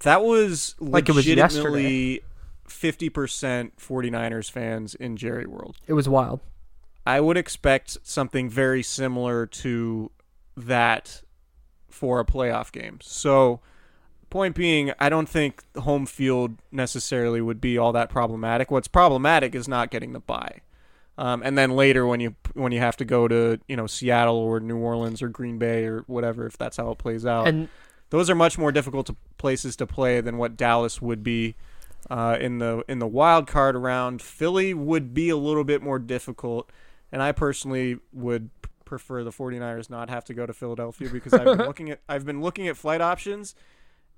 That 0.00 0.22
was 0.22 0.74
Like 0.78 1.08
it 1.08 1.14
was 1.14 1.26
legitimately 1.26 2.22
50% 2.68 3.70
49ers 3.80 4.50
fans 4.50 4.94
in 4.94 5.16
Jerry 5.16 5.46
World. 5.46 5.76
It 5.86 5.94
was 5.94 6.08
wild. 6.08 6.40
I 7.08 7.20
would 7.20 7.38
expect 7.38 7.96
something 8.02 8.50
very 8.50 8.82
similar 8.82 9.46
to 9.46 10.10
that 10.58 11.22
for 11.88 12.20
a 12.20 12.24
playoff 12.24 12.70
game. 12.70 12.98
So, 13.00 13.60
point 14.28 14.54
being, 14.54 14.92
I 15.00 15.08
don't 15.08 15.26
think 15.26 15.64
home 15.78 16.04
field 16.04 16.58
necessarily 16.70 17.40
would 17.40 17.62
be 17.62 17.78
all 17.78 17.92
that 17.92 18.10
problematic. 18.10 18.70
What's 18.70 18.88
problematic 18.88 19.54
is 19.54 19.66
not 19.66 19.90
getting 19.90 20.12
the 20.12 20.20
bye. 20.20 20.60
Um, 21.16 21.42
and 21.42 21.56
then 21.56 21.70
later 21.70 22.06
when 22.06 22.20
you 22.20 22.36
when 22.52 22.72
you 22.72 22.80
have 22.80 22.98
to 22.98 23.06
go 23.06 23.26
to 23.26 23.58
you 23.66 23.74
know 23.74 23.86
Seattle 23.86 24.36
or 24.36 24.60
New 24.60 24.76
Orleans 24.76 25.22
or 25.22 25.30
Green 25.30 25.56
Bay 25.56 25.86
or 25.86 26.04
whatever, 26.08 26.44
if 26.44 26.58
that's 26.58 26.76
how 26.76 26.90
it 26.90 26.98
plays 26.98 27.24
out, 27.24 27.48
And 27.48 27.68
those 28.10 28.28
are 28.28 28.34
much 28.34 28.58
more 28.58 28.70
difficult 28.70 29.06
to, 29.06 29.16
places 29.38 29.76
to 29.76 29.86
play 29.86 30.20
than 30.20 30.36
what 30.36 30.58
Dallas 30.58 31.00
would 31.00 31.22
be 31.24 31.56
uh, 32.10 32.36
in 32.38 32.58
the 32.58 32.84
in 32.86 32.98
the 32.98 33.06
wild 33.06 33.46
card 33.46 33.76
round. 33.76 34.20
Philly 34.20 34.74
would 34.74 35.14
be 35.14 35.30
a 35.30 35.36
little 35.36 35.64
bit 35.64 35.82
more 35.82 35.98
difficult, 35.98 36.70
and 37.12 37.22
I 37.22 37.32
personally 37.32 37.98
would 38.12 38.50
prefer 38.84 39.22
the 39.22 39.30
49ers 39.30 39.90
not 39.90 40.08
have 40.08 40.24
to 40.26 40.34
go 40.34 40.46
to 40.46 40.52
Philadelphia 40.52 41.08
because 41.10 41.34
I've 41.34 41.44
been 41.44 41.58
looking 41.66 41.90
at 41.90 42.00
I've 42.08 42.24
been 42.24 42.40
looking 42.40 42.68
at 42.68 42.76
flight 42.76 43.00
options, 43.00 43.54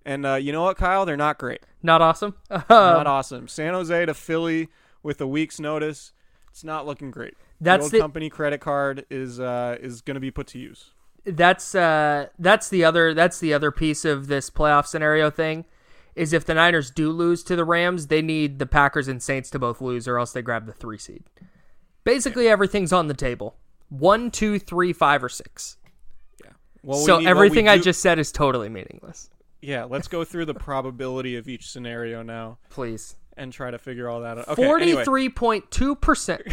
and 0.04 0.24
uh, 0.24 0.34
you 0.34 0.52
know 0.52 0.62
what, 0.62 0.76
Kyle, 0.76 1.04
they're 1.06 1.16
not 1.16 1.38
great, 1.38 1.60
not 1.82 2.00
awesome. 2.00 2.34
not 2.50 3.06
awesome. 3.06 3.48
San 3.48 3.74
Jose 3.74 4.06
to 4.06 4.14
Philly 4.14 4.68
with 5.02 5.20
a 5.20 5.26
week's 5.26 5.58
notice, 5.58 6.12
it's 6.50 6.64
not 6.64 6.86
looking 6.86 7.10
great. 7.10 7.34
That's 7.60 7.86
the 7.90 7.96
the- 7.96 8.00
company 8.00 8.30
credit 8.30 8.60
card 8.60 9.04
is 9.10 9.40
uh, 9.40 9.76
is 9.80 10.00
going 10.02 10.14
to 10.14 10.20
be 10.20 10.30
put 10.30 10.46
to 10.48 10.58
use. 10.58 10.90
that's 11.26 11.74
uh 11.74 12.26
that's 12.38 12.68
the 12.70 12.82
other 12.84 13.12
that's 13.12 13.40
the 13.40 13.52
other 13.52 13.70
piece 13.70 14.04
of 14.06 14.26
this 14.28 14.48
playoff 14.50 14.86
scenario 14.86 15.30
thing 15.30 15.66
is 16.14 16.32
if 16.32 16.44
the 16.44 16.54
Niners 16.54 16.90
do 16.90 17.10
lose 17.10 17.42
to 17.44 17.54
the 17.56 17.64
Rams, 17.64 18.06
they 18.08 18.20
need 18.22 18.58
the 18.58 18.66
Packers 18.66 19.06
and 19.06 19.22
Saints 19.22 19.48
to 19.50 19.58
both 19.58 19.80
lose 19.80 20.08
or 20.08 20.18
else 20.18 20.32
they 20.32 20.42
grab 20.42 20.66
the 20.66 20.72
three 20.72 20.98
seed. 20.98 21.22
Basically 22.04 22.48
everything's 22.48 22.92
on 22.92 23.06
the 23.08 23.14
table. 23.14 23.56
One, 23.88 24.30
two, 24.30 24.58
three, 24.58 24.92
five, 24.92 25.22
or 25.24 25.28
six. 25.28 25.76
Yeah. 26.44 26.50
Well, 26.82 26.98
we 27.00 27.04
so 27.04 27.18
need- 27.18 27.26
everything 27.28 27.68
I 27.68 27.78
just 27.78 28.00
said 28.00 28.18
is 28.18 28.30
totally 28.32 28.68
meaningless. 28.68 29.30
Yeah, 29.62 29.84
let's 29.84 30.08
go 30.08 30.24
through 30.24 30.46
the 30.46 30.54
probability 30.68 31.36
of 31.36 31.48
each 31.48 31.68
scenario 31.70 32.22
now 32.22 32.58
Please. 32.70 33.16
and 33.36 33.52
try 33.52 33.70
to 33.70 33.78
figure 33.78 34.08
all 34.08 34.20
that 34.20 34.38
out. 34.38 34.48
Okay, 34.48 34.64
Forty-three 34.64 35.28
point 35.28 35.70
two 35.70 35.94
percent. 35.96 36.42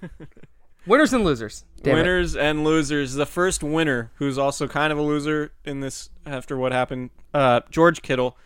Winners 0.86 1.12
and 1.12 1.22
losers. 1.24 1.64
Damn 1.82 1.92
it. 1.94 1.96
winners 1.98 2.34
and 2.36 2.64
losers. 2.64 3.12
The 3.14 3.26
first 3.26 3.62
winner, 3.62 4.10
who's 4.14 4.38
also 4.38 4.66
kind 4.66 4.90
of 4.92 4.98
a 4.98 5.02
loser 5.02 5.52
in 5.64 5.80
this 5.80 6.08
after 6.24 6.56
what 6.56 6.72
happened, 6.72 7.10
uh, 7.34 7.60
George 7.70 8.00
Kittle. 8.00 8.38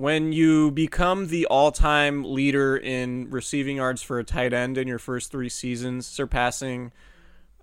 When 0.00 0.32
you 0.32 0.70
become 0.70 1.26
the 1.26 1.44
all-time 1.44 2.24
leader 2.24 2.74
in 2.74 3.28
receiving 3.28 3.76
yards 3.76 4.00
for 4.00 4.18
a 4.18 4.24
tight 4.24 4.50
end 4.50 4.78
in 4.78 4.88
your 4.88 4.98
first 4.98 5.30
three 5.30 5.50
seasons, 5.50 6.06
surpassing 6.06 6.90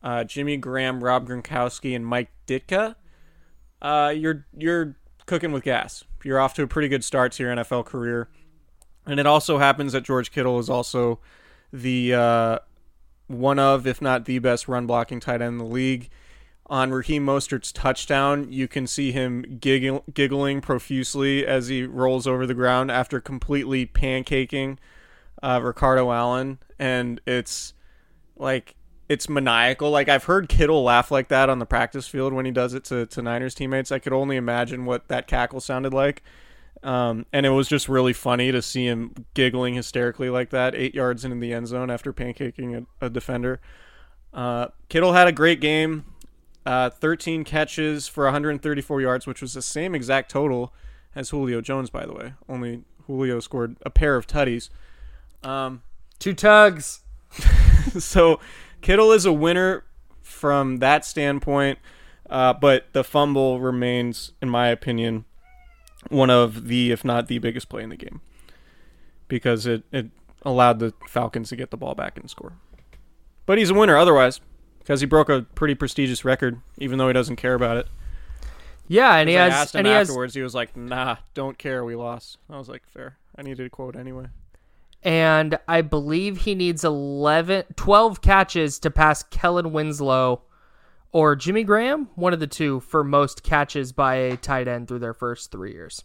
uh, 0.04 0.24
Jimmy 0.24 0.56
Graham, 0.56 1.04
Rob 1.04 1.28
Gronkowski, 1.28 1.96
and 1.96 2.06
Mike 2.06 2.30
Ditka, 2.46 2.94
uh, 3.82 4.14
you're 4.16 4.46
you're 4.56 4.96
cooking 5.26 5.52
with 5.52 5.64
gas. 5.64 6.04
You're 6.24 6.40
off 6.40 6.54
to 6.54 6.62
a 6.62 6.68
pretty 6.68 6.90
good 6.90 7.04
start 7.04 7.32
to 7.32 7.44
your 7.44 7.56
NFL 7.56 7.86
career, 7.86 8.30
and 9.08 9.20
it 9.20 9.26
also 9.26 9.58
happens 9.58 9.94
that 9.94 10.04
George 10.04 10.30
Kittle 10.30 10.60
is 10.60 10.70
also 10.70 11.20
the 11.74 12.14
uh, 12.14 12.60
one 13.26 13.58
of, 13.58 13.88
if 13.88 14.00
not 14.00 14.26
the 14.26 14.38
best 14.38 14.68
run 14.68 14.86
blocking 14.86 15.20
tight 15.20 15.42
end 15.42 15.54
in 15.54 15.58
the 15.58 15.66
league 15.66 16.12
on 16.68 16.92
Raheem 16.92 17.26
Mostert's 17.26 17.72
touchdown, 17.72 18.52
you 18.52 18.68
can 18.68 18.88
see 18.88 19.12
him 19.12 19.58
giggle, 19.60 20.04
giggling 20.14 20.62
profusely 20.62 21.46
as 21.46 21.68
he 21.68 21.84
rolls 21.84 22.28
over 22.28 22.46
the 22.46 22.54
ground 22.54 22.92
after 22.92 23.22
completely 23.22 23.86
pancaking 23.86 24.78
uh, 25.42 25.62
Ricardo 25.64 26.12
Allen, 26.12 26.60
and 26.78 27.22
it's 27.26 27.74
like 28.36 28.76
it's 29.08 29.30
maniacal. 29.30 29.90
Like 29.92 30.10
I've 30.10 30.26
heard 30.26 30.50
Kittle 30.50 30.84
laugh 30.84 31.10
like 31.10 31.30
that 31.30 31.50
on 31.50 31.60
the 31.60 31.66
practice 31.66 32.08
field 32.08 32.34
when 32.34 32.46
he 32.46 32.52
does 32.52 32.74
it 32.74 32.84
to, 32.86 33.06
to 33.06 33.22
Niners 33.22 33.56
teammates. 33.56 33.92
I 33.92 34.00
could 34.00 34.14
only 34.14 34.36
imagine 34.36 34.86
what 34.86 35.08
that 35.08 35.28
cackle 35.28 35.62
sounded 35.62 35.94
like. 35.94 36.24
Um, 36.84 37.26
and 37.34 37.46
it 37.46 37.50
was 37.50 37.68
just 37.68 37.90
really 37.90 38.14
funny 38.14 38.52
to 38.52 38.62
see 38.62 38.86
him 38.86 39.14
giggling 39.34 39.74
hysterically 39.74 40.30
like 40.30 40.52
that, 40.52 40.76
eight 40.76 40.94
yards 40.94 41.26
into 41.26 41.38
the 41.38 41.54
end 41.54 41.68
zone 41.68 41.90
after 41.90 42.14
pancaking 42.14 42.86
a, 43.02 43.06
a 43.06 43.10
defender. 43.10 43.60
Uh, 44.34 44.68
Kittle 44.90 45.14
had 45.14 45.28
a 45.28 45.32
great 45.32 45.60
game. 45.60 46.06
Uh, 46.68 46.90
13 46.90 47.46
catches 47.46 48.10
for 48.10 48.26
134 48.26 49.00
yards, 49.00 49.26
which 49.26 49.42
was 49.42 49.54
the 49.54 49.62
same 49.62 49.96
exact 49.96 50.30
total 50.30 50.74
as 51.16 51.30
Julio 51.30 51.62
Jones, 51.62 51.90
by 51.90 52.06
the 52.06 52.12
way. 52.12 52.34
Only 52.50 52.84
Julio 53.06 53.40
scored 53.40 53.78
a 53.84 53.90
pair 53.90 54.18
of 54.18 54.28
tutties. 54.28 54.68
Um, 55.44 55.82
Two 56.20 56.34
tugs. 56.34 57.04
so 57.98 58.42
Kittle 58.82 59.14
is 59.14 59.26
a 59.26 59.32
winner 59.32 59.86
from 60.22 60.80
that 60.80 61.06
standpoint, 61.06 61.80
uh, 62.30 62.52
but 62.52 62.88
the 62.92 63.06
fumble 63.06 63.62
remains, 63.62 64.34
in 64.42 64.50
my 64.50 64.68
opinion, 64.68 65.24
one 66.10 66.30
of 66.30 66.68
the, 66.68 66.92
if 66.92 67.06
not 67.06 67.30
the 67.30 67.38
biggest 67.38 67.70
play 67.70 67.82
in 67.82 67.88
the 67.88 67.96
game 67.96 68.20
because 69.30 69.66
it, 69.66 69.84
it 69.94 70.08
allowed 70.42 70.80
the 70.80 70.94
Falcons 71.08 71.48
to 71.48 71.56
get 71.56 71.72
the 71.72 71.78
ball 71.78 71.96
back 71.96 72.18
and 72.18 72.30
score. 72.30 72.52
But 73.46 73.58
he's 73.58 73.70
a 73.70 73.74
winner 73.74 73.96
otherwise 73.96 74.42
because 74.88 75.02
he 75.02 75.06
broke 75.06 75.28
a 75.28 75.42
pretty 75.54 75.76
prestigious 75.76 76.24
record, 76.24 76.62
even 76.78 76.98
though 76.98 77.08
he 77.08 77.14
doesn't 77.14 77.36
care 77.36 77.56
about 77.56 77.76
it. 77.76 77.88
Yeah, 78.88 79.18
and 79.18 79.28
he 79.28 79.38
I 79.38 79.44
has 79.44 79.54
asked 79.54 79.76
him 79.76 79.80
and 79.80 79.88
he 79.88 79.94
has 79.94 80.08
afterwards. 80.08 80.34
He 80.34 80.42
was 80.42 80.56
like, 80.56 80.78
"Nah, 80.78 81.18
don't 81.34 81.58
care. 81.58 81.84
We 81.84 81.96
lost." 81.96 82.38
I 82.50 82.58
was 82.58 82.70
like, 82.70 82.88
"Fair." 82.88 83.18
I 83.36 83.42
needed 83.42 83.66
a 83.66 83.70
quote 83.70 83.98
anyway. 83.98 84.28
and 85.04 85.60
I 85.68 85.82
believe 85.82 86.40
he 86.40 86.56
needs 86.56 86.84
11, 86.86 87.66
12 87.76 88.22
catches 88.22 88.80
to 88.80 88.90
pass 88.90 89.24
Kellen 89.24 89.74
Winslow 89.74 90.42
or 91.12 91.36
Jimmy 91.36 91.64
Graham, 91.64 92.10
one 92.16 92.34
of 92.34 92.40
the 92.40 92.48
two, 92.48 92.80
for 92.80 93.04
most 93.04 93.44
catches 93.44 93.92
by 93.92 94.16
a 94.16 94.38
tight 94.38 94.68
end 94.68 94.88
through 94.88 95.00
their 95.00 95.14
first 95.14 95.52
three 95.52 95.74
years. 95.74 96.04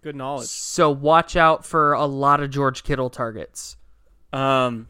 Good 0.00 0.16
knowledge. 0.16 0.46
So 0.46 0.90
watch 0.90 1.36
out 1.36 1.66
for 1.66 1.92
a 1.92 2.06
lot 2.06 2.40
of 2.40 2.50
George 2.50 2.84
Kittle 2.84 3.10
targets. 3.10 3.76
Um, 4.32 4.88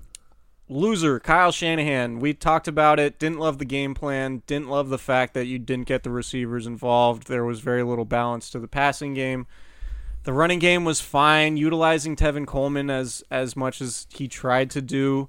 loser 0.70 1.18
Kyle 1.18 1.50
Shanahan. 1.50 2.20
We 2.20 2.32
talked 2.32 2.68
about 2.68 3.00
it. 3.00 3.18
Didn't 3.18 3.40
love 3.40 3.58
the 3.58 3.64
game 3.64 3.92
plan. 3.92 4.42
Didn't 4.46 4.68
love 4.68 4.88
the 4.88 4.98
fact 4.98 5.34
that 5.34 5.46
you 5.46 5.58
didn't 5.58 5.88
get 5.88 6.04
the 6.04 6.10
receivers 6.10 6.66
involved. 6.66 7.26
There 7.26 7.44
was 7.44 7.60
very 7.60 7.82
little 7.82 8.04
balance 8.04 8.48
to 8.50 8.60
the 8.60 8.68
passing 8.68 9.12
game. 9.12 9.46
The 10.22 10.32
running 10.32 10.60
game 10.60 10.84
was 10.84 11.00
fine, 11.00 11.56
utilizing 11.56 12.14
Tevin 12.14 12.46
Coleman 12.46 12.88
as 12.88 13.24
as 13.30 13.56
much 13.56 13.80
as 13.80 14.06
he 14.10 14.28
tried 14.28 14.70
to 14.70 14.80
do. 14.80 15.28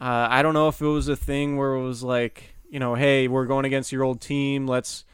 Uh, 0.00 0.26
I 0.28 0.42
don't 0.42 0.54
know 0.54 0.68
if 0.68 0.80
it 0.80 0.86
was 0.86 1.08
a 1.08 1.16
thing 1.16 1.56
where 1.56 1.74
it 1.74 1.82
was 1.82 2.02
like, 2.02 2.54
you 2.68 2.80
know, 2.80 2.94
hey, 2.94 3.28
we're 3.28 3.46
going 3.46 3.64
against 3.64 3.92
your 3.92 4.02
old 4.02 4.20
team. 4.20 4.66
Let's 4.66 5.04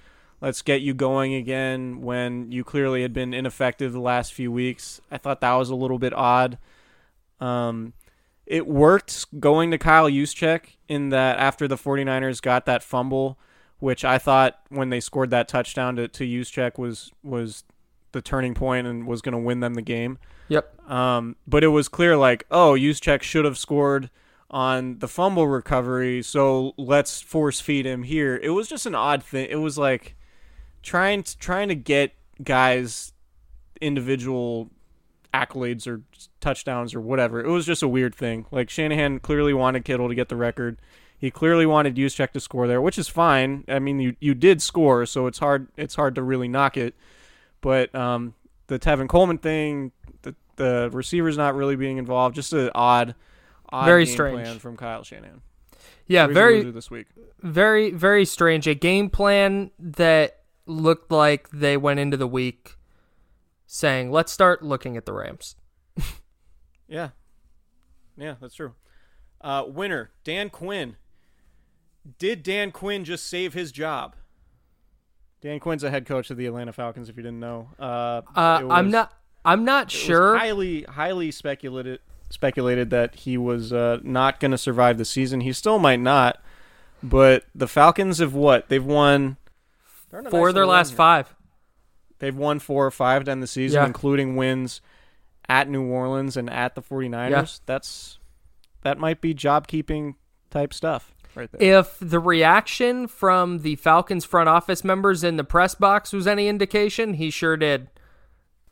let's 0.40 0.62
get 0.62 0.80
you 0.80 0.94
going 0.94 1.34
again 1.34 2.00
when 2.00 2.50
you 2.50 2.64
clearly 2.64 3.02
had 3.02 3.12
been 3.12 3.34
ineffective 3.34 3.92
the 3.92 4.00
last 4.00 4.32
few 4.32 4.50
weeks. 4.50 5.00
I 5.10 5.18
thought 5.18 5.40
that 5.42 5.52
was 5.54 5.68
a 5.68 5.74
little 5.74 5.98
bit 5.98 6.14
odd. 6.14 6.56
Um, 7.40 7.94
it 8.50 8.66
worked 8.66 9.26
going 9.38 9.70
to 9.70 9.78
Kyle 9.78 10.10
Juszczyk 10.10 10.76
in 10.88 11.10
that 11.10 11.38
after 11.38 11.68
the 11.68 11.76
49ers 11.76 12.42
got 12.42 12.66
that 12.66 12.82
fumble, 12.82 13.38
which 13.78 14.04
I 14.04 14.18
thought 14.18 14.58
when 14.70 14.90
they 14.90 14.98
scored 14.98 15.30
that 15.30 15.46
touchdown 15.46 15.94
to, 15.94 16.08
to 16.08 16.24
Juszczyk 16.24 16.76
was 16.76 17.12
was 17.22 17.62
the 18.10 18.20
turning 18.20 18.54
point 18.54 18.88
and 18.88 19.06
was 19.06 19.22
going 19.22 19.34
to 19.34 19.38
win 19.38 19.60
them 19.60 19.74
the 19.74 19.82
game. 19.82 20.18
Yep. 20.48 20.90
Um, 20.90 21.36
but 21.46 21.62
it 21.62 21.68
was 21.68 21.86
clear 21.86 22.16
like, 22.16 22.44
oh, 22.50 22.72
Juszczyk 22.72 23.22
should 23.22 23.44
have 23.44 23.56
scored 23.56 24.10
on 24.50 24.98
the 24.98 25.06
fumble 25.06 25.46
recovery, 25.46 26.20
so 26.20 26.72
let's 26.76 27.20
force 27.20 27.60
feed 27.60 27.86
him 27.86 28.02
here. 28.02 28.36
It 28.36 28.50
was 28.50 28.68
just 28.68 28.84
an 28.84 28.96
odd 28.96 29.22
thing. 29.22 29.46
It 29.48 29.60
was 29.60 29.78
like 29.78 30.16
trying 30.82 31.22
to, 31.22 31.38
trying 31.38 31.68
to 31.68 31.76
get 31.76 32.14
guys 32.42 33.12
individual 33.80 34.70
accolades 35.32 35.86
or 35.86 36.02
touchdowns 36.40 36.94
or 36.94 37.00
whatever. 37.00 37.40
It 37.40 37.48
was 37.50 37.66
just 37.66 37.82
a 37.82 37.88
weird 37.88 38.14
thing. 38.14 38.46
Like 38.50 38.70
Shanahan 38.70 39.20
clearly 39.20 39.52
wanted 39.54 39.84
Kittle 39.84 40.08
to 40.08 40.14
get 40.14 40.28
the 40.28 40.36
record. 40.36 40.78
He 41.18 41.30
clearly 41.30 41.66
wanted 41.66 41.96
Juszczyk 41.96 42.32
to 42.32 42.40
score 42.40 42.66
there, 42.66 42.80
which 42.80 42.98
is 42.98 43.08
fine. 43.08 43.64
I 43.68 43.78
mean, 43.78 44.00
you 44.00 44.16
you 44.20 44.34
did 44.34 44.62
score, 44.62 45.04
so 45.06 45.26
it's 45.26 45.38
hard 45.38 45.68
it's 45.76 45.94
hard 45.94 46.14
to 46.14 46.22
really 46.22 46.48
knock 46.48 46.76
it. 46.76 46.94
But 47.60 47.94
um, 47.94 48.34
the 48.68 48.78
Tevin 48.78 49.08
Coleman 49.08 49.36
thing, 49.38 49.92
the 50.22 50.34
the 50.56 50.88
receivers 50.92 51.36
not 51.36 51.54
really 51.54 51.76
being 51.76 51.98
involved, 51.98 52.34
just 52.34 52.52
an 52.54 52.70
odd, 52.74 53.14
odd 53.70 53.84
Very 53.84 54.06
game 54.06 54.12
strange. 54.14 54.42
plan 54.42 54.58
from 54.58 54.76
Kyle 54.78 55.02
Shanahan. 55.04 55.42
Yeah, 56.06 56.24
So 56.24 56.28
he's 56.28 56.36
a 56.36 56.40
very 56.40 56.70
this 56.70 56.90
week. 56.90 57.06
very 57.40 57.90
very 57.90 58.24
strange. 58.24 58.66
A 58.66 58.74
game 58.74 59.10
plan 59.10 59.70
that 59.78 60.38
looked 60.66 61.12
like 61.12 61.50
they 61.50 61.76
went 61.76 62.00
into 62.00 62.16
the 62.16 62.26
week 62.26 62.76
saying, 63.72 64.10
"Let's 64.10 64.32
start 64.32 64.62
looking 64.64 64.96
at 64.96 65.06
the 65.06 65.12
Rams." 65.12 65.56
Yeah, 66.88 67.10
yeah, 68.16 68.34
that's 68.40 68.56
true. 68.56 68.74
Uh, 69.40 69.62
winner 69.68 70.10
Dan 70.24 70.50
Quinn. 70.50 70.96
Did 72.18 72.42
Dan 72.42 72.72
Quinn 72.72 73.04
just 73.04 73.28
save 73.28 73.54
his 73.54 73.70
job? 73.70 74.16
Dan 75.40 75.60
Quinn's 75.60 75.84
a 75.84 75.90
head 75.90 76.04
coach 76.04 76.30
of 76.30 76.36
the 76.36 76.46
Atlanta 76.46 76.72
Falcons. 76.72 77.08
If 77.08 77.16
you 77.16 77.22
didn't 77.22 77.38
know, 77.38 77.68
uh, 77.78 78.22
Uh, 78.34 78.60
it 78.62 78.66
I'm 78.68 78.90
not. 78.90 79.12
I'm 79.44 79.64
not 79.64 79.82
it 79.82 79.96
was 79.96 80.02
sure. 80.02 80.36
highly, 80.36 80.82
highly 80.82 81.30
speculated 81.30 82.00
speculated 82.28 82.90
that 82.90 83.14
he 83.14 83.36
was 83.38 83.72
uh, 83.72 83.98
not 84.02 84.40
going 84.40 84.50
to 84.50 84.58
survive 84.58 84.98
the 84.98 85.04
season. 85.04 85.42
He 85.42 85.52
still 85.52 85.78
might 85.78 86.00
not, 86.00 86.42
but 87.04 87.44
the 87.54 87.68
Falcons 87.68 88.18
have 88.18 88.34
what? 88.34 88.68
They've 88.68 88.84
won 88.84 89.36
they're 90.10 90.18
on 90.20 90.26
a 90.26 90.30
Four 90.30 90.46
nice 90.46 90.48
of 90.48 90.54
their 90.56 90.66
last 90.66 90.88
here. 90.90 90.96
five. 90.96 91.34
They've 92.20 92.36
won 92.36 92.58
four 92.60 92.86
or 92.86 92.90
five 92.92 93.24
to 93.24 93.30
end 93.32 93.42
the 93.42 93.46
season, 93.48 93.80
Yeah. 93.82 93.86
including 93.86 94.36
wins 94.36 94.80
at 95.48 95.68
New 95.68 95.82
Orleans 95.84 96.36
and 96.36 96.48
at 96.48 96.74
the 96.76 96.82
49ers. 96.82 97.60
That's 97.66 98.18
that 98.82 98.98
might 98.98 99.20
be 99.20 99.34
job 99.34 99.66
keeping 99.66 100.14
type 100.50 100.72
stuff 100.72 101.12
right 101.34 101.50
there. 101.52 101.78
If 101.80 101.96
the 102.00 102.20
reaction 102.20 103.08
from 103.08 103.58
the 103.58 103.74
Falcons 103.76 104.24
front 104.24 104.48
office 104.48 104.84
members 104.84 105.22
in 105.24 105.36
the 105.36 105.44
press 105.44 105.74
box 105.74 106.12
was 106.12 106.26
any 106.26 106.46
indication, 106.48 107.14
he 107.14 107.30
sure 107.30 107.56
did. 107.56 107.88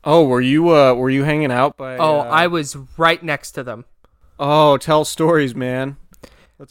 oh, 0.05 0.24
were 0.24 0.40
you 0.40 0.68
uh 0.70 0.94
were 0.94 1.11
you 1.11 1.24
hanging 1.24 1.51
out 1.51 1.76
by 1.76 1.96
Oh, 1.99 2.20
uh, 2.20 2.22
I 2.24 2.46
was 2.46 2.76
right 2.96 3.22
next 3.22 3.53
to 3.53 3.64
them. 3.64 3.84
Oh, 4.38 4.76
tell 4.76 5.05
stories, 5.05 5.55
man. 5.55 5.96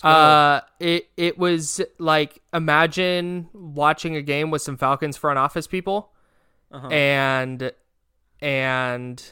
Uh, 0.04 0.62
it 0.80 1.10
it 1.18 1.38
was 1.38 1.82
like 2.00 2.42
imagine 2.54 3.50
watching 3.54 4.16
a 4.16 4.22
game 4.22 4.52
with 4.52 4.62
some 4.62 4.78
Falcons 4.78 5.16
front 5.18 5.38
office 5.40 5.68
people, 5.68 6.12
Uh-huh. 6.72 6.88
and 6.90 7.72
and 8.42 9.24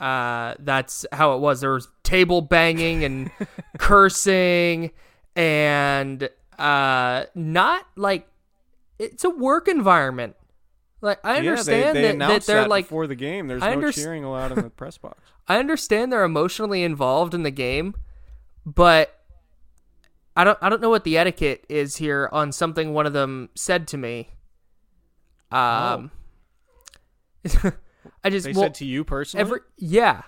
uh, 0.00 0.54
that's 0.58 1.04
how 1.12 1.34
it 1.34 1.40
was. 1.40 1.60
There 1.60 1.72
was 1.72 1.88
table 2.02 2.40
banging 2.42 3.02
and 3.04 3.30
cursing, 3.78 4.90
and 5.34 6.28
uh, 6.58 7.24
not 7.34 7.86
like 7.96 8.28
it's 8.98 9.24
a 9.24 9.30
work 9.30 9.68
environment. 9.68 10.36
Like 11.00 11.18
I 11.24 11.36
Yeah, 11.36 11.40
they- 11.42 11.48
understand 11.48 11.96
they, 11.96 12.02
that, 12.12 12.18
that 12.18 12.42
they're 12.44 12.60
that 12.62 12.68
like 12.70 12.84
before 12.86 13.06
the 13.06 13.14
game. 13.14 13.48
There's 13.48 13.62
I 13.62 13.74
no 13.74 13.80
underst- 13.82 13.94
cheering 13.94 14.24
allowed 14.24 14.52
in 14.52 14.62
the 14.62 14.70
press 14.82 14.96
box. 14.98 15.18
I 15.48 15.58
understand 15.58 16.10
they're 16.12 16.24
emotionally 16.24 16.82
involved 16.82 17.34
in 17.34 17.42
the 17.42 17.50
game, 17.50 17.94
but 18.64 19.12
I 20.36 20.44
don't 20.44 20.58
I 20.62 20.68
don't 20.68 20.80
know 20.82 20.90
what 20.90 21.04
the 21.04 21.16
etiquette 21.18 21.64
is 21.68 21.96
here 21.96 22.28
on 22.32 22.52
something 22.52 22.92
one 22.94 23.06
of 23.06 23.12
them 23.12 23.50
said 23.54 23.86
to 23.88 23.96
me. 23.98 24.30
Um 25.52 26.10
I 28.24 28.30
just 28.30 28.46
They 28.46 28.52
well, 28.52 28.62
said 28.62 28.74
to 28.74 28.84
you 28.84 29.04
personally. 29.04 29.40
every 29.42 29.60
yeah. 29.76 30.22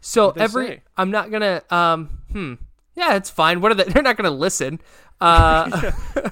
So 0.00 0.30
every 0.30 0.66
say? 0.66 0.82
I'm 0.96 1.10
not 1.10 1.30
to 1.42 1.74
um 1.74 2.20
hmm. 2.32 2.54
Yeah, 2.94 3.16
it's 3.16 3.30
fine. 3.30 3.60
What 3.60 3.72
are 3.72 3.74
they? 3.76 3.84
They're 3.92 4.02
not 4.02 4.16
to 4.24 4.30
listen. 4.30 4.80
Uh 5.20 5.92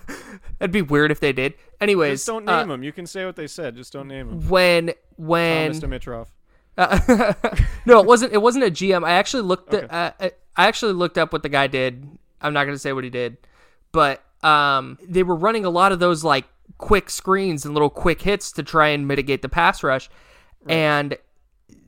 That'd 0.58 0.72
be 0.72 0.82
weird 0.82 1.10
if 1.10 1.20
they 1.20 1.32
did. 1.32 1.54
Anyways, 1.80 2.20
Just 2.20 2.26
don't 2.26 2.48
uh, 2.48 2.60
name 2.60 2.68
them. 2.68 2.82
You 2.82 2.92
can 2.92 3.06
say 3.06 3.24
what 3.24 3.36
they 3.36 3.46
said. 3.46 3.76
Just 3.76 3.92
don't 3.92 4.08
name 4.08 4.28
them. 4.28 4.48
when 4.48 4.92
when 5.16 5.72
Mr. 5.72 5.88
Dimitroff. 5.88 6.28
Uh, 6.76 7.34
no, 7.86 8.00
it 8.00 8.06
wasn't. 8.06 8.32
It 8.32 8.38
wasn't 8.38 8.64
a 8.64 8.70
GM. 8.70 9.04
I 9.04 9.12
actually 9.12 9.42
looked. 9.42 9.74
Okay. 9.74 9.86
At, 9.90 10.16
uh, 10.20 10.30
I 10.56 10.66
actually 10.66 10.92
looked 10.92 11.18
up 11.18 11.32
what 11.32 11.42
the 11.42 11.48
guy 11.48 11.66
did. 11.66 12.08
I'm 12.40 12.52
not 12.52 12.64
gonna 12.64 12.78
say 12.78 12.92
what 12.92 13.04
he 13.04 13.10
did, 13.10 13.36
but 13.92 14.22
um, 14.42 14.98
they 15.06 15.22
were 15.22 15.34
running 15.34 15.64
a 15.64 15.70
lot 15.70 15.92
of 15.92 15.98
those 15.98 16.22
like 16.22 16.44
quick 16.78 17.10
screens 17.10 17.64
and 17.64 17.74
little 17.74 17.90
quick 17.90 18.22
hits 18.22 18.52
to 18.52 18.62
try 18.62 18.88
and 18.88 19.06
mitigate 19.08 19.42
the 19.42 19.48
pass 19.48 19.82
rush. 19.82 20.08
And 20.68 21.18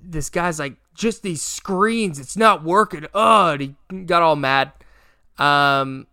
this 0.02 0.30
guy's 0.30 0.58
like, 0.58 0.76
just 0.94 1.22
these 1.22 1.42
screens, 1.42 2.18
it's 2.18 2.36
not 2.36 2.62
working. 2.62 3.06
Oh, 3.14 3.56
he 3.56 3.74
got 4.04 4.22
all 4.22 4.36
mad. 4.36 4.72
Um, 5.38 6.06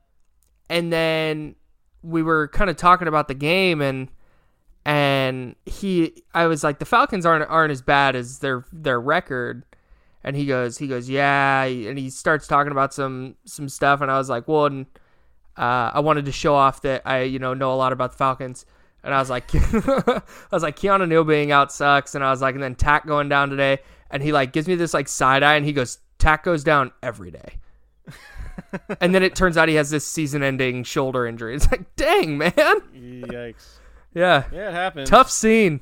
and 0.70 0.92
then 0.92 1.56
we 2.04 2.24
were 2.24 2.48
kind 2.48 2.70
of 2.70 2.78
talking 2.78 3.08
about 3.08 3.28
the 3.28 3.34
game 3.34 3.82
and 3.82 4.10
and 4.86 5.56
he 5.66 6.24
I 6.34 6.48
was 6.48 6.64
like 6.64 6.80
the 6.80 6.86
Falcons 6.86 7.26
aren't 7.26 7.50
aren't 7.50 7.72
as 7.72 7.82
bad 7.82 8.16
as 8.16 8.40
their 8.40 8.66
their 8.72 9.00
record 9.00 9.66
and 10.24 10.36
he 10.36 10.46
goes 10.46 10.78
he 10.78 10.88
goes 10.88 11.10
yeah 11.10 11.64
and 11.64 11.98
he 11.98 12.10
starts 12.10 12.48
talking 12.48 12.72
about 12.72 12.94
some 12.94 13.36
some 13.44 13.68
stuff 13.68 14.00
and 14.02 14.10
I 14.10 14.18
was 14.18 14.30
like 14.30 14.48
well 14.48 14.68
and, 14.68 14.86
uh, 15.58 15.92
I 15.94 16.00
wanted 16.00 16.26
to 16.26 16.32
show 16.32 16.56
off 16.56 16.82
that 16.84 17.02
I 17.06 17.24
you 17.24 17.40
know 17.40 17.54
know 17.54 17.74
a 17.74 17.76
lot 17.76 17.92
about 17.92 18.12
the 18.12 18.18
Falcons 18.18 18.66
and 19.08 19.16
I 19.16 19.20
was 19.20 19.30
like 19.32 19.50
I 19.56 20.22
was 20.52 20.62
like 20.62 20.78
Keanu 20.78 21.08
Neal 21.08 21.24
being 21.24 21.52
out 21.52 21.72
sucks 21.72 22.14
and 22.14 22.24
I 22.24 22.30
was 22.30 22.42
like 22.42 22.54
and 22.54 22.64
then 22.64 22.76
Takk 22.76 23.08
going 23.08 23.30
down 23.30 23.50
today 23.50 23.80
and 24.12 24.22
he 24.22 24.32
like 24.32 24.54
gives 24.54 24.68
me 24.68 24.76
this 24.76 24.94
like 24.94 25.08
side 25.08 25.42
eye 25.42 25.56
and 25.56 25.66
he 25.66 25.74
goes 25.74 25.98
Takk 26.20 26.44
goes 26.44 26.64
down 26.64 26.92
every 27.02 27.32
day 27.32 27.58
and 29.02 29.16
then 29.16 29.24
it 29.24 29.36
turns 29.36 29.58
out 29.58 29.68
he 29.70 29.76
has 29.76 29.90
this 29.90 30.06
season 30.06 30.44
ending 30.44 30.84
shoulder 30.84 31.26
injury 31.26 31.56
it's 31.56 31.70
like 31.72 31.96
dang 31.96 32.38
man 32.38 32.52
Yikes. 32.54 33.78
yeah 34.14 34.44
Yeah, 34.52 34.70
it 34.70 34.74
happened. 34.74 35.08
tough 35.08 35.32
scene 35.32 35.80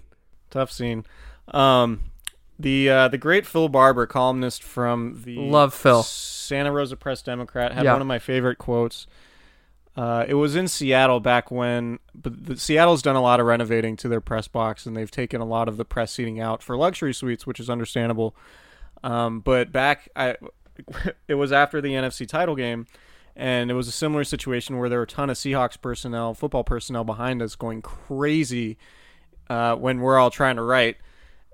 Tough 0.52 0.72
scene. 0.72 1.04
Um, 1.50 2.00
the 2.58 2.90
uh, 2.90 3.08
the 3.10 3.18
great 3.18 3.46
Phil 3.46 3.68
Barber, 3.68 4.06
columnist 4.08 4.64
from 4.64 5.22
the 5.26 5.36
Love 5.38 5.74
Phil. 5.74 6.02
Santa 6.04 6.72
Rosa 6.72 6.96
Press 6.96 7.22
Democrat, 7.22 7.74
had 7.74 7.84
Yeah. 7.84 7.92
one 7.92 8.00
of 8.00 8.08
my 8.08 8.20
favorite 8.20 8.58
quotes. 8.58 9.06
Uh, 9.96 10.26
it 10.28 10.34
was 10.34 10.56
in 10.56 10.68
Seattle 10.68 11.22
back 11.22 11.50
when, 11.50 12.00
but 12.14 12.46
the, 12.46 12.58
Seattle's 12.58 13.02
done 13.02 13.16
a 13.16 13.22
lot 13.22 13.40
of 13.40 13.46
renovating 13.46 13.96
to 13.98 14.10
their 14.10 14.20
press 14.20 14.48
box, 14.48 14.86
and 14.86 14.96
they've 14.96 15.12
taken 15.12 15.40
a 15.40 15.46
lot 15.46 15.70
of 15.70 15.78
the 15.78 15.86
press 15.86 16.12
seating 16.12 16.40
out 16.40 16.62
for 16.62 16.76
luxury 16.76 17.14
suites, 17.14 17.48
which 17.48 17.62
is 17.62 17.70
understandable. 17.70 18.36
Um, 19.04 19.40
but 19.40 19.72
back, 19.72 20.10
I, 20.16 20.36
it 21.28 21.36
was 21.36 21.54
after 21.54 21.80
the 21.80 21.94
NFC 21.94 22.28
title 22.28 22.56
game, 22.56 22.88
and 23.38 23.72
it 23.72 23.74
was 23.74 23.88
a 23.88 23.92
similar 23.92 24.26
situation 24.26 24.78
where 24.78 24.90
there 24.90 25.00
were 25.00 25.04
a 25.04 25.08
ton 25.08 25.30
of 25.30 25.38
Seahawks 25.38 25.80
personnel, 25.82 26.34
football 26.34 26.66
personnel 26.66 27.06
behind 27.06 27.42
us, 27.42 27.56
going 27.56 27.82
crazy 27.82 28.78
uh, 29.50 29.76
when 29.76 30.02
we're 30.02 30.18
all 30.18 30.32
trying 30.32 30.58
to 30.58 30.62
write. 30.62 30.98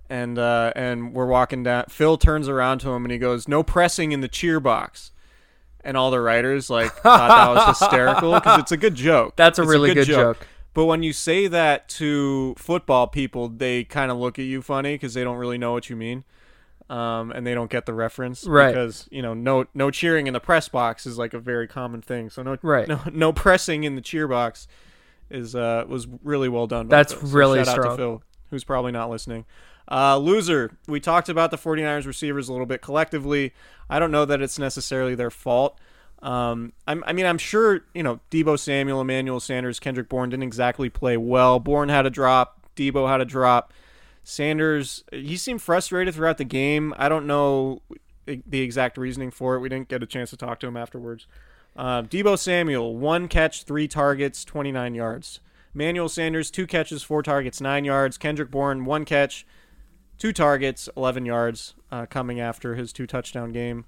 And 0.10 0.38
uh, 0.38 0.74
and 0.76 1.14
we're 1.14 1.26
walking 1.26 1.64
down. 1.64 1.86
Phil 1.88 2.18
turns 2.18 2.50
around 2.50 2.80
to 2.80 2.90
him 2.90 3.06
and 3.06 3.14
he 3.14 3.18
goes, 3.18 3.48
"No 3.48 3.64
pressing 3.64 4.12
in 4.12 4.20
the 4.20 4.28
cheer 4.28 4.60
box." 4.60 5.14
And 5.84 5.98
all 5.98 6.12
the 6.12 6.20
writers 6.22 6.70
like 6.70 6.92
thought 7.04 7.28
that 7.56 7.68
was 7.68 7.80
hysterical 7.80 8.34
because 8.34 8.60
it's 8.60 8.72
a 8.72 8.78
good 8.78 8.96
joke. 8.96 9.36
That's 9.36 9.58
a 9.60 9.64
It's 9.64 9.72
really 9.72 9.94
good 9.94 10.08
joke. 10.08 10.48
But 10.74 10.86
when 10.86 11.04
you 11.04 11.12
say 11.12 11.48
that 11.48 11.90
to 11.90 12.56
football 12.58 13.08
people, 13.08 13.50
they 13.50 13.84
kind 13.84 14.10
of 14.12 14.18
look 14.18 14.40
at 14.40 14.46
you 14.46 14.62
funny 14.62 14.94
because 14.94 15.14
they 15.14 15.24
don't 15.24 15.36
really 15.38 15.58
know 15.58 15.74
what 15.74 15.90
you 15.90 15.96
mean, 15.98 16.24
um, 16.90 17.32
and 17.32 17.46
they 17.46 17.54
don't 17.54 17.70
get 17.70 17.86
the 17.86 17.94
reference. 17.94 18.46
Right. 18.46 18.70
Because 18.70 19.08
you 19.12 19.22
know, 19.22 19.34
no 19.34 19.66
no 19.74 19.92
cheering 19.92 20.28
in 20.28 20.34
the 20.34 20.40
press 20.40 20.70
box 20.70 21.06
is 21.06 21.18
like 21.18 21.34
a 21.34 21.40
very 21.40 21.68
common 21.68 22.02
thing. 22.02 22.30
So 22.30 22.42
no 22.44 22.58
Right. 22.62 22.88
no 22.88 23.02
no 23.12 23.34
pressing 23.34 23.84
in 23.84 23.96
the 23.96 24.02
cheer 24.02 24.28
box 24.28 24.68
is 25.30 25.56
uh 25.56 25.84
was 25.88 26.08
really 26.24 26.48
well 26.50 26.68
done. 26.68 26.88
by 26.88 26.98
That's 26.98 27.14
Phil. 27.14 27.28
So 27.28 27.38
really 27.38 27.66
shout 27.66 27.80
out 27.80 27.90
to 27.92 27.96
Phil, 27.98 28.24
who's 28.50 28.64
probably 28.64 28.92
not 28.92 29.10
listening. 29.10 29.46
Uh, 29.90 30.18
loser. 30.18 30.78
We 30.88 31.00
talked 31.00 31.30
about 31.30 31.52
the 31.52 31.58
49ers 31.58 32.06
receivers 32.06 32.48
a 32.48 32.52
little 32.52 32.66
bit 32.66 32.82
collectively. 32.82 33.54
I 33.90 34.00
don't 34.00 34.12
know 34.12 34.26
that 34.26 34.42
it's 34.42 34.58
necessarily 34.58 35.16
their 35.16 35.32
fault. 35.32 35.78
Um, 36.22 36.74
I 36.88 37.14
mean, 37.14 37.26
I'm 37.26 37.40
sure 37.40 37.82
you 37.94 38.04
know 38.04 38.20
Deebo 38.30 38.60
Samuel, 38.60 39.02
Emmanuel 39.02 39.40
Sanders, 39.40 39.80
Kendrick 39.80 40.08
Bourne 40.08 40.30
didn't 40.30 40.44
exactly 40.44 40.90
play 40.90 41.18
well. 41.18 41.60
Bourne 41.60 41.90
had 41.90 42.06
a 42.06 42.12
drop. 42.12 42.68
Deebo 42.76 43.10
had 43.10 43.22
a 43.22 43.26
drop. 43.26 43.74
Sanders, 44.24 45.04
he 45.12 45.36
seemed 45.36 45.64
frustrated 45.64 46.14
throughout 46.14 46.38
the 46.38 46.44
game. 46.44 46.94
I 46.96 47.10
don't 47.10 47.26
know 47.26 47.82
the 48.26 48.62
exact 48.62 48.98
reasoning 48.98 49.32
for 49.32 49.56
it. 49.56 49.60
We 49.60 49.70
didn't 49.70 49.90
get 49.90 50.04
a 50.04 50.06
chance 50.06 50.30
to 50.30 50.38
talk 50.38 50.60
to 50.60 50.68
him 50.68 50.78
afterwards. 50.78 51.26
Uh, 51.76 52.04
Deebo 52.04 52.38
Samuel, 52.38 52.96
one 52.96 53.28
catch, 53.28 53.64
three 53.64 53.88
targets, 53.88 54.46
29 54.46 54.94
yards. 54.94 55.40
Manuel 55.74 56.10
Sanders, 56.10 56.52
two 56.52 56.68
catches, 56.68 57.02
four 57.02 57.24
targets, 57.24 57.62
nine 57.62 57.86
yards. 57.86 58.18
Kendrick 58.18 58.52
Bourne, 58.52 58.86
one 58.86 59.06
catch, 59.06 59.46
two 60.22 60.32
targets, 60.32 60.88
11 60.96 61.26
yards, 61.26 61.74
uh, 61.92 62.06
coming 62.06 62.40
after 62.40 62.76
his 62.76 62.94
two 62.94 63.08
touchdown 63.08 63.52
game. 63.52 63.86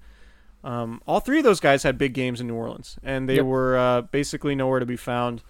Um, 0.64 1.00
all 1.06 1.20
three 1.20 1.38
of 1.38 1.44
those 1.44 1.60
guys 1.60 1.84
had 1.84 1.96
big 1.96 2.12
games 2.12 2.40
in 2.40 2.48
New 2.48 2.56
Orleans, 2.56 2.98
and 3.04 3.28
they 3.28 3.36
Yep. 3.36 3.44
were 3.44 3.76
uh, 3.78 4.00
basically 4.02 4.56
nowhere 4.56 4.80
to 4.80 4.86
be 4.86 4.96
found. 4.96 5.44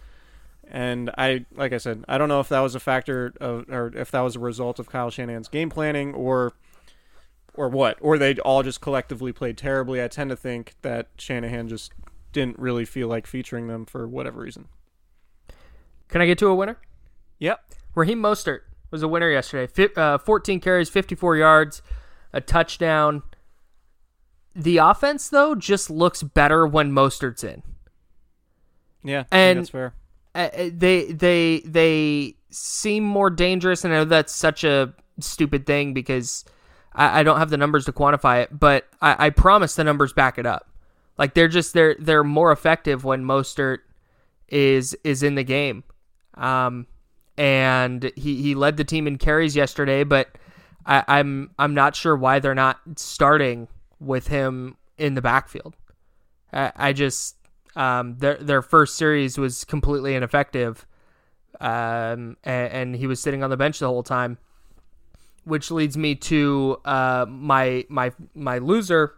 And 0.70 1.08
I, 1.16 1.46
like 1.54 1.72
I 1.72 1.78
said, 1.78 2.04
I 2.06 2.18
don't 2.18 2.28
know 2.28 2.40
if 2.40 2.50
that 2.50 2.60
was 2.60 2.74
a 2.74 2.80
factor 2.80 3.32
of, 3.40 3.66
or 3.70 3.92
if 3.96 4.10
that 4.10 4.20
was 4.20 4.36
a 4.36 4.40
result 4.40 4.78
of 4.78 4.86
Kyle 4.90 5.08
Shanahan's 5.08 5.48
game 5.48 5.70
planning, 5.70 6.12
or, 6.12 6.52
or 7.54 7.70
what, 7.70 7.96
or 8.02 8.18
they 8.18 8.34
all 8.40 8.62
just 8.62 8.82
collectively 8.82 9.32
played 9.32 9.56
terribly. 9.56 10.02
I 10.04 10.08
tend 10.08 10.28
to 10.28 10.36
think 10.36 10.74
that 10.82 11.08
Shanahan 11.16 11.66
just 11.66 11.92
didn't 12.32 12.58
really 12.58 12.84
feel 12.84 13.08
like 13.08 13.26
featuring 13.26 13.68
them 13.68 13.86
for 13.86 14.06
whatever 14.06 14.42
reason. 14.42 14.68
Can 16.08 16.20
I 16.20 16.26
get 16.26 16.36
to 16.38 16.48
a 16.48 16.54
winner? 16.54 16.76
Yep. 17.38 17.60
Raheem 17.94 18.20
Mostert 18.20 18.60
was 18.94 19.02
a 19.02 19.08
winner 19.08 19.28
yesterday. 19.30 19.66
Fi- 19.66 20.00
uh, 20.00 20.18
14 20.18 20.60
carries, 20.60 20.88
54 20.88 21.36
yards, 21.36 21.82
a 22.32 22.40
touchdown. 22.40 23.22
The 24.54 24.76
offense, 24.78 25.28
though, 25.28 25.54
just 25.56 25.90
looks 25.90 26.22
better 26.22 26.64
when 26.66 26.92
Mostert's 26.92 27.42
in. 27.42 27.62
Yeah, 29.02 29.20
I 29.20 29.22
think 29.22 29.28
And- 29.32 29.58
that's 29.58 29.70
fair. 29.70 29.94
Uh, 30.36 30.48
uh, 30.52 30.70
they 30.72 31.12
they 31.12 31.62
they 31.64 32.34
seem 32.50 33.04
more 33.04 33.30
dangerous, 33.30 33.84
and 33.84 33.94
I 33.94 33.98
know 33.98 34.04
that's 34.04 34.34
such 34.34 34.64
a 34.64 34.92
stupid 35.20 35.64
thing 35.64 35.94
because 35.94 36.44
I, 36.92 37.20
I 37.20 37.22
don't 37.22 37.38
have 37.38 37.50
the 37.50 37.56
numbers 37.56 37.84
to 37.84 37.92
quantify 37.92 38.42
it, 38.42 38.58
but 38.58 38.88
I, 39.00 39.26
I 39.26 39.30
promise 39.30 39.76
the 39.76 39.84
numbers 39.84 40.12
back 40.12 40.36
it 40.38 40.46
up. 40.46 40.68
Like 41.18 41.34
they're 41.34 41.46
just 41.46 41.72
they're 41.72 41.94
they're 42.00 42.24
more 42.24 42.50
effective 42.50 43.04
when 43.04 43.22
Mostert 43.24 43.78
is 44.48 44.96
is 45.04 45.22
in 45.22 45.36
the 45.36 45.44
game. 45.44 45.84
Um, 46.34 46.88
and 47.36 48.10
he, 48.16 48.40
he 48.42 48.54
led 48.54 48.76
the 48.76 48.84
team 48.84 49.06
in 49.06 49.18
carries 49.18 49.56
yesterday, 49.56 50.04
but 50.04 50.28
I, 50.86 51.04
I'm 51.08 51.50
I'm 51.58 51.74
not 51.74 51.96
sure 51.96 52.16
why 52.16 52.38
they're 52.38 52.54
not 52.54 52.78
starting 52.96 53.68
with 54.00 54.28
him 54.28 54.76
in 54.98 55.14
the 55.14 55.22
backfield. 55.22 55.74
I, 56.52 56.72
I 56.76 56.92
just 56.92 57.36
um, 57.76 58.16
their 58.18 58.36
their 58.36 58.62
first 58.62 58.96
series 58.96 59.38
was 59.38 59.64
completely 59.64 60.14
ineffective, 60.14 60.86
um, 61.60 62.36
and, 62.44 62.72
and 62.72 62.96
he 62.96 63.06
was 63.06 63.20
sitting 63.20 63.42
on 63.42 63.50
the 63.50 63.56
bench 63.56 63.78
the 63.78 63.88
whole 63.88 64.02
time, 64.02 64.38
which 65.44 65.70
leads 65.70 65.96
me 65.96 66.14
to 66.16 66.80
uh, 66.84 67.26
my 67.28 67.84
my 67.88 68.12
my 68.34 68.58
loser, 68.58 69.14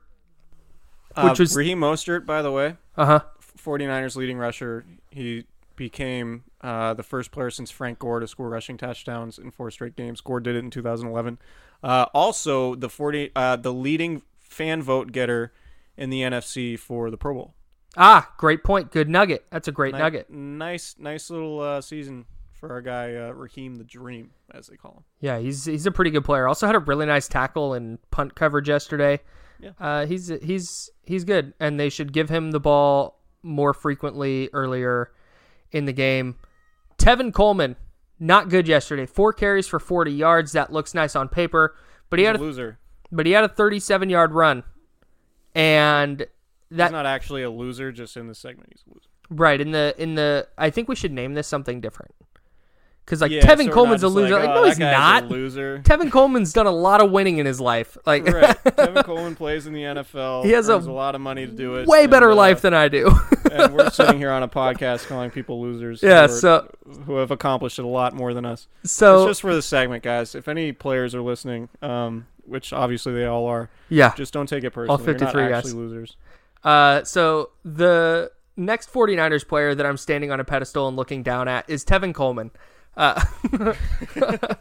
which 1.16 1.24
uh, 1.24 1.34
was 1.38 1.56
Raheem 1.56 1.80
Mostert, 1.80 2.24
by 2.24 2.42
the 2.42 2.52
way, 2.52 2.76
uh 2.96 3.06
huh 3.06 3.20
49ers 3.58 4.16
leading 4.16 4.38
rusher. 4.38 4.86
He 5.10 5.44
became 5.74 6.44
uh, 6.66 6.94
the 6.94 7.02
first 7.02 7.30
player 7.30 7.50
since 7.50 7.70
Frank 7.70 7.98
Gore 7.98 8.20
to 8.20 8.26
score 8.26 8.48
rushing 8.48 8.76
touchdowns 8.76 9.38
in 9.38 9.50
four 9.50 9.70
straight 9.70 9.94
games. 9.96 10.20
Gore 10.20 10.40
did 10.40 10.56
it 10.56 10.64
in 10.64 10.70
2011. 10.70 11.38
Uh, 11.82 12.06
also, 12.12 12.74
the 12.74 12.88
40 12.88 13.30
uh, 13.36 13.56
the 13.56 13.72
leading 13.72 14.22
fan 14.40 14.82
vote 14.82 15.12
getter 15.12 15.52
in 15.96 16.10
the 16.10 16.22
NFC 16.22 16.78
for 16.78 17.10
the 17.10 17.16
Pro 17.16 17.34
Bowl. 17.34 17.54
ah 17.96 18.32
great 18.36 18.62
point 18.64 18.90
good 18.90 19.08
nugget 19.08 19.44
that's 19.50 19.68
a 19.68 19.72
great 19.72 19.94
Ni- 19.94 20.00
nugget 20.00 20.28
Nice, 20.30 20.96
nice 20.98 21.30
little 21.30 21.60
uh, 21.60 21.80
season 21.80 22.26
for 22.52 22.70
our 22.72 22.80
guy 22.82 23.14
uh, 23.14 23.30
Raheem 23.32 23.76
the 23.76 23.84
Dream, 23.84 24.30
as 24.50 24.66
they 24.66 24.76
call 24.76 24.92
him. 24.98 25.04
Yeah, 25.20 25.38
he's 25.38 25.64
he's 25.66 25.86
a 25.86 25.90
pretty 25.92 26.10
good 26.10 26.24
player. 26.24 26.48
Also 26.48 26.66
had 26.66 26.74
a 26.74 26.78
really 26.80 27.06
nice 27.06 27.28
tackle 27.28 27.74
and 27.74 27.98
punt 28.10 28.34
coverage 28.34 28.68
yesterday. 28.68 29.20
Yeah. 29.60 29.70
Uh, 29.78 30.06
he's 30.06 30.28
he's 30.42 30.90
he's 31.04 31.24
good, 31.24 31.52
and 31.60 31.78
they 31.78 31.90
should 31.90 32.12
give 32.12 32.28
him 32.28 32.50
the 32.50 32.60
ball 32.60 33.20
more 33.42 33.72
frequently 33.74 34.48
earlier 34.52 35.10
in 35.70 35.84
the 35.84 35.92
game. 35.92 36.36
Tevin 36.99 37.32
Coleman, 37.32 37.76
not 38.18 38.49
good 38.49 38.66
yesterday. 38.68 39.07
Four 39.07 39.32
carries 39.32 39.66
for 39.68 39.78
40 39.78 40.12
yards. 40.12 40.53
That 40.53 40.72
looks 40.72 40.94
nice 40.94 41.14
on 41.16 41.28
paper, 41.28 41.74
but 42.11 42.18
he 42.18 42.24
He's 42.24 42.28
had 42.28 42.36
a 42.36 42.40
a, 42.40 42.42
loser. 42.42 42.78
but 43.12 43.26
he 43.26 43.32
had 43.32 43.44
a 43.44 43.49
37 43.49 44.09
yard 44.11 44.32
run, 44.32 44.64
and 45.55 46.26
that's 46.70 46.92
not 46.92 47.07
actually 47.07 47.42
a 47.42 47.51
loser, 47.51 47.92
just 47.92 48.16
in 48.16 48.26
the 48.28 48.34
segment. 48.34 48.70
He's 48.72 48.82
a 48.88 48.94
loser. 48.94 49.09
Right 49.28 49.61
in 49.61 49.72
the 49.72 49.94
in 49.99 50.14
the 50.14 50.49
I 50.57 50.70
think 50.70 50.88
we 50.88 50.94
should 50.94 51.12
name 51.12 51.34
this 51.34 51.47
something 51.49 51.80
different 51.80 52.14
because 53.07 53.20
like 53.22 53.30
Yeah, 53.30 53.40
Tevin 53.42 53.66
so 53.66 53.72
Coleman's 53.72 54.02
a 54.02 54.09
loser. 54.09 54.34
like, 54.34 54.48
Like, 54.48 54.57
"Oh, 54.57 54.62
no, 54.62 54.68
he's 54.68 54.78
not. 54.78 55.28
loser. 55.28 55.78
Tevin 55.84 56.11
Coleman's 56.11 56.52
done 56.52 56.66
a 56.66 56.70
lot 56.72 57.00
of 57.00 57.11
winning 57.12 57.38
in 57.38 57.46
his 57.46 57.61
life. 57.61 57.96
Like 58.04 58.26
right. 58.26 58.57
Tevin 58.64 59.04
Coleman 59.04 59.36
plays 59.36 59.66
in 59.66 59.72
the 59.72 59.82
NFL. 59.82 60.44
He 60.44 60.50
has 60.50 60.68
a 60.68 60.76
a 60.76 60.78
lot 60.78 61.14
of 61.14 61.20
money 61.20 61.46
to 61.46 61.52
do 61.52 61.76
it. 61.76 61.86
way 61.86 62.02
and, 62.02 62.11
better 62.11 62.32
uh, 62.32 62.34
life 62.34 62.61
than 62.61 62.74
I 62.74 62.88
do. 62.88 63.11
and 63.50 63.72
we're 63.74 63.90
sitting 63.92 64.18
here 64.18 64.30
on 64.32 64.42
a 64.42 64.48
podcast 64.48 65.07
calling 65.07 65.30
people 65.30 65.61
losers. 65.62 66.02
Yeah, 66.02 66.26
who 66.26 66.32
are- 66.34 66.36
so- 66.36 66.70
who 67.07 67.16
have 67.16 67.30
accomplished 67.30 67.78
it 67.78 67.84
a 67.84 67.88
lot 67.88 68.12
more 68.14 68.34
than 68.34 68.44
us. 68.44 68.68
so 68.84 69.22
it's 69.22 69.30
just 69.30 69.40
for 69.40 69.54
the 69.54 69.62
segment, 69.62 70.02
guys. 70.02 70.34
If 70.34 70.48
any 70.48 70.72
players 70.72 71.14
are 71.14 71.22
listening, 71.22 71.68
um, 71.82 72.26
which 72.44 72.72
obviously 72.72 73.12
they 73.14 73.24
all 73.24 73.46
are, 73.46 73.70
yeah. 73.88 74.14
just 74.14 74.32
don't 74.32 74.48
take 74.48 74.62
it 74.64 74.70
personally. 74.70 75.02
You're 75.04 75.14
53 75.18 75.42
not 75.42 75.48
guys. 75.50 75.59
actually 75.64 75.72
losers. 75.80 76.16
Uh, 76.62 77.02
so 77.04 77.50
the 77.64 78.30
next 78.57 78.92
49ers 78.92 79.46
player 79.46 79.74
that 79.74 79.84
I'm 79.86 79.96
standing 79.96 80.30
on 80.30 80.40
a 80.40 80.44
pedestal 80.44 80.88
and 80.88 80.96
looking 80.96 81.22
down 81.22 81.48
at 81.48 81.68
is 81.68 81.84
Tevin 81.84 82.14
Coleman. 82.14 82.50
Uh, 82.97 83.22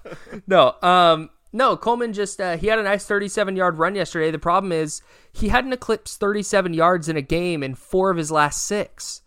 no, 0.47 0.75
um, 0.81 1.29
no, 1.53 1.77
Coleman 1.77 2.11
just 2.11 2.41
uh, 2.41 2.57
he 2.57 2.67
had 2.67 2.79
a 2.79 2.83
nice 2.83 3.05
37 3.05 3.55
yard 3.55 3.77
run 3.77 3.95
yesterday. 3.95 4.29
The 4.29 4.39
problem 4.39 4.71
is 4.71 5.01
he 5.31 5.49
hadn't 5.49 5.73
eclipsed 5.73 6.19
37 6.19 6.73
yards 6.73 7.07
in 7.07 7.15
a 7.15 7.21
game 7.21 7.63
in 7.63 7.75
four 7.75 8.09
of 8.11 8.17
his 8.17 8.31
last 8.31 8.63
six, 8.65 9.21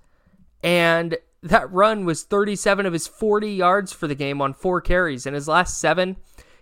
and 0.63 1.17
that 1.43 1.73
run 1.73 2.05
was 2.05 2.25
37 2.25 2.85
of 2.85 2.93
his 2.93 3.07
40 3.07 3.51
yards 3.51 3.93
for 3.93 4.07
the 4.07 4.15
game 4.15 4.43
on 4.43 4.53
four 4.53 4.81
carries. 4.81 5.25
In 5.25 5.35
his 5.35 5.49
last 5.49 5.79
seven, 5.79 6.17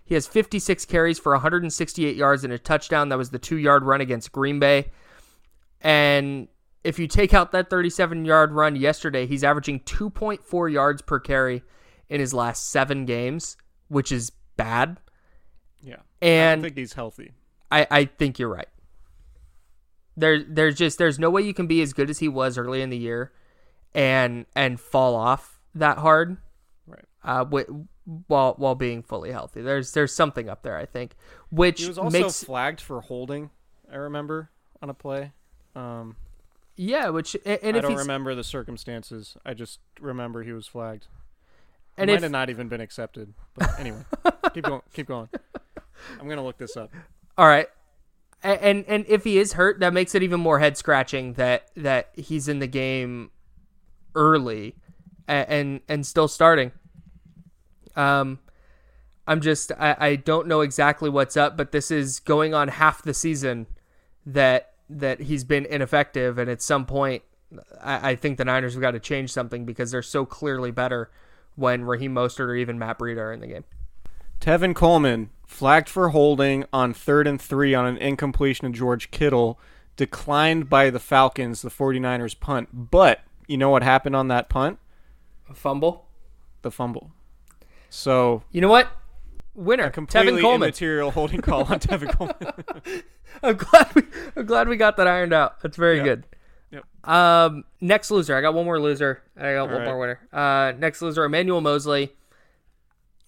he 0.05 0.13
has 0.13 0.25
56 0.25 0.85
carries 0.85 1.19
for 1.19 1.33
168 1.33 2.15
yards 2.15 2.43
and 2.45 2.53
a 2.53 2.59
touchdown. 2.59 3.09
That 3.09 3.17
was 3.17 3.31
the 3.31 3.39
two 3.39 3.57
yard 3.57 3.83
run 3.83 3.99
against 3.99 4.31
Green 4.31 4.59
Bay. 4.59 4.91
And 5.81 6.47
if 6.83 6.97
you 6.97 7.07
take 7.07 7.33
out 7.33 7.51
that 7.51 7.69
37 7.69 8.23
yard 8.23 8.53
run 8.53 8.77
yesterday, 8.77 9.27
he's 9.27 9.43
averaging 9.43 9.81
2.4 9.81 10.71
yards 10.71 11.01
per 11.01 11.19
carry 11.19 11.63
in 12.09 12.19
his 12.19 12.33
last 12.33 12.69
seven 12.69 13.05
games, 13.05 13.57
which 13.87 14.11
is 14.11 14.31
bad. 14.55 14.97
Yeah, 15.81 15.97
And 16.21 16.61
I 16.61 16.63
think 16.63 16.77
he's 16.77 16.93
healthy. 16.93 17.31
I, 17.71 17.87
I 17.91 18.05
think 18.05 18.39
you're 18.39 18.49
right. 18.49 18.67
There, 20.15 20.41
there's 20.43 20.75
just 20.75 20.97
there's 20.97 21.19
no 21.19 21.29
way 21.29 21.43
you 21.43 21.53
can 21.53 21.67
be 21.67 21.81
as 21.81 21.93
good 21.93 22.09
as 22.09 22.19
he 22.19 22.27
was 22.27 22.57
early 22.57 22.81
in 22.81 22.89
the 22.89 22.97
year, 22.97 23.31
and 23.93 24.45
and 24.55 24.79
fall 24.79 25.15
off 25.15 25.59
that 25.75 25.99
hard, 25.99 26.37
Right. 26.87 27.05
uh, 27.23 27.43
wi- 27.43 27.67
while 28.27 28.55
while 28.57 28.73
being 28.73 29.03
fully 29.03 29.31
healthy. 29.31 29.61
There's 29.61 29.91
there's 29.91 30.11
something 30.15 30.49
up 30.49 30.63
there, 30.63 30.75
I 30.75 30.85
think, 30.85 31.15
which 31.51 31.81
He 31.81 31.87
was 31.87 31.99
also 31.99 32.19
makes 32.19 32.43
flagged 32.43 32.81
for 32.81 33.01
holding. 33.01 33.51
I 33.91 33.97
remember 33.97 34.49
on 34.81 34.89
a 34.89 34.93
play. 34.95 35.33
Um, 35.75 36.15
yeah, 36.75 37.09
which 37.09 37.35
and 37.45 37.59
and 37.61 37.77
I 37.77 37.81
don't 37.81 37.95
remember 37.95 38.33
the 38.33 38.43
circumstances. 38.43 39.37
I 39.45 39.53
just 39.53 39.79
remember 39.99 40.41
he 40.41 40.51
was 40.51 40.65
flagged. 40.65 41.05
And 41.97 42.09
it 42.09 42.13
if 42.13 42.17
might 42.17 42.23
have 42.23 42.31
not 42.31 42.49
even 42.49 42.67
been 42.67 42.81
accepted. 42.81 43.33
But 43.55 43.69
anyway, 43.79 44.03
keep 44.53 44.65
going. 44.65 44.81
Keep 44.93 45.07
going. 45.07 45.29
I'm 46.19 46.27
gonna 46.27 46.43
look 46.43 46.57
this 46.57 46.77
up. 46.77 46.91
All 47.37 47.47
right. 47.47 47.67
And 48.43 48.85
and 48.87 49.05
if 49.07 49.23
he 49.23 49.39
is 49.39 49.53
hurt, 49.53 49.79
that 49.79 49.93
makes 49.93 50.13
it 50.13 50.23
even 50.23 50.39
more 50.39 50.59
head 50.59 50.77
scratching 50.77 51.33
that 51.33 51.69
that 51.75 52.09
he's 52.13 52.47
in 52.47 52.59
the 52.59 52.67
game 52.67 53.31
early 54.15 54.75
and, 55.27 55.49
and 55.49 55.81
and 55.87 56.05
still 56.05 56.27
starting. 56.27 56.71
Um 57.95 58.39
I'm 59.27 59.41
just 59.41 59.71
I, 59.77 59.95
I 59.99 60.15
don't 60.15 60.47
know 60.47 60.61
exactly 60.61 61.09
what's 61.09 61.35
up, 61.35 61.57
but 61.57 61.71
this 61.71 61.91
is 61.91 62.19
going 62.19 62.53
on 62.53 62.67
half 62.67 63.01
the 63.01 63.13
season 63.13 63.65
that 64.25 64.73
that 64.89 65.21
he's 65.21 65.43
been 65.43 65.65
ineffective 65.65 66.37
and 66.37 66.49
at 66.49 66.61
some 66.61 66.85
point 66.85 67.23
I, 67.81 68.11
I 68.11 68.15
think 68.15 68.37
the 68.37 68.45
Niners 68.45 68.73
have 68.73 68.81
got 68.81 68.91
to 68.91 68.99
change 68.99 69.31
something 69.31 69.65
because 69.65 69.91
they're 69.91 70.01
so 70.01 70.25
clearly 70.25 70.71
better 70.71 71.09
when 71.57 71.83
Raheem 71.83 72.13
Mostert 72.15 72.47
or 72.47 72.55
even 72.55 72.79
Matt 72.79 72.99
Breida 72.99 73.17
are 73.17 73.33
in 73.33 73.41
the 73.41 73.47
game. 73.47 73.65
Tevin 74.39 74.73
Coleman 74.73 75.31
flagged 75.45 75.89
for 75.89 76.09
holding 76.09 76.63
on 76.71 76.93
third 76.93 77.27
and 77.27 77.41
three 77.41 77.73
on 77.73 77.85
an 77.85 77.97
incompletion 77.97 78.67
of 78.67 78.73
George 78.73 79.11
Kittle, 79.11 79.59
declined 79.95 80.69
by 80.69 80.89
the 80.89 80.99
Falcons, 80.99 81.61
the 81.63 81.69
49ers 81.69 82.39
punt. 82.39 82.69
But 82.91 83.21
you 83.47 83.57
know 83.57 83.69
what 83.69 83.83
happened 83.83 84.15
on 84.15 84.27
that 84.29 84.47
punt? 84.47 84.77
A 85.49 85.53
fumble. 85.53 86.05
The 86.61 86.71
fumble. 86.71 87.11
So 87.89 88.43
You 88.51 88.61
know 88.61 88.69
what? 88.69 88.89
Winner. 89.55 89.89
Tevin 89.89 90.39
Coleman. 90.39 90.67
Material 90.67 91.09
holding 91.09 91.41
call 91.41 91.63
on 91.63 91.79
Tevin 91.79 92.11
Coleman. 92.17 93.03
I'm 93.41 93.55
glad 93.55 93.95
we 93.95 94.03
I'm 94.35 94.45
glad 94.45 94.67
we 94.67 94.77
got 94.77 94.97
that 94.97 95.07
ironed 95.07 95.33
out. 95.33 95.61
That's 95.61 95.77
very 95.77 96.01
good. 96.01 96.25
Yep. 96.71 96.85
Um, 97.09 97.63
next 97.79 98.11
loser. 98.11 98.35
I 98.35 98.41
got 98.41 98.53
one 98.53 98.65
more 98.65 98.79
loser. 98.79 99.23
I 99.37 99.53
got 99.53 99.69
one 99.69 99.79
right. 99.79 99.85
more 99.85 99.99
winner. 99.99 100.27
Uh, 100.31 100.73
next 100.77 101.01
loser, 101.01 101.23
Emmanuel 101.23 101.61
Mosley. 101.61 102.13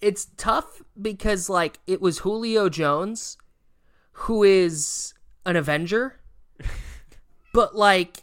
It's 0.00 0.26
tough 0.36 0.82
because 1.00 1.48
like 1.48 1.78
it 1.86 2.00
was 2.00 2.18
Julio 2.18 2.68
Jones, 2.68 3.36
who 4.12 4.42
is 4.42 5.14
an 5.44 5.56
Avenger, 5.56 6.20
but 7.54 7.74
like 7.74 8.22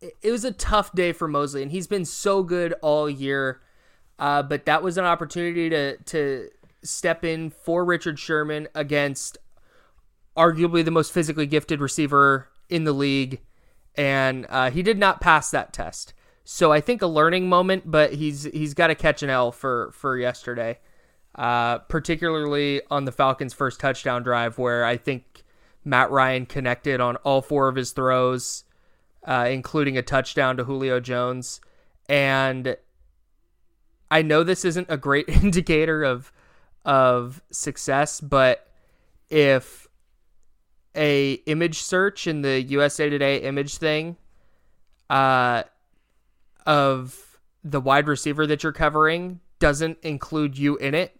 it 0.00 0.14
it 0.22 0.30
was 0.30 0.44
a 0.44 0.52
tough 0.52 0.92
day 0.92 1.12
for 1.12 1.28
Mosley, 1.28 1.62
and 1.62 1.70
he's 1.70 1.86
been 1.86 2.04
so 2.04 2.42
good 2.42 2.74
all 2.82 3.08
year. 3.08 3.60
Uh, 4.18 4.42
but 4.42 4.64
that 4.66 4.82
was 4.82 4.96
an 4.96 5.04
opportunity 5.04 5.68
to 5.70 5.96
to 5.96 6.48
step 6.82 7.24
in 7.24 7.50
for 7.50 7.84
Richard 7.84 8.18
Sherman 8.18 8.68
against 8.74 9.38
arguably 10.36 10.84
the 10.84 10.90
most 10.90 11.12
physically 11.12 11.46
gifted 11.46 11.80
receiver 11.80 12.48
in 12.68 12.84
the 12.84 12.92
league, 12.92 13.40
and 13.96 14.46
uh, 14.48 14.70
he 14.70 14.82
did 14.82 14.98
not 14.98 15.20
pass 15.20 15.50
that 15.50 15.72
test. 15.72 16.14
So 16.44 16.72
I 16.72 16.80
think 16.80 17.00
a 17.00 17.06
learning 17.06 17.48
moment, 17.48 17.90
but 17.90 18.14
he's 18.14 18.44
he's 18.44 18.74
got 18.74 18.88
to 18.88 18.94
catch 18.94 19.22
an 19.22 19.30
L 19.30 19.50
for 19.50 19.92
for 19.92 20.18
yesterday, 20.18 20.78
uh, 21.34 21.78
particularly 21.78 22.82
on 22.90 23.06
the 23.06 23.12
Falcons' 23.12 23.54
first 23.54 23.80
touchdown 23.80 24.22
drive, 24.22 24.58
where 24.58 24.84
I 24.84 24.98
think 24.98 25.42
Matt 25.84 26.10
Ryan 26.10 26.44
connected 26.44 27.00
on 27.00 27.16
all 27.16 27.40
four 27.40 27.68
of 27.68 27.76
his 27.76 27.92
throws, 27.92 28.64
uh, 29.26 29.48
including 29.50 29.96
a 29.96 30.02
touchdown 30.02 30.58
to 30.58 30.64
Julio 30.64 31.00
Jones, 31.00 31.60
and 32.08 32.76
I 34.10 34.20
know 34.20 34.44
this 34.44 34.64
isn't 34.66 34.86
a 34.90 34.98
great 34.98 35.28
indicator 35.42 36.02
of 36.02 36.30
of 36.84 37.42
success, 37.50 38.20
but 38.20 38.68
if 39.30 39.83
a 40.96 41.34
image 41.46 41.82
search 41.82 42.26
in 42.26 42.42
the 42.42 42.62
USA 42.62 43.08
Today 43.08 43.38
image 43.38 43.76
thing 43.76 44.16
uh 45.10 45.64
of 46.66 47.38
the 47.62 47.80
wide 47.80 48.06
receiver 48.06 48.46
that 48.46 48.62
you're 48.62 48.72
covering 48.72 49.40
doesn't 49.58 49.98
include 50.02 50.58
you 50.58 50.76
in 50.76 50.94
it, 50.94 51.18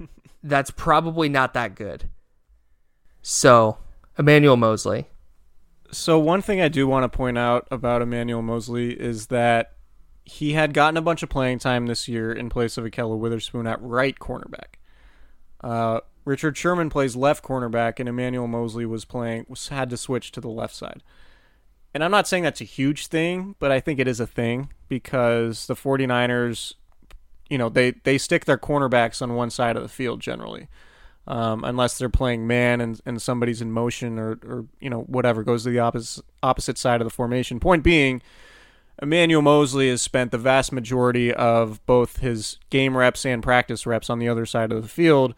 that's 0.42 0.70
probably 0.70 1.28
not 1.28 1.54
that 1.54 1.74
good. 1.74 2.08
So, 3.22 3.78
Emmanuel 4.18 4.56
Mosley. 4.56 5.06
So 5.92 6.18
one 6.18 6.42
thing 6.42 6.60
I 6.60 6.68
do 6.68 6.86
want 6.86 7.04
to 7.04 7.16
point 7.16 7.38
out 7.38 7.68
about 7.70 8.02
Emmanuel 8.02 8.42
Mosley 8.42 8.90
is 8.90 9.28
that 9.28 9.72
he 10.24 10.54
had 10.54 10.74
gotten 10.74 10.96
a 10.96 11.02
bunch 11.02 11.22
of 11.22 11.28
playing 11.28 11.60
time 11.60 11.86
this 11.86 12.08
year 12.08 12.32
in 12.32 12.48
place 12.48 12.76
of 12.76 12.84
Ahkello 12.84 13.16
Witherspoon 13.16 13.66
at 13.68 13.80
right 13.80 14.18
cornerback. 14.18 14.74
Uh, 15.62 16.00
Richard 16.26 16.58
Sherman 16.58 16.90
plays 16.90 17.16
left 17.16 17.42
cornerback, 17.42 17.98
and 17.98 18.08
Emmanuel 18.08 18.46
Mosley 18.46 18.84
was 18.84 19.06
playing 19.06 19.46
was 19.48 19.68
had 19.68 19.88
to 19.88 19.96
switch 19.96 20.30
to 20.32 20.40
the 20.40 20.48
left 20.48 20.74
side. 20.74 21.02
And 21.94 22.04
I'm 22.04 22.10
not 22.10 22.28
saying 22.28 22.42
that's 22.42 22.60
a 22.60 22.64
huge 22.64 23.06
thing, 23.06 23.54
but 23.58 23.72
I 23.72 23.80
think 23.80 23.98
it 23.98 24.06
is 24.06 24.20
a 24.20 24.26
thing 24.26 24.70
because 24.88 25.66
the 25.66 25.74
49ers, 25.74 26.74
you 27.48 27.56
know, 27.56 27.70
they 27.70 27.92
they 28.04 28.18
stick 28.18 28.44
their 28.44 28.58
cornerbacks 28.58 29.22
on 29.22 29.34
one 29.34 29.48
side 29.48 29.76
of 29.76 29.82
the 29.82 29.88
field 29.88 30.20
generally 30.20 30.68
um, 31.26 31.64
unless 31.64 31.98
they're 31.98 32.08
playing 32.08 32.46
man 32.46 32.80
and, 32.80 33.00
and 33.04 33.20
somebody's 33.20 33.60
in 33.60 33.72
motion 33.72 34.18
or, 34.18 34.38
or 34.46 34.66
you 34.80 34.88
know 34.88 35.02
whatever 35.02 35.42
goes 35.42 35.64
to 35.64 35.70
the 35.70 35.78
opposite 35.78 36.24
opposite 36.42 36.78
side 36.78 37.00
of 37.00 37.06
the 37.06 37.10
formation. 37.10 37.58
Point 37.58 37.82
being, 37.82 38.22
Emmanuel 39.02 39.42
Mosley 39.42 39.88
has 39.88 40.02
spent 40.02 40.30
the 40.30 40.38
vast 40.38 40.72
majority 40.72 41.32
of 41.32 41.84
both 41.86 42.18
his 42.18 42.58
game 42.70 42.96
reps 42.96 43.26
and 43.26 43.42
practice 43.42 43.86
reps 43.86 44.08
on 44.08 44.18
the 44.18 44.28
other 44.28 44.46
side 44.46 44.70
of 44.70 44.82
the 44.82 44.88
field, 44.88 45.34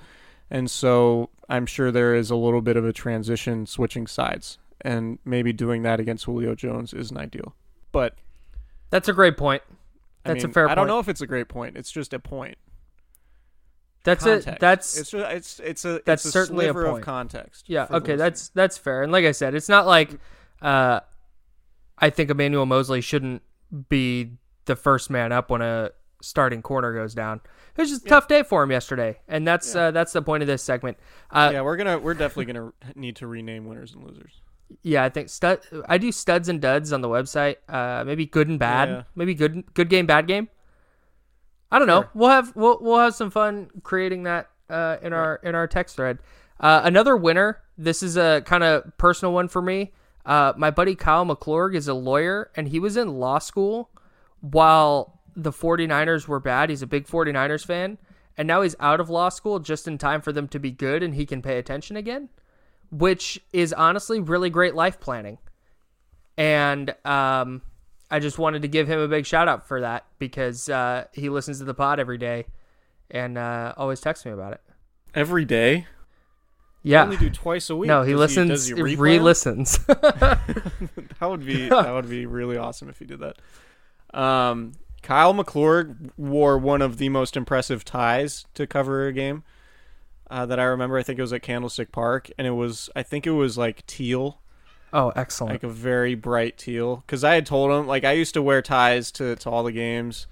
and 0.50 0.70
so 0.70 1.30
I'm 1.48 1.66
sure 1.66 1.90
there 1.90 2.14
is 2.14 2.30
a 2.30 2.36
little 2.36 2.60
bit 2.60 2.76
of 2.76 2.84
a 2.84 2.92
transition 2.92 3.66
switching 3.66 4.06
sides, 4.06 4.58
and 4.80 5.18
maybe 5.24 5.52
doing 5.52 5.82
that 5.82 6.00
against 6.00 6.24
Julio 6.24 6.54
Jones 6.54 6.92
isn't 6.92 7.16
ideal. 7.16 7.54
But 7.92 8.14
That's 8.90 9.08
a 9.08 9.12
great 9.12 9.36
point. 9.36 9.62
I 10.24 10.30
That's 10.30 10.44
mean, 10.44 10.50
a 10.50 10.54
fair 10.54 10.66
point. 10.66 10.72
I 10.72 10.74
don't 10.74 10.88
know 10.88 10.98
if 10.98 11.08
it's 11.08 11.20
a 11.20 11.26
great 11.26 11.48
point. 11.48 11.76
It's 11.76 11.90
just 11.90 12.12
a 12.12 12.18
point. 12.18 12.58
That's 14.04 14.24
Context. 14.24 14.48
it. 14.48 14.60
That's 14.60 14.98
it's 14.98 15.10
just, 15.10 15.32
it's 15.32 15.60
it's 15.60 15.84
a 15.84 16.00
that's 16.04 16.24
it's 16.24 16.34
a 16.34 16.38
certainly 16.38 16.66
a 16.66 16.68
sliver 16.68 16.86
of 16.86 16.92
point. 16.92 17.04
context. 17.04 17.68
Yeah, 17.68 17.86
okay, 17.90 18.16
that's 18.16 18.48
that's 18.50 18.78
fair. 18.78 19.02
And 19.02 19.12
like 19.12 19.24
I 19.24 19.32
said, 19.32 19.54
it's 19.54 19.68
not 19.68 19.86
like 19.86 20.10
uh 20.62 21.00
I 21.98 22.10
think 22.10 22.30
Emmanuel 22.30 22.64
Mosley 22.64 23.00
shouldn't 23.00 23.42
be 23.88 24.30
the 24.66 24.76
first 24.76 25.10
man 25.10 25.32
up 25.32 25.50
when 25.50 25.62
a 25.62 25.90
starting 26.22 26.62
corner 26.62 26.94
goes 26.94 27.12
down. 27.14 27.40
It 27.78 27.82
was 27.82 27.90
just 27.90 28.06
a 28.06 28.08
tough 28.08 28.26
day 28.26 28.42
for 28.42 28.60
him 28.64 28.72
yesterday, 28.72 29.20
and 29.28 29.46
that's 29.46 29.72
uh, 29.72 29.92
that's 29.92 30.12
the 30.12 30.20
point 30.20 30.42
of 30.42 30.48
this 30.48 30.64
segment. 30.64 30.98
Uh, 31.30 31.50
yeah, 31.52 31.60
we're 31.60 31.76
gonna 31.76 31.96
we're 31.96 32.14
definitely 32.14 32.52
gonna 32.52 32.72
need 32.96 33.14
to 33.16 33.28
rename 33.28 33.66
winners 33.66 33.94
and 33.94 34.04
losers. 34.04 34.42
yeah, 34.82 35.04
I 35.04 35.08
think 35.10 35.28
stud. 35.28 35.60
I 35.88 35.96
do 35.96 36.10
studs 36.10 36.48
and 36.48 36.60
duds 36.60 36.92
on 36.92 37.02
the 37.02 37.08
website. 37.08 37.56
Uh, 37.68 38.02
maybe 38.04 38.26
good 38.26 38.48
and 38.48 38.58
bad. 38.58 38.88
Yeah. 38.88 39.02
Maybe 39.14 39.32
good 39.32 39.72
good 39.74 39.88
game, 39.88 40.06
bad 40.06 40.26
game. 40.26 40.48
I 41.70 41.78
don't 41.78 41.86
know. 41.86 42.06
We'll 42.14 42.30
have 42.30 42.56
we'll 42.56 42.78
we'll 42.80 42.98
have 42.98 43.14
some 43.14 43.30
fun 43.30 43.70
creating 43.84 44.24
that 44.24 44.50
uh, 44.68 44.96
in 45.00 45.12
our 45.12 45.36
in 45.44 45.54
our 45.54 45.68
text 45.68 45.94
thread. 45.94 46.18
Uh, 46.58 46.80
another 46.82 47.16
winner. 47.16 47.60
This 47.76 48.02
is 48.02 48.16
a 48.16 48.42
kind 48.44 48.64
of 48.64 48.98
personal 48.98 49.32
one 49.32 49.46
for 49.46 49.62
me. 49.62 49.92
Uh, 50.26 50.52
my 50.56 50.72
buddy 50.72 50.96
Kyle 50.96 51.24
McClurg 51.24 51.76
is 51.76 51.86
a 51.86 51.94
lawyer, 51.94 52.50
and 52.56 52.68
he 52.68 52.80
was 52.80 52.96
in 52.96 53.20
law 53.20 53.38
school 53.38 53.90
while 54.40 55.17
the 55.38 55.52
49ers 55.52 56.26
were 56.26 56.40
bad. 56.40 56.68
He's 56.68 56.82
a 56.82 56.86
big 56.86 57.06
49ers 57.06 57.64
fan, 57.64 57.96
and 58.36 58.48
now 58.48 58.62
he's 58.62 58.74
out 58.80 59.00
of 59.00 59.08
law 59.08 59.28
school 59.28 59.60
just 59.60 59.86
in 59.86 59.96
time 59.96 60.20
for 60.20 60.32
them 60.32 60.48
to 60.48 60.58
be 60.58 60.72
good, 60.72 61.02
and 61.02 61.14
he 61.14 61.24
can 61.24 61.42
pay 61.42 61.58
attention 61.58 61.96
again, 61.96 62.28
which 62.90 63.40
is 63.52 63.72
honestly 63.72 64.18
really 64.18 64.50
great 64.50 64.74
life 64.74 64.98
planning. 64.98 65.38
And 66.36 66.94
um, 67.04 67.62
I 68.10 68.18
just 68.18 68.38
wanted 68.38 68.62
to 68.62 68.68
give 68.68 68.88
him 68.88 68.98
a 68.98 69.08
big 69.08 69.26
shout 69.26 69.48
out 69.48 69.68
for 69.68 69.80
that 69.80 70.06
because 70.18 70.68
uh, 70.68 71.04
he 71.12 71.28
listens 71.28 71.58
to 71.58 71.64
the 71.64 71.74
pod 71.74 72.00
every 72.00 72.18
day 72.18 72.46
and 73.10 73.38
uh, 73.38 73.74
always 73.76 74.00
texts 74.00 74.26
me 74.26 74.32
about 74.32 74.52
it. 74.54 74.60
Every 75.14 75.44
day. 75.44 75.86
Yeah. 76.82 77.04
Only 77.04 77.16
do 77.16 77.30
twice 77.30 77.70
a 77.70 77.76
week. 77.76 77.88
no, 77.88 78.02
he 78.02 78.12
Does 78.12 78.20
listens, 78.20 78.50
does 78.50 78.66
he 78.68 78.74
re-listens. 78.96 79.78
that 79.86 80.38
would 81.20 81.44
be 81.44 81.68
that 81.68 81.92
would 81.92 82.08
be 82.08 82.26
really 82.26 82.56
awesome 82.56 82.88
if 82.88 82.98
he 82.98 83.04
did 83.04 83.20
that. 83.20 84.18
Um, 84.18 84.72
Kyle 85.02 85.34
McClurg 85.34 86.10
wore 86.16 86.58
one 86.58 86.82
of 86.82 86.98
the 86.98 87.08
most 87.08 87.36
impressive 87.36 87.84
ties 87.84 88.46
to 88.54 88.66
cover 88.66 89.06
a 89.06 89.12
game 89.12 89.44
uh, 90.30 90.46
that 90.46 90.58
I 90.58 90.64
remember. 90.64 90.98
I 90.98 91.02
think 91.02 91.18
it 91.18 91.22
was 91.22 91.32
at 91.32 91.42
Candlestick 91.42 91.92
Park, 91.92 92.30
and 92.36 92.46
it 92.46 92.52
was 92.52 92.90
I 92.94 93.02
think 93.02 93.26
it 93.26 93.32
was 93.32 93.56
like 93.56 93.86
teal, 93.86 94.40
oh, 94.92 95.12
excellent. 95.16 95.54
like 95.54 95.62
a 95.62 95.68
very 95.68 96.14
bright 96.14 96.58
teal. 96.58 96.96
Because 96.96 97.24
I 97.24 97.34
had 97.34 97.46
told 97.46 97.70
him 97.70 97.86
like 97.86 98.04
I 98.04 98.12
used 98.12 98.34
to 98.34 98.42
wear 98.42 98.62
ties 98.62 99.10
to 99.12 99.36
to 99.36 99.50
all 99.50 99.64
the 99.64 99.72
games, 99.72 100.26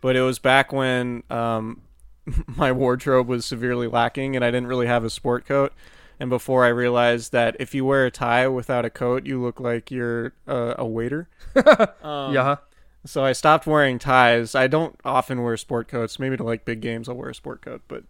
but 0.00 0.16
it 0.16 0.22
was 0.22 0.38
back 0.38 0.72
when 0.72 1.22
um, 1.30 1.82
my 2.46 2.72
wardrobe 2.72 3.28
was 3.28 3.44
severely 3.44 3.88
lacking, 3.88 4.36
and 4.36 4.44
I 4.44 4.48
didn't 4.50 4.68
really 4.68 4.86
have 4.86 5.04
a 5.04 5.10
sport 5.10 5.46
coat. 5.46 5.72
And 6.20 6.30
before 6.30 6.64
I 6.64 6.68
realized 6.68 7.32
that 7.32 7.56
if 7.58 7.74
you 7.74 7.84
wear 7.84 8.06
a 8.06 8.10
tie 8.10 8.46
without 8.46 8.84
a 8.84 8.90
coat, 8.90 9.26
you 9.26 9.42
look 9.42 9.58
like 9.58 9.90
you're 9.90 10.32
uh, 10.46 10.74
a 10.78 10.86
waiter. 10.86 11.28
Um, 12.02 12.34
yeah. 12.34 12.56
So 13.04 13.24
I 13.24 13.32
stopped 13.32 13.66
wearing 13.66 13.98
ties. 13.98 14.54
I 14.54 14.66
don't 14.66 14.98
often 15.04 15.42
wear 15.42 15.56
sport 15.56 15.88
coats. 15.88 16.18
Maybe 16.18 16.36
to 16.36 16.44
like 16.44 16.64
big 16.64 16.80
games, 16.80 17.08
I'll 17.08 17.16
wear 17.16 17.30
a 17.30 17.34
sport 17.34 17.62
coat. 17.62 17.82
But 17.88 18.04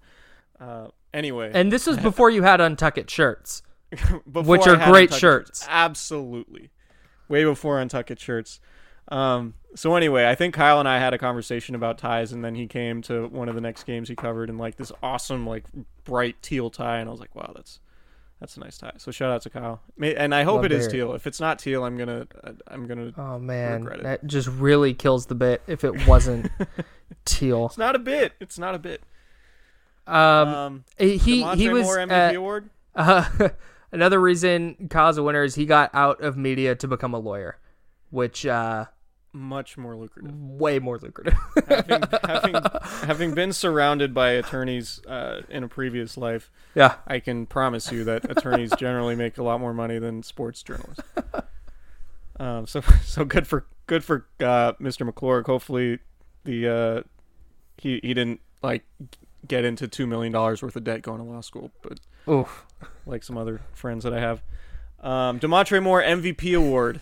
uh, 0.61 0.88
anyway, 1.14 1.51
And 1.55 1.72
this 1.72 1.86
was 1.86 1.97
before 2.03 2.30
you 2.30 2.43
had 2.43 2.61
untuck 2.61 2.99
it 2.99 3.11
shirts. 3.11 3.62
which 4.32 4.66
are 4.66 4.76
great 4.76 5.11
Untucked 5.11 5.20
shirts. 5.20 5.66
Absolutely, 5.68 6.70
way 7.28 7.45
before 7.45 7.78
Untuck 7.78 8.11
It 8.11 8.18
shirts. 8.18 8.61
Um, 9.09 9.55
so 9.74 9.97
anyway, 9.97 10.26
I 10.28 10.34
think 10.34 10.55
Kyle 10.55 10.78
and 10.78 10.88
I 10.88 10.99
had 10.99 11.12
a 11.12 11.18
conversation 11.18 11.74
about 11.74 11.99
ties, 11.99 12.32
and 12.32 12.45
then 12.45 12.55
he 12.55 12.66
came 12.66 13.03
to 13.03 13.26
one 13.28 13.49
of 13.49 13.55
the 13.55 13.61
next 13.61 13.84
games 13.84 14.09
he 14.09 14.14
covered 14.14 14.49
in 14.49 14.57
like 14.59 14.76
this 14.76 14.93
awesome, 15.03 15.47
like 15.47 15.64
bright 16.05 16.40
teal 16.43 16.70
tie, 16.70 16.99
and 16.99 17.09
I 17.09 17.12
was 17.12 17.20
like, 17.20 17.34
wow, 17.34 17.53
that's 17.55 17.80
that's 18.43 18.57
a 18.57 18.61
nice 18.61 18.76
tie. 18.76 18.90
So 18.97 19.12
shout 19.12 19.30
out 19.30 19.43
to 19.43 19.51
Kyle, 19.51 19.80
and 20.01 20.34
I 20.34 20.43
hope 20.43 20.57
Love 20.57 20.64
it 20.64 20.72
is 20.72 20.88
teal. 20.88 21.14
If 21.14 21.28
it's 21.28 21.38
not 21.38 21.61
teal, 21.61 21.84
I'm 21.84 21.97
gonna 21.97 22.26
uh, 22.43 22.51
I'm 22.66 22.88
gonna. 22.88 23.12
Oh 23.16 23.38
man, 23.38 23.84
Regret 23.84 24.01
it. 24.01 24.03
that 24.03 24.26
just 24.26 24.49
really 24.49 24.95
kills 24.95 25.26
the 25.26 25.36
bit 25.36 25.62
if 25.68 25.84
it 25.84 26.09
wasn't 26.09 26.51
teal. 27.24 27.66
It's 27.66 27.78
not 27.78 27.95
a 27.95 28.01
bit. 28.01 28.32
It's 28.40 28.59
not 28.59 28.74
a 28.74 28.80
bit. 28.80 29.01
Um, 30.09 30.16
Um, 30.16 30.84
he 30.99 31.18
he 31.55 31.68
was 31.68 31.84
Moore 31.84 31.99
MVP 31.99 32.34
uh, 32.34 32.36
award. 32.36 32.70
Uh, 32.97 33.49
another 33.93 34.20
reason 34.20 34.88
Kyle's 34.90 35.18
a 35.18 35.22
winner 35.22 35.45
is 35.45 35.55
he 35.55 35.64
got 35.64 35.95
out 35.95 36.20
of 36.20 36.36
media 36.36 36.74
to 36.74 36.88
become 36.88 37.14
a 37.14 37.20
lawyer, 37.20 37.59
which 38.11 38.45
uh, 38.45 38.86
Much 39.34 39.78
more 39.78 39.96
lucrative. 39.96 40.34
way 40.34 40.78
more 40.78 40.98
lucrative. 40.98 41.34
having, 41.66 42.02
having 42.24 42.54
having 42.82 43.34
been 43.34 43.52
surrounded 43.52 44.12
by 44.12 44.32
attorneys 44.32 45.00
uh, 45.06 45.42
in 45.48 45.64
a 45.64 45.68
previous 45.68 46.16
life, 46.16 46.50
yeah, 46.74 46.96
I 47.06 47.18
can 47.18 47.46
promise 47.46 47.90
you 47.90 48.04
that 48.04 48.30
attorneys 48.30 48.72
generally 48.76 49.16
make 49.16 49.38
a 49.38 49.42
lot 49.42 49.58
more 49.58 49.72
money 49.72 49.98
than 49.98 50.22
sports 50.22 50.62
journalists. 50.62 51.02
Um, 52.40 52.66
so 52.66 52.80
so 53.04 53.24
good 53.24 53.46
for 53.46 53.66
good 53.86 54.02
for 54.02 54.26
uh, 54.40 54.72
Mr. 54.80 55.08
McClurg. 55.08 55.46
Hopefully, 55.46 56.00
the 56.44 56.68
uh, 56.68 57.02
he 57.78 58.00
he 58.02 58.14
didn't 58.14 58.40
like 58.62 58.84
get 59.46 59.64
into 59.64 59.86
two 59.86 60.06
million 60.06 60.32
dollars 60.32 60.62
worth 60.62 60.74
of 60.74 60.82
debt 60.82 61.02
going 61.02 61.18
to 61.18 61.24
law 61.24 61.40
school, 61.40 61.70
but 61.82 62.00
oof. 62.28 62.66
like 63.06 63.22
some 63.22 63.36
other 63.36 63.60
friends 63.72 64.02
that 64.04 64.12
I 64.12 64.20
have. 64.20 64.42
Um, 65.00 65.38
Demontre 65.38 65.82
Moore 65.82 66.02
MVP 66.02 66.56
award. 66.56 67.00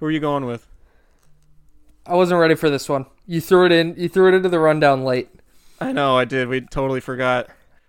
Who 0.00 0.06
are 0.06 0.10
you 0.10 0.20
going 0.20 0.44
with? 0.44 0.66
I 2.06 2.14
wasn't 2.14 2.40
ready 2.40 2.54
for 2.54 2.70
this 2.70 2.88
one. 2.88 3.06
You 3.26 3.40
threw 3.40 3.66
it 3.66 3.72
in. 3.72 3.94
You 3.96 4.08
threw 4.08 4.28
it 4.28 4.34
into 4.34 4.48
the 4.48 4.58
rundown 4.60 5.04
late. 5.04 5.28
I 5.80 5.92
know 5.92 6.16
I 6.16 6.24
did. 6.24 6.48
We 6.48 6.60
totally 6.60 7.00
forgot. 7.00 7.48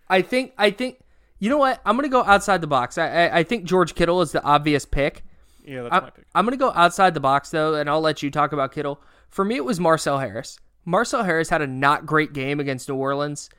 I 0.09 0.21
think. 0.21 0.53
I 0.57 0.71
think. 0.71 0.99
You 1.39 1.49
know 1.49 1.57
what? 1.57 1.79
I'm 1.85 1.95
gonna 1.95 2.09
go 2.09 2.23
outside 2.23 2.61
the 2.61 2.67
box. 2.67 2.97
I 2.97 3.27
I, 3.27 3.37
I 3.39 3.43
think 3.43 3.65
George 3.65 3.93
Kittle 3.95 4.21
is 4.21 4.31
the 4.31 4.43
obvious 4.43 4.85
pick. 4.85 5.23
Yeah, 5.63 5.83
that's 5.83 5.93
I, 5.93 5.99
my 5.99 6.09
pick. 6.09 6.25
I'm 6.33 6.45
gonna 6.45 6.57
go 6.57 6.71
outside 6.71 7.13
the 7.13 7.19
box 7.19 7.51
though, 7.51 7.75
and 7.75 7.89
I'll 7.89 8.01
let 8.01 8.23
you 8.23 8.31
talk 8.31 8.53
about 8.53 8.71
Kittle. 8.73 9.01
For 9.29 9.45
me, 9.45 9.55
it 9.55 9.65
was 9.65 9.79
Marcel 9.79 10.19
Harris. 10.19 10.59
Marcel 10.85 11.23
Harris 11.23 11.49
had 11.49 11.61
a 11.61 11.67
not 11.67 12.05
great 12.05 12.33
game 12.33 12.59
against 12.59 12.89
New 12.89 12.95
Orleans, 12.95 13.49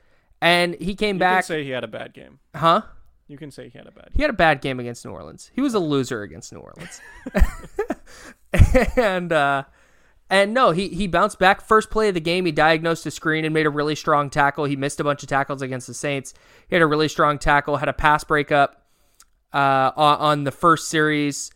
and 0.41 0.75
he 0.75 0.95
came 0.95 1.17
back. 1.17 1.29
You 1.29 1.35
back. 1.35 1.45
can 1.45 1.47
say 1.47 1.63
he 1.63 1.69
had 1.69 1.83
a 1.83 1.87
bad 1.87 2.13
game. 2.13 2.39
huh? 2.55 2.81
You 3.27 3.37
can 3.37 3.51
say 3.51 3.69
he 3.69 3.77
had 3.77 3.87
a 3.87 3.91
bad. 3.91 4.05
Game. 4.05 4.13
He 4.15 4.21
had 4.23 4.31
a 4.31 4.33
bad 4.33 4.59
game 4.59 4.79
against 4.79 5.05
New 5.05 5.11
Orleans. 5.11 5.51
He 5.53 5.61
was 5.61 5.75
a 5.75 5.79
loser 5.79 6.23
against 6.23 6.51
New 6.51 6.59
Orleans. 6.59 6.99
and 8.97 9.31
uh 9.31 9.63
and 10.29 10.53
no, 10.53 10.71
he 10.71 10.89
he 10.89 11.07
bounced 11.07 11.39
back 11.39 11.61
first 11.61 11.89
play 11.89 12.09
of 12.09 12.13
the 12.13 12.19
game. 12.19 12.45
He 12.45 12.51
diagnosed 12.51 13.05
a 13.05 13.11
screen 13.11 13.45
and 13.45 13.53
made 13.53 13.65
a 13.65 13.69
really 13.69 13.95
strong 13.95 14.29
tackle. 14.29 14.65
He 14.65 14.75
missed 14.75 14.99
a 14.99 15.03
bunch 15.03 15.23
of 15.23 15.29
tackles 15.29 15.61
against 15.61 15.87
the 15.87 15.93
Saints. 15.93 16.33
He 16.67 16.75
had 16.75 16.83
a 16.83 16.87
really 16.87 17.07
strong 17.07 17.39
tackle, 17.39 17.77
had 17.77 17.89
a 17.89 17.93
pass 17.93 18.23
breakup 18.23 18.83
uh 19.53 19.91
on, 19.95 20.43
the 20.43 20.51
first 20.51 20.89
series. 20.89 21.51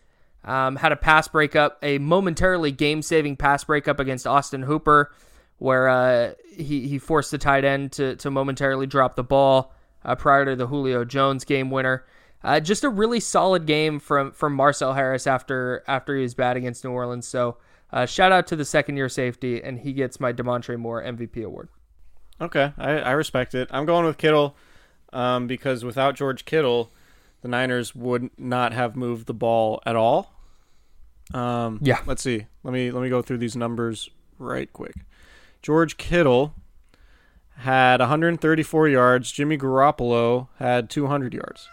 Um, 0.45 0.75
had 0.75 0.91
a 0.91 0.97
pass 0.97 1.29
breakup, 1.29 1.77
a 1.81 1.99
momentarily 1.99 2.73
game-saving 2.73 3.37
pass 3.37 3.63
breakup 3.63 4.01
against 4.01 4.27
Austin 4.27 4.63
Hooper, 4.63 5.13
where 5.57 5.87
uh, 5.87 6.33
he 6.51 6.87
he 6.87 6.99
forced 6.99 7.31
the 7.31 7.37
tight 7.37 7.63
end 7.63 7.93
to 7.93 8.17
to 8.17 8.29
momentarily 8.29 8.87
drop 8.87 9.15
the 9.15 9.23
ball 9.23 9.73
uh, 10.03 10.15
prior 10.15 10.43
to 10.43 10.55
the 10.55 10.67
Julio 10.67 11.05
Jones 11.05 11.45
game 11.45 11.71
winner. 11.71 12.05
Uh, 12.43 12.59
just 12.59 12.83
a 12.83 12.89
really 12.89 13.21
solid 13.21 13.65
game 13.65 13.99
from 13.99 14.31
from 14.33 14.53
Marcel 14.53 14.93
Harris 14.93 15.27
after 15.27 15.81
after 15.87 16.15
he 16.17 16.23
was 16.23 16.33
bad 16.33 16.57
against 16.57 16.83
New 16.83 16.91
Orleans. 16.91 17.25
So 17.25 17.57
uh, 17.93 18.05
shout 18.07 18.31
out 18.31 18.47
to 18.47 18.55
the 18.55 18.65
second 18.65 18.97
year 18.97 19.07
safety, 19.07 19.63
and 19.63 19.79
he 19.79 19.93
gets 19.93 20.19
my 20.19 20.33
Demontre 20.33 20.77
Moore 20.77 21.01
MVP 21.03 21.43
award. 21.43 21.69
Okay, 22.41 22.73
I, 22.77 22.91
I 22.99 23.11
respect 23.11 23.53
it. 23.53 23.69
I'm 23.71 23.85
going 23.85 24.05
with 24.05 24.17
Kittle 24.17 24.57
um, 25.13 25.45
because 25.47 25.85
without 25.85 26.15
George 26.15 26.43
Kittle, 26.43 26.91
the 27.41 27.47
Niners 27.47 27.93
would 27.93 28.31
not 28.37 28.73
have 28.73 28.95
moved 28.95 29.27
the 29.27 29.33
ball 29.33 29.81
at 29.85 29.95
all. 29.95 30.33
Um, 31.33 31.79
Yeah. 31.81 32.01
Let's 32.05 32.23
see. 32.23 32.47
Let 32.63 32.73
me 32.73 32.91
let 32.91 33.03
me 33.03 33.09
go 33.09 33.21
through 33.21 33.37
these 33.37 33.55
numbers 33.55 34.09
right 34.39 34.71
quick. 34.73 34.95
George 35.61 35.97
Kittle 35.97 36.55
had 37.57 37.99
134 37.99 38.89
yards. 38.89 39.31
Jimmy 39.31 39.57
Garoppolo 39.57 40.47
had 40.57 40.89
200 40.89 41.33
yards. 41.33 41.69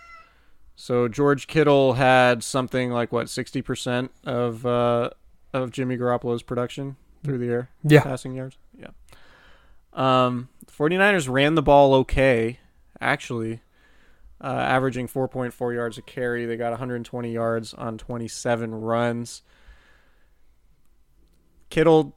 So 0.77 1.09
George 1.09 1.47
Kittle 1.47 1.95
had 1.95 2.45
something 2.45 2.91
like 2.91 3.13
what 3.13 3.27
60% 3.27 4.09
of 4.25 4.65
uh, 4.65 5.11
of 5.53 5.71
Jimmy 5.71 5.97
Garoppolo's 5.97 6.43
production 6.43 6.97
through 7.25 7.39
the 7.39 7.49
air. 7.49 7.71
Yeah. 7.83 8.03
Passing 8.03 8.35
yards. 8.35 8.57
Yeah. 8.79 8.89
Um, 9.93 10.49
49ers 10.67 11.29
ran 11.29 11.55
the 11.55 11.63
ball 11.63 11.95
okay, 11.95 12.61
actually, 13.01 13.61
uh, 14.43 14.47
averaging 14.47 15.09
4.4 15.09 15.75
yards 15.75 15.99
a 15.99 16.03
carry. 16.03 16.47
They 16.47 16.57
got 16.57 16.71
120 16.71 17.33
yards 17.33 17.75
on 17.75 17.99
27 17.99 18.75
runs. 18.75 19.43
Kittle, 21.69 22.17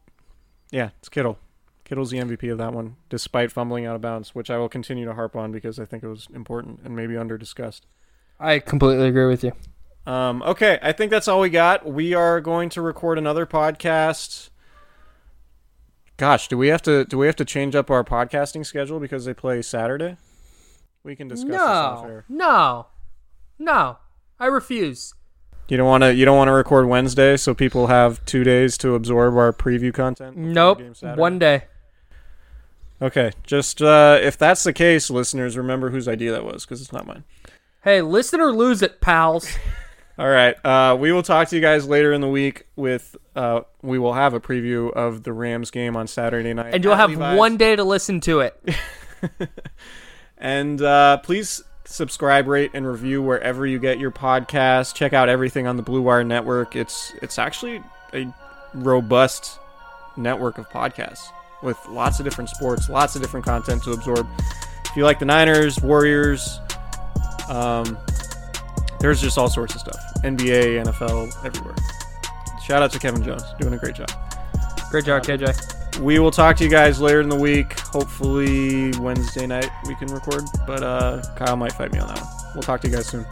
yeah, 0.71 0.89
it's 0.99 1.09
Kittle. 1.09 1.39
Kittle's 1.83 2.11
the 2.11 2.17
MVP 2.17 2.51
of 2.51 2.57
that 2.59 2.73
one, 2.73 2.95
despite 3.09 3.51
fumbling 3.51 3.85
out 3.85 3.95
of 3.95 4.01
bounds, 4.01 4.33
which 4.33 4.49
I 4.49 4.57
will 4.57 4.69
continue 4.69 5.05
to 5.05 5.13
harp 5.13 5.35
on 5.35 5.51
because 5.51 5.79
I 5.79 5.85
think 5.85 6.03
it 6.03 6.07
was 6.07 6.27
important 6.33 6.79
and 6.85 6.95
maybe 6.95 7.17
under 7.17 7.37
discussed. 7.37 7.85
I 8.39 8.59
completely 8.59 9.07
agree 9.07 9.27
with 9.27 9.43
you. 9.43 9.51
Um, 10.05 10.41
okay, 10.43 10.79
I 10.81 10.91
think 10.91 11.11
that's 11.11 11.27
all 11.27 11.39
we 11.39 11.49
got. 11.49 11.85
We 11.85 12.13
are 12.13 12.41
going 12.41 12.69
to 12.69 12.81
record 12.81 13.17
another 13.17 13.45
podcast. 13.45 14.49
Gosh, 16.17 16.47
do 16.47 16.57
we 16.57 16.67
have 16.67 16.81
to 16.83 17.05
do 17.05 17.17
we 17.17 17.25
have 17.25 17.35
to 17.37 17.45
change 17.45 17.75
up 17.75 17.89
our 17.89 18.03
podcasting 18.03 18.65
schedule 18.65 18.99
because 18.99 19.25
they 19.25 19.33
play 19.33 19.61
Saturday? 19.61 20.17
We 21.03 21.15
can 21.15 21.27
discuss 21.27 21.49
this 21.51 21.59
off 21.59 22.03
No, 22.03 22.09
air. 22.09 22.25
no, 22.29 22.87
no. 23.59 23.97
I 24.39 24.45
refuse. 24.47 25.13
You 25.69 25.77
don't 25.77 25.87
want 25.87 26.03
to 26.03 26.13
you 26.13 26.25
don't 26.25 26.37
want 26.37 26.49
to 26.49 26.53
record 26.53 26.87
Wednesday 26.87 27.35
so 27.37 27.53
people 27.53 27.87
have 27.87 28.23
2 28.25 28.43
days 28.43 28.77
to 28.79 28.95
absorb 28.95 29.35
our 29.37 29.51
preview 29.53 29.93
content. 29.93 30.35
Nope. 30.37 30.81
One 31.15 31.39
day. 31.39 31.63
Okay, 33.01 33.31
just 33.43 33.81
uh, 33.81 34.19
if 34.21 34.37
that's 34.37 34.63
the 34.63 34.71
case, 34.73 35.09
listeners, 35.09 35.57
remember 35.57 35.89
whose 35.89 36.07
idea 36.07 36.31
that 36.31 36.45
was 36.45 36.63
because 36.65 36.81
it's 36.81 36.93
not 36.93 37.05
mine. 37.07 37.23
Hey, 37.83 38.01
listen 38.01 38.39
or 38.39 38.51
lose 38.53 38.81
it, 38.81 39.01
pals. 39.01 39.47
All 40.17 40.29
right. 40.29 40.55
Uh, 40.63 40.95
we 40.95 41.11
will 41.11 41.23
talk 41.23 41.47
to 41.49 41.55
you 41.55 41.61
guys 41.61 41.87
later 41.87 42.13
in 42.13 42.21
the 42.21 42.29
week 42.29 42.67
with 42.75 43.15
uh, 43.35 43.61
we 43.81 43.97
will 43.97 44.13
have 44.13 44.33
a 44.33 44.39
preview 44.39 44.91
of 44.93 45.23
the 45.23 45.33
Rams 45.33 45.71
game 45.71 45.95
on 45.95 46.07
Saturday 46.07 46.53
night. 46.53 46.73
And 46.75 46.83
you'll 46.83 46.95
have 46.95 47.09
Levi's. 47.09 47.37
one 47.37 47.57
day 47.57 47.75
to 47.75 47.83
listen 47.83 48.19
to 48.21 48.41
it. 48.41 48.59
And 50.43 50.81
uh, 50.81 51.17
please 51.19 51.63
subscribe, 51.85 52.47
rate, 52.47 52.71
and 52.73 52.85
review 52.85 53.21
wherever 53.21 53.65
you 53.65 53.79
get 53.79 53.97
your 53.97 54.11
podcast. 54.11 54.93
Check 54.93 55.13
out 55.13 55.29
everything 55.29 55.67
on 55.67 55.77
the 55.77 55.83
Blue 55.83 56.01
Wire 56.01 56.25
Network. 56.25 56.75
It's 56.75 57.13
it's 57.21 57.39
actually 57.39 57.81
a 58.13 58.31
robust 58.73 59.57
network 60.17 60.57
of 60.57 60.69
podcasts 60.69 61.23
with 61.63 61.77
lots 61.87 62.19
of 62.19 62.25
different 62.25 62.49
sports, 62.49 62.89
lots 62.89 63.15
of 63.15 63.21
different 63.21 63.45
content 63.45 63.83
to 63.83 63.91
absorb. 63.91 64.27
If 64.85 64.97
you 64.97 65.05
like 65.05 65.19
the 65.19 65.25
Niners, 65.25 65.81
Warriors, 65.81 66.59
um, 67.47 67.97
there's 69.03 69.19
just 69.19 69.37
all 69.37 69.49
sorts 69.49 69.75
of 69.75 69.81
stuff. 69.81 70.01
NBA, 70.23 70.81
NFL, 70.81 71.45
everywhere. 71.45 71.75
Shout 72.63 72.81
out 72.81 72.89
to 72.91 72.99
Kevin 72.99 73.21
Jones, 73.21 73.43
doing 73.59 73.73
a 73.73 73.77
great 73.77 73.95
job. 73.95 74.09
Great 74.89 75.03
job, 75.03 75.23
KJ. 75.23 75.99
We 75.99 76.19
will 76.19 76.31
talk 76.31 76.55
to 76.57 76.63
you 76.63 76.69
guys 76.69 77.01
later 77.01 77.19
in 77.19 77.27
the 77.27 77.35
week. 77.35 77.77
Hopefully 77.79 78.93
Wednesday 78.99 79.45
night 79.45 79.69
we 79.87 79.95
can 79.95 80.07
record, 80.07 80.43
but 80.65 80.83
uh, 80.83 81.21
Kyle 81.35 81.57
might 81.57 81.73
fight 81.73 81.91
me 81.91 81.99
on 81.99 82.07
that 82.07 82.21
one. 82.21 82.53
We'll 82.53 82.63
talk 82.63 82.79
to 82.79 82.87
you 82.87 82.95
guys 82.95 83.07
soon. 83.07 83.25